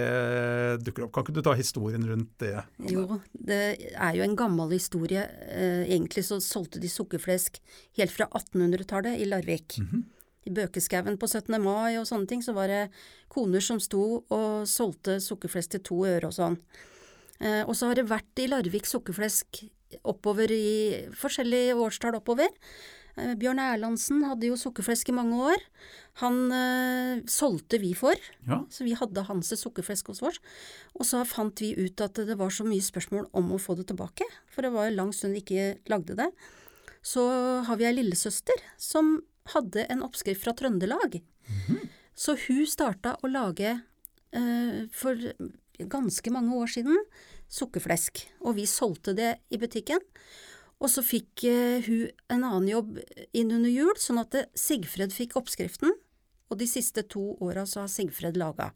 dukker 0.84 1.06
opp. 1.06 1.14
Kan 1.16 1.24
ikke 1.24 1.38
du 1.38 1.40
ta 1.46 1.54
historien 1.56 2.02
rundt 2.04 2.34
det? 2.42 2.52
Jo, 2.92 3.16
det 3.32 3.62
er 3.96 4.18
jo 4.18 4.26
en 4.26 4.36
gammel 4.38 4.76
historie. 4.76 5.24
Uh, 5.48 5.82
egentlig 5.88 6.26
så 6.28 6.38
solgte 6.44 6.82
de 6.82 6.92
sukkerflesk 6.92 7.58
helt 7.98 8.14
fra 8.14 8.28
1800-tallet 8.28 9.18
i 9.24 9.26
Larvik. 9.30 9.80
Mm 9.80 9.90
-hmm 9.90 10.06
i 10.48 10.52
Bøkeskauen 10.56 11.18
på 11.20 11.28
17. 11.28 11.54
mai 11.62 11.98
og 12.00 12.06
sånne 12.08 12.28
ting, 12.30 12.42
så 12.44 12.54
var 12.56 12.72
det 12.72 12.82
koner 13.32 13.62
som 13.64 13.80
sto 13.80 14.22
og 14.24 14.64
solgte 14.68 15.18
sukkerflesk 15.22 15.76
til 15.76 15.84
to 15.92 16.02
øre 16.08 16.30
og 16.30 16.36
sånn. 16.36 16.56
Eh, 17.40 17.62
og 17.68 17.74
så 17.78 17.90
har 17.90 18.00
det 18.00 18.08
vært 18.10 18.40
i 18.42 18.48
Larvik 18.50 18.88
sukkerflesk 18.88 19.62
oppover 20.08 20.50
i 20.52 21.08
forskjellige 21.16 21.76
årstall 21.78 22.16
oppover. 22.18 22.50
Eh, 23.18 23.34
Bjørn 23.38 23.60
Erlandsen 23.62 24.24
hadde 24.26 24.50
jo 24.50 24.58
sukkerflesk 24.58 25.12
i 25.12 25.16
mange 25.16 25.38
år. 25.52 25.62
Han 26.24 26.40
eh, 26.52 27.22
solgte 27.30 27.78
vi 27.82 27.92
for, 27.94 28.18
Ja. 28.48 28.64
så 28.70 28.84
vi 28.86 28.96
hadde 28.98 29.24
hans 29.28 29.52
sukkerflesk 29.54 30.10
hos 30.12 30.22
oss. 30.26 30.40
Og 30.98 31.06
så 31.06 31.22
fant 31.26 31.62
vi 31.62 31.72
ut 31.78 32.00
at 32.04 32.14
det 32.26 32.36
var 32.38 32.50
så 32.50 32.66
mye 32.66 32.82
spørsmål 32.84 33.28
om 33.38 33.52
å 33.54 33.60
få 33.62 33.76
det 33.78 33.86
tilbake, 33.92 34.26
for 34.50 34.66
det 34.66 34.72
var 34.74 34.88
jo 34.90 34.96
lang 34.98 35.12
stund 35.14 35.38
vi 35.38 35.44
ikke 35.44 35.78
lagde 35.92 36.18
det. 36.18 36.30
Så 37.06 37.22
har 37.64 37.78
vi 37.78 37.86
ei 37.86 37.94
lillesøster 37.94 38.58
som 38.76 39.20
hadde 39.54 39.86
en 39.88 40.04
oppskrift 40.06 40.44
fra 40.44 40.54
Trøndelag. 40.56 41.20
Så 42.18 42.34
hun 42.48 42.66
starta 42.66 43.14
å 43.22 43.30
lage 43.30 43.76
eh, 44.34 44.84
for 44.92 45.18
ganske 45.78 46.32
mange 46.34 46.56
år 46.58 46.72
siden 46.72 46.96
sukkerflesk, 47.48 48.24
og 48.44 48.58
vi 48.58 48.66
solgte 48.68 49.14
det 49.16 49.36
i 49.54 49.60
butikken. 49.60 50.02
Og 50.78 50.90
så 50.92 51.02
fikk 51.02 51.44
eh, 51.48 51.86
hun 51.86 52.10
en 52.30 52.44
annen 52.44 52.68
jobb 52.70 52.98
inn 53.32 53.54
under 53.54 53.70
jul, 53.70 53.94
sånn 53.98 54.20
at 54.22 54.36
eh, 54.38 54.50
Sigfred 54.58 55.14
fikk 55.14 55.38
oppskriften. 55.40 55.94
Og 56.48 56.60
de 56.60 56.68
siste 56.70 57.04
to 57.10 57.34
åra 57.44 57.66
så 57.68 57.84
har 57.84 57.90
Sigfred 57.92 58.38
laga. 58.40 58.70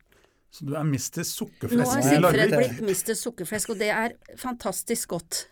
Så 0.52 0.66
du 0.68 0.74
er 0.76 0.84
sukkerflesk? 0.84 1.78
Nå 1.78 1.88
har 1.88 2.02
Sigfred 2.04 2.52
blitt 2.52 2.82
Mr. 2.84 3.14
Sukkerflesk, 3.16 3.72
og 3.72 3.80
det 3.80 3.88
er 3.94 4.16
fantastisk 4.40 5.14
godt. 5.14 5.46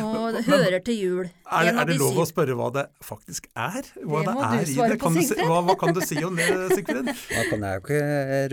Og 0.00 0.32
det 0.32 0.42
hører 0.46 0.78
til 0.86 0.96
jul. 0.96 1.26
Er, 1.52 1.68
er 1.74 1.88
det 1.90 1.96
lov 2.00 2.16
å 2.22 2.24
spørre 2.28 2.54
hva 2.56 2.68
det 2.72 2.84
faktisk 3.04 3.48
er? 3.52 3.84
Hva 4.00 4.22
Det 4.22 4.28
det, 4.30 4.34
må 4.34 4.44
du 4.44 4.54
er 4.56 4.62
i 4.64 4.74
svare 4.74 4.94
det? 4.94 4.98
på, 5.00 5.08
Kan 5.10 5.18
du, 5.18 5.22
si- 5.28 5.48
hva, 5.50 5.58
hva 5.68 5.74
kan 5.82 5.92
du 5.96 6.00
si 6.04 6.20
om 6.24 6.38
det, 6.40 6.46
Sigfrid? 6.72 7.10
Da 7.36 7.42
kan 7.50 7.66
jeg 7.68 7.80
jo 7.80 7.82
ikke 7.84 8.00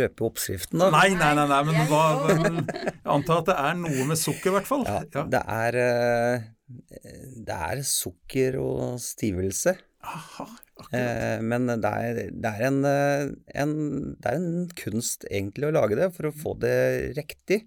røpe 0.02 0.26
oppskriften, 0.28 0.82
da. 0.84 0.90
Nei, 0.98 1.06
nei, 1.16 1.30
nei, 1.40 1.46
nei 1.54 1.62
men, 1.70 1.80
hva, 1.92 2.02
men 2.28 2.60
jeg 2.66 2.98
antar 3.16 3.44
at 3.44 3.52
det 3.52 3.56
er 3.68 3.78
noe 3.86 4.08
med 4.12 4.20
sukker, 4.20 4.52
i 4.52 4.56
hvert 4.58 4.68
fall. 4.74 4.84
Ja, 4.90 4.98
Ja. 5.16 5.24
det 5.38 5.44
er 5.60 5.80
eh, 5.86 6.50
Det 7.48 7.62
er 7.72 7.86
sukker 7.88 8.60
og 8.62 9.00
stivelse. 9.04 9.78
Aha. 10.02 10.50
Eh, 10.98 11.38
men 11.46 11.68
det 11.70 11.90
er, 11.94 12.22
det, 12.34 12.52
er 12.58 12.68
en, 12.72 12.78
eh, 12.90 13.26
en, 13.62 13.74
det 14.18 14.32
er 14.32 14.38
en 14.40 14.70
kunst 14.80 15.28
egentlig 15.30 15.70
å 15.70 15.76
lage 15.78 16.00
det 16.00 16.08
for 16.16 16.28
å 16.32 16.36
få 16.36 16.56
det 16.64 16.76
riktig. 17.20 17.62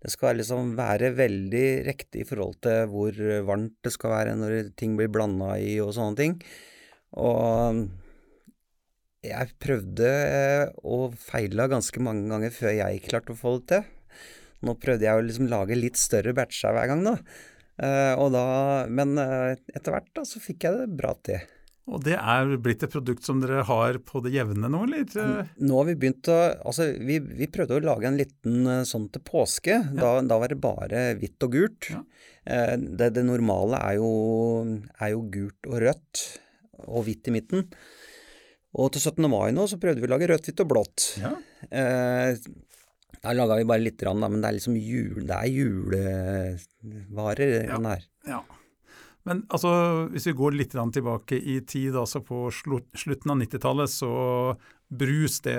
Det 0.00 0.10
skal 0.14 0.38
liksom 0.40 0.74
være 0.78 1.12
veldig 1.16 1.66
riktig 1.90 2.22
i 2.22 2.28
forhold 2.28 2.56
til 2.64 2.86
hvor 2.92 3.16
varmt 3.48 3.76
det 3.84 3.92
skal 3.92 4.14
være 4.14 4.36
når 4.40 4.72
ting 4.80 4.96
blir 4.96 5.10
blanda 5.12 5.54
i 5.60 5.74
og 5.84 5.92
sånne 5.96 6.16
ting. 6.16 6.38
Og 7.20 7.82
jeg 9.20 9.52
prøvde 9.60 10.10
og 10.88 11.16
feila 11.20 11.68
ganske 11.68 12.00
mange 12.00 12.30
ganger 12.32 12.54
før 12.54 12.76
jeg 12.78 13.02
klarte 13.04 13.34
å 13.34 13.40
få 13.40 13.58
det 13.58 13.66
til. 13.74 13.88
Nå 14.64 14.76
prøvde 14.80 15.06
jeg 15.06 15.16
å 15.16 15.24
liksom 15.24 15.48
lage 15.52 15.76
litt 15.76 16.00
større 16.00 16.34
batcher 16.36 16.74
hver 16.76 16.88
gang, 16.90 17.04
da. 17.04 17.16
Eh, 17.80 18.12
og 18.20 18.32
da 18.34 18.44
men 18.92 19.16
eh, 19.20 19.56
etter 19.72 19.94
hvert 19.94 20.10
da, 20.16 20.24
så 20.28 20.40
fikk 20.42 20.66
jeg 20.66 20.76
det 20.76 20.98
bra 21.00 21.14
til. 21.24 21.40
Og 21.90 22.04
det 22.06 22.14
er 22.14 22.52
blitt 22.62 22.84
et 22.86 22.92
produkt 22.92 23.26
som 23.26 23.40
dere 23.42 23.64
har 23.66 23.96
på 24.06 24.20
det 24.22 24.30
jevne 24.36 24.68
nå, 24.70 24.84
eller? 24.86 25.48
Nå 25.58 25.78
har 25.80 25.88
vi 25.88 25.96
begynt 25.98 26.28
å 26.30 26.36
Altså, 26.70 26.86
vi, 27.02 27.16
vi 27.18 27.48
prøvde 27.50 27.80
å 27.80 27.82
lage 27.82 28.06
en 28.06 28.18
liten 28.20 28.60
eh, 28.70 28.84
sånn 28.86 29.08
til 29.10 29.24
påske. 29.26 29.80
Da, 29.98 30.12
da 30.22 30.38
var 30.38 30.52
det 30.52 30.60
bare 30.62 31.02
hvitt 31.18 31.42
og 31.46 31.56
gult. 31.56 31.90
Ja. 31.90 32.04
Eh, 32.46 32.76
det, 32.78 33.10
det 33.16 33.24
normale 33.26 33.80
er 33.90 33.98
jo, 33.98 34.12
er 35.02 35.10
jo 35.16 35.24
gult 35.34 35.66
og 35.70 35.80
rødt, 35.82 36.22
og 36.86 37.04
hvitt 37.08 37.26
i 37.26 37.34
midten. 37.34 37.66
Og 38.78 38.92
til 38.94 39.02
17. 39.02 39.26
mai 39.26 39.50
nå 39.56 39.66
så 39.66 39.80
prøvde 39.82 39.98
vi 40.02 40.06
å 40.06 40.12
lage 40.14 40.30
rødt, 40.30 40.46
hvitt 40.46 40.62
og 40.62 40.70
blått. 40.70 41.08
Ja. 41.18 41.34
Eh, 41.74 42.38
da 43.20 43.34
laga 43.36 43.58
vi 43.58 43.66
bare 43.68 43.90
da, 43.98 44.14
men 44.14 44.40
det 44.40 44.48
er 44.48 44.56
liksom 44.56 44.76
jul, 44.78 45.26
det 45.28 45.36
er 45.36 45.50
julevarer, 45.52 47.50
Ja. 47.66 47.76
den 47.76 47.84
her. 47.90 48.02
ja. 48.30 48.40
Men 49.30 49.44
altså, 49.54 49.70
hvis 50.10 50.26
vi 50.26 50.34
går 50.34 50.56
litt 50.58 50.72
tilbake 50.74 51.36
i 51.38 51.60
tid, 51.62 51.94
altså 51.94 52.18
på 52.26 52.48
slutten 52.50 53.30
av 53.30 53.38
90-tallet, 53.38 53.92
så 53.92 54.10
brus, 54.90 55.36
det, 55.44 55.54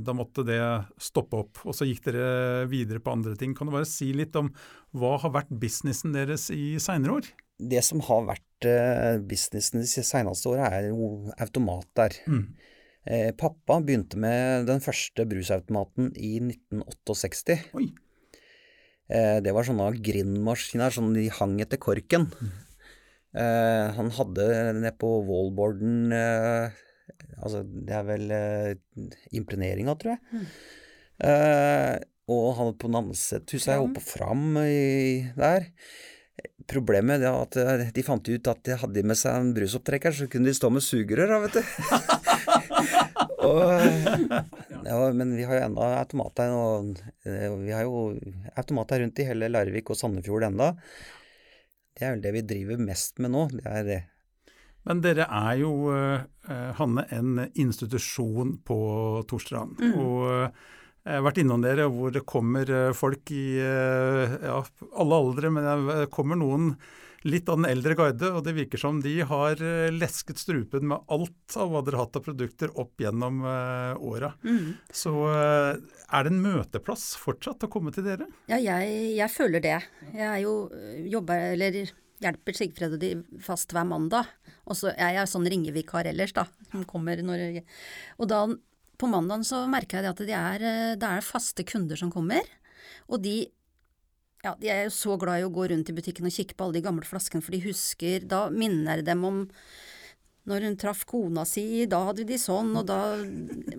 da 0.00 0.14
måtte 0.16 0.40
det 0.48 0.60
stoppe 0.96 1.42
opp. 1.42 1.60
Og 1.68 1.76
så 1.76 1.84
gikk 1.84 2.06
dere 2.06 2.64
videre 2.70 3.02
på 3.04 3.12
andre 3.12 3.36
ting. 3.36 3.52
Kan 3.52 3.68
du 3.68 3.74
bare 3.76 3.88
si 3.88 4.08
litt 4.16 4.36
om 4.40 4.48
hva 4.96 5.18
har 5.20 5.34
vært 5.34 5.52
businessen 5.52 6.16
deres 6.16 6.48
i 6.54 6.78
seinere 6.80 7.18
år? 7.18 7.28
Det 7.60 7.84
som 7.84 8.00
har 8.08 8.24
vært 8.32 8.70
eh, 8.70 9.20
businessen 9.20 9.84
de 9.84 9.90
seneste 9.92 10.48
åra, 10.54 10.72
er 10.72 10.88
jo 10.88 11.28
automater. 11.36 12.16
Mm. 12.24 12.46
Eh, 13.04 13.30
pappa 13.36 13.82
begynte 13.84 14.16
med 14.16 14.64
den 14.72 14.80
første 14.80 15.28
brusautomaten 15.28 16.14
i 16.16 16.38
1968. 16.40 17.60
Oi. 17.76 17.90
Eh, 19.12 19.38
det 19.44 19.52
var 19.52 19.68
sånne 19.68 19.92
grindmaskiner, 20.00 20.94
sånn 20.94 21.12
de 21.12 21.28
hang 21.36 21.58
etter 21.60 21.76
korken. 21.76 22.30
Eh, 22.40 22.63
han 23.34 24.10
hadde 24.14 24.44
nede 24.78 24.92
på 25.00 25.08
wallboarden 25.26 26.12
eh, 26.14 26.80
Altså, 27.42 27.64
det 27.66 27.94
er 27.94 28.04
vel 28.06 28.32
eh, 28.32 28.72
impregneringa, 29.36 29.96
tror 29.98 30.14
jeg. 30.14 30.44
Eh, 31.28 31.96
og 32.32 32.46
han 32.58 32.74
på 32.80 32.90
Namsethuset 32.92 33.74
er 33.74 33.78
Fram. 33.78 33.90
oppe 33.90 34.02
Fram 34.04 34.44
i, 34.62 35.30
der. 35.36 35.68
Problemet 36.70 37.22
er 37.22 37.36
at 37.36 37.58
eh, 37.60 37.90
de 37.94 38.04
fant 38.06 38.30
ut 38.30 38.50
at 38.50 38.62
de 38.64 38.78
hadde 38.80 39.04
med 39.04 39.18
seg 39.20 39.36
en 39.36 39.52
brusopptrekker, 39.56 40.14
så 40.16 40.28
kunne 40.30 40.48
de 40.48 40.56
stå 40.56 40.70
med 40.72 40.84
sugerør, 40.84 41.34
da, 41.34 41.40
vet 41.44 41.58
du. 41.58 41.62
og, 43.50 43.60
ja, 44.88 44.96
men 45.18 45.34
vi 45.36 45.44
har 45.44 45.60
jo 45.60 45.66
enda 45.68 45.90
automater, 45.98 46.54
og 46.56 47.04
eh, 47.28 47.50
vi 47.60 47.74
har 47.76 47.84
jo 47.84 48.06
automater 48.54 49.04
rundt 49.04 49.20
i 49.20 49.28
hele 49.28 49.52
Larvik 49.52 49.92
og 49.92 50.00
Sandefjord 50.00 50.48
enda. 50.48 50.72
Det 51.94 52.04
er 52.04 52.16
vel 52.16 52.24
det 52.24 52.34
vi 52.34 52.44
driver 52.54 52.80
mest 52.82 53.20
med 53.22 53.34
nå, 53.34 53.46
det 53.54 53.66
er 53.70 53.84
det. 53.86 54.00
Men 54.84 55.00
dere 55.04 55.26
er 55.30 55.58
jo, 55.62 55.72
eh, 55.94 56.72
Hanne, 56.78 57.06
en 57.14 57.46
institusjon 57.54 58.58
på 58.66 58.78
Torstrand. 59.30 59.78
Mm. 59.80 59.94
Og 60.02 60.24
eh, 60.32 60.64
jeg 61.04 61.18
har 61.18 61.24
vært 61.26 61.40
innom 61.42 61.64
dere 61.64 61.86
hvor 61.92 62.12
det 62.12 62.24
kommer 62.28 62.68
eh, 62.72 62.90
folk 62.96 63.32
i 63.32 63.46
eh, 63.60 64.36
ja, 64.44 64.58
alle 65.00 65.22
aldre, 65.22 65.50
men 65.52 65.66
det 65.88 66.10
kommer 66.12 66.40
noen 66.40 66.74
litt 67.24 67.48
av 67.48 67.58
den 67.58 67.68
eldre 67.70 67.96
garde, 67.96 68.28
og 68.36 68.44
det 68.44 68.54
virker 68.56 68.80
som 68.80 69.00
de 69.04 69.14
har 69.24 69.60
eh, 69.64 69.92
lesket 69.94 70.40
strupen 70.40 70.86
med 70.90 71.12
alt 71.12 71.56
av 71.60 71.72
hva 71.72 71.80
dere 71.84 71.98
har 71.98 72.08
hatt 72.08 72.18
av 72.20 72.26
produkter 72.26 72.72
opp 72.80 73.00
gjennom 73.00 73.40
uh, 73.46 73.96
åra. 74.04 74.34
Mm. 74.44 74.74
Så 74.92 75.12
uh, 75.24 75.72
er 75.74 76.26
det 76.26 76.32
en 76.32 76.42
møteplass 76.44 77.14
fortsatt 77.20 77.64
å 77.64 77.70
komme 77.72 77.94
til 77.94 78.06
dere? 78.06 78.28
Ja, 78.50 78.60
jeg, 78.60 78.92
jeg 79.16 79.32
føler 79.32 79.64
det. 79.64 79.78
Jeg 80.12 80.26
er 80.28 80.42
jo 80.44 80.54
jobber, 81.14 81.48
eller 81.54 81.80
hjelper 82.24 82.56
Sigfred 82.56 82.96
og 82.98 83.02
de 83.02 83.14
fast 83.44 83.72
hver 83.72 83.88
mandag. 83.88 84.28
Og 84.68 84.76
så 84.78 84.92
er 84.92 85.16
jeg 85.18 85.32
sånn 85.32 85.48
ringevikar 85.48 86.08
ellers, 86.10 86.36
da. 86.36 86.46
Som 86.70 86.84
kommer 86.88 87.20
når 87.24 87.62
Og 88.20 88.28
da 88.30 88.44
på 89.00 89.08
mandagen 89.10 89.44
så 89.48 89.64
merker 89.68 89.98
jeg 89.98 90.04
det 90.04 90.12
at 90.12 90.28
det 90.28 90.38
er, 90.38 90.96
det 91.00 91.08
er 91.08 91.24
faste 91.24 91.64
kunder 91.66 91.98
som 91.98 92.12
kommer. 92.12 92.44
Og 93.08 93.24
de 93.24 93.38
ja, 94.44 94.52
de 94.60 94.68
er 94.70 94.84
jo 94.86 94.92
så 94.94 95.16
glad 95.20 95.40
i 95.40 95.46
å 95.46 95.52
gå 95.52 95.66
rundt 95.72 95.90
i 95.90 95.96
butikken 95.96 96.28
og 96.28 96.34
kikke 96.34 96.56
på 96.56 96.66
alle 96.66 96.78
de 96.78 96.84
gamle 96.84 97.08
flaskene, 97.08 97.42
for 97.44 97.54
de 97.56 97.62
husker 97.64 98.26
Da 98.28 98.46
minner 98.52 99.02
dem 99.04 99.24
om 99.24 99.42
når 100.44 100.66
hun 100.66 100.74
traff 100.76 101.06
kona 101.08 101.46
si, 101.48 101.86
da 101.88 102.02
hadde 102.10 102.26
de 102.28 102.36
sånn, 102.36 102.74
og 102.76 102.84
da 102.90 103.16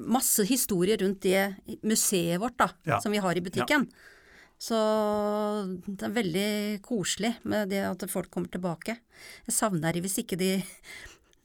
Masse 0.02 0.48
historier 0.50 0.98
rundt 0.98 1.22
det 1.22 1.78
museet 1.86 2.42
vårt, 2.42 2.58
da, 2.58 2.72
Ja. 2.90 3.00
som 3.00 3.14
vi 3.14 3.22
har 3.22 3.38
i 3.38 3.44
butikken. 3.46 3.86
Så 4.58 4.78
det 5.86 6.08
er 6.08 6.16
veldig 6.16 6.82
koselig 6.82 7.36
med 7.44 7.70
det 7.70 7.84
at 7.86 8.10
folk 8.10 8.32
kommer 8.32 8.50
tilbake. 8.50 8.98
Jeg 9.46 9.54
savner 9.54 9.94
de 9.94 10.02
hvis 10.02 10.18
ikke 10.24 10.40
de 10.40 10.64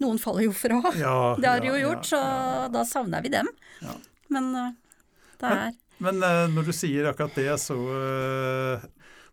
Noen 0.01 0.17
faller 0.17 0.47
jo 0.47 0.53
fra. 0.57 0.79
Ja, 0.97 1.35
det 1.41 1.45
har 1.45 1.61
de 1.61 1.69
jo 1.69 1.77
gjort, 1.77 2.07
ja, 2.09 2.21
så 2.65 2.73
da 2.73 2.87
savner 2.89 3.21
vi 3.21 3.29
dem. 3.35 3.51
Ja. 3.85 3.99
Men 4.33 4.47
uh, 4.57 4.71
det 5.43 5.51
er 5.51 5.75
Men 6.01 6.23
eh, 6.25 6.47
når 6.49 6.71
du 6.71 6.73
sier 6.73 7.11
akkurat 7.11 7.35
det, 7.37 7.51
så 7.61 7.77
uh, 7.77 8.87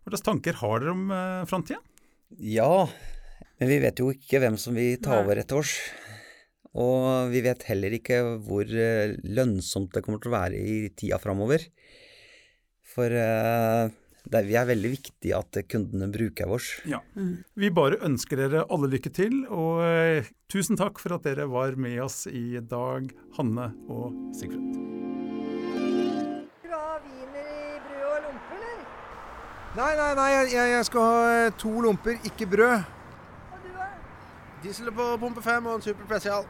Hva 0.08 0.16
slags 0.16 0.24
tanker 0.24 0.56
har 0.62 0.80
dere 0.80 0.92
om 0.96 1.10
eh, 1.12 1.44
framtida? 1.50 1.82
Ja, 2.40 2.88
men 3.60 3.68
vi 3.68 3.78
vet 3.82 4.00
jo 4.00 4.08
ikke 4.14 4.40
hvem 4.40 4.56
som 4.60 4.76
vil 4.78 4.96
ta 5.04 5.18
over 5.20 5.36
etter 5.42 5.60
oss. 5.60 5.74
Og 6.78 7.28
vi 7.32 7.40
vet 7.44 7.64
heller 7.68 7.92
ikke 7.96 8.18
hvor 8.46 8.64
eh, 8.68 9.14
lønnsomt 9.24 9.92
det 9.96 10.02
kommer 10.06 10.20
til 10.22 10.30
å 10.32 10.36
være 10.38 10.60
i 10.60 10.76
tida 10.96 11.18
framover. 11.20 11.64
For 12.88 13.12
eh, 13.12 13.88
det, 14.24 14.40
er- 14.40 14.48
vi 14.48 14.56
er 14.60 14.68
veldig 14.68 14.92
viktig 14.96 15.34
at 15.36 15.60
kundene 15.72 16.08
bruker 16.12 16.52
oss. 16.56 16.70
Ja. 16.88 17.02
Vi 17.58 17.70
bare 17.74 18.00
ønsker 18.08 18.40
dere 18.46 18.64
alle 18.72 18.88
lykke 18.94 19.12
til, 19.16 19.42
og 19.52 19.82
eh, 19.84 20.28
tusen 20.52 20.78
takk 20.80 21.00
for 21.02 21.16
at 21.18 21.28
dere 21.28 21.48
var 21.52 21.76
med 21.80 22.00
oss 22.04 22.24
i 22.30 22.60
dag, 22.64 23.12
Hanne 23.40 23.72
og 23.92 24.16
Sigfrid. 24.36 24.97
Nei, 29.78 29.92
nei, 29.94 30.12
nei, 30.18 30.28
jeg, 30.32 30.52
jeg- 30.56 30.70
jeg 30.74 30.84
skal 30.88 31.04
ha 31.06 31.18
eh, 31.46 31.50
to 31.58 31.70
lomper, 31.84 32.16
ikke 32.26 32.46
brød. 32.50 32.78
Og 33.52 33.58
du, 33.62 33.68
da? 33.76 33.86
Diesel 34.64 34.90
på 34.94 35.06
pumpe 35.22 35.42
fem 35.44 35.66
og 35.70 35.76
en 35.78 35.84
super 35.84 36.08
spesial. 36.08 36.46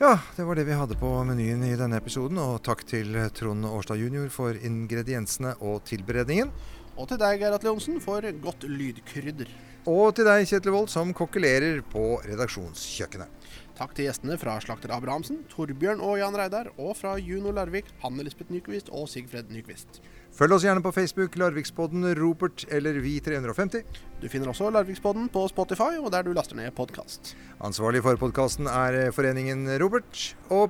Ja, 0.00 0.16
det 0.36 0.42
var 0.44 0.56
det 0.58 0.64
vi 0.66 0.74
hadde 0.74 0.96
på 0.98 1.08
menyen 1.24 1.60
i 1.68 1.76
denne 1.78 2.00
episoden, 2.00 2.38
og 2.42 2.56
takk 2.66 2.80
til 2.88 3.12
Trond 3.36 3.62
Årstad 3.68 4.00
jr. 4.02 4.26
for 4.32 4.56
ingrediensene 4.58 5.52
og 5.62 5.84
tilberedningen. 5.86 6.50
Og 6.98 7.06
til 7.12 7.20
deg, 7.20 7.38
Gerhard 7.40 7.62
Leonsen, 7.66 8.00
for 8.02 8.24
godt 8.42 8.66
lydkrydder. 8.66 9.52
Og 9.86 10.14
til 10.16 10.26
deg, 10.26 10.48
Kjetil 10.50 10.74
Wold, 10.74 10.90
som 10.90 11.12
kokkelerer 11.14 11.78
på 11.92 12.18
redaksjonskjøkkenet. 12.26 13.43
Takk 13.74 13.90
til 13.96 14.06
gjestene 14.06 14.36
fra 14.38 14.52
Slakter 14.62 14.92
Abrahamsen, 14.94 15.40
Torbjørn 15.50 15.98
og 15.98 16.20
Jan 16.20 16.36
Reidar, 16.38 16.68
og 16.78 16.92
fra 16.94 17.16
Juno 17.18 17.50
Larvik, 17.50 17.88
Hanne 18.04 18.22
Lisbeth 18.22 18.54
Nyquist 18.54 18.92
og 18.94 19.08
Sigfred 19.10 19.50
Nyquist. 19.50 19.98
Følg 20.34 20.54
oss 20.54 20.64
gjerne 20.66 20.82
på 20.82 20.92
Facebook, 20.94 21.34
Larvikspodden, 21.38 22.06
Ropert 22.18 22.64
eller 22.70 23.00
Vi350. 23.02 23.82
Du 24.22 24.28
finner 24.30 24.50
også 24.52 24.70
Larvikspodden 24.70 25.26
på 25.34 25.42
Spotify 25.50 25.98
og 25.98 26.12
der 26.14 26.22
du 26.26 26.30
laster 26.34 26.58
ned 26.58 26.70
podkast. 26.78 27.34
Ansvarlig 27.66 28.04
for 28.06 28.18
podkasten 28.18 28.70
er 28.70 29.10
Foreningen 29.14 29.66
Ropert. 29.82 30.22
Og 30.54 30.62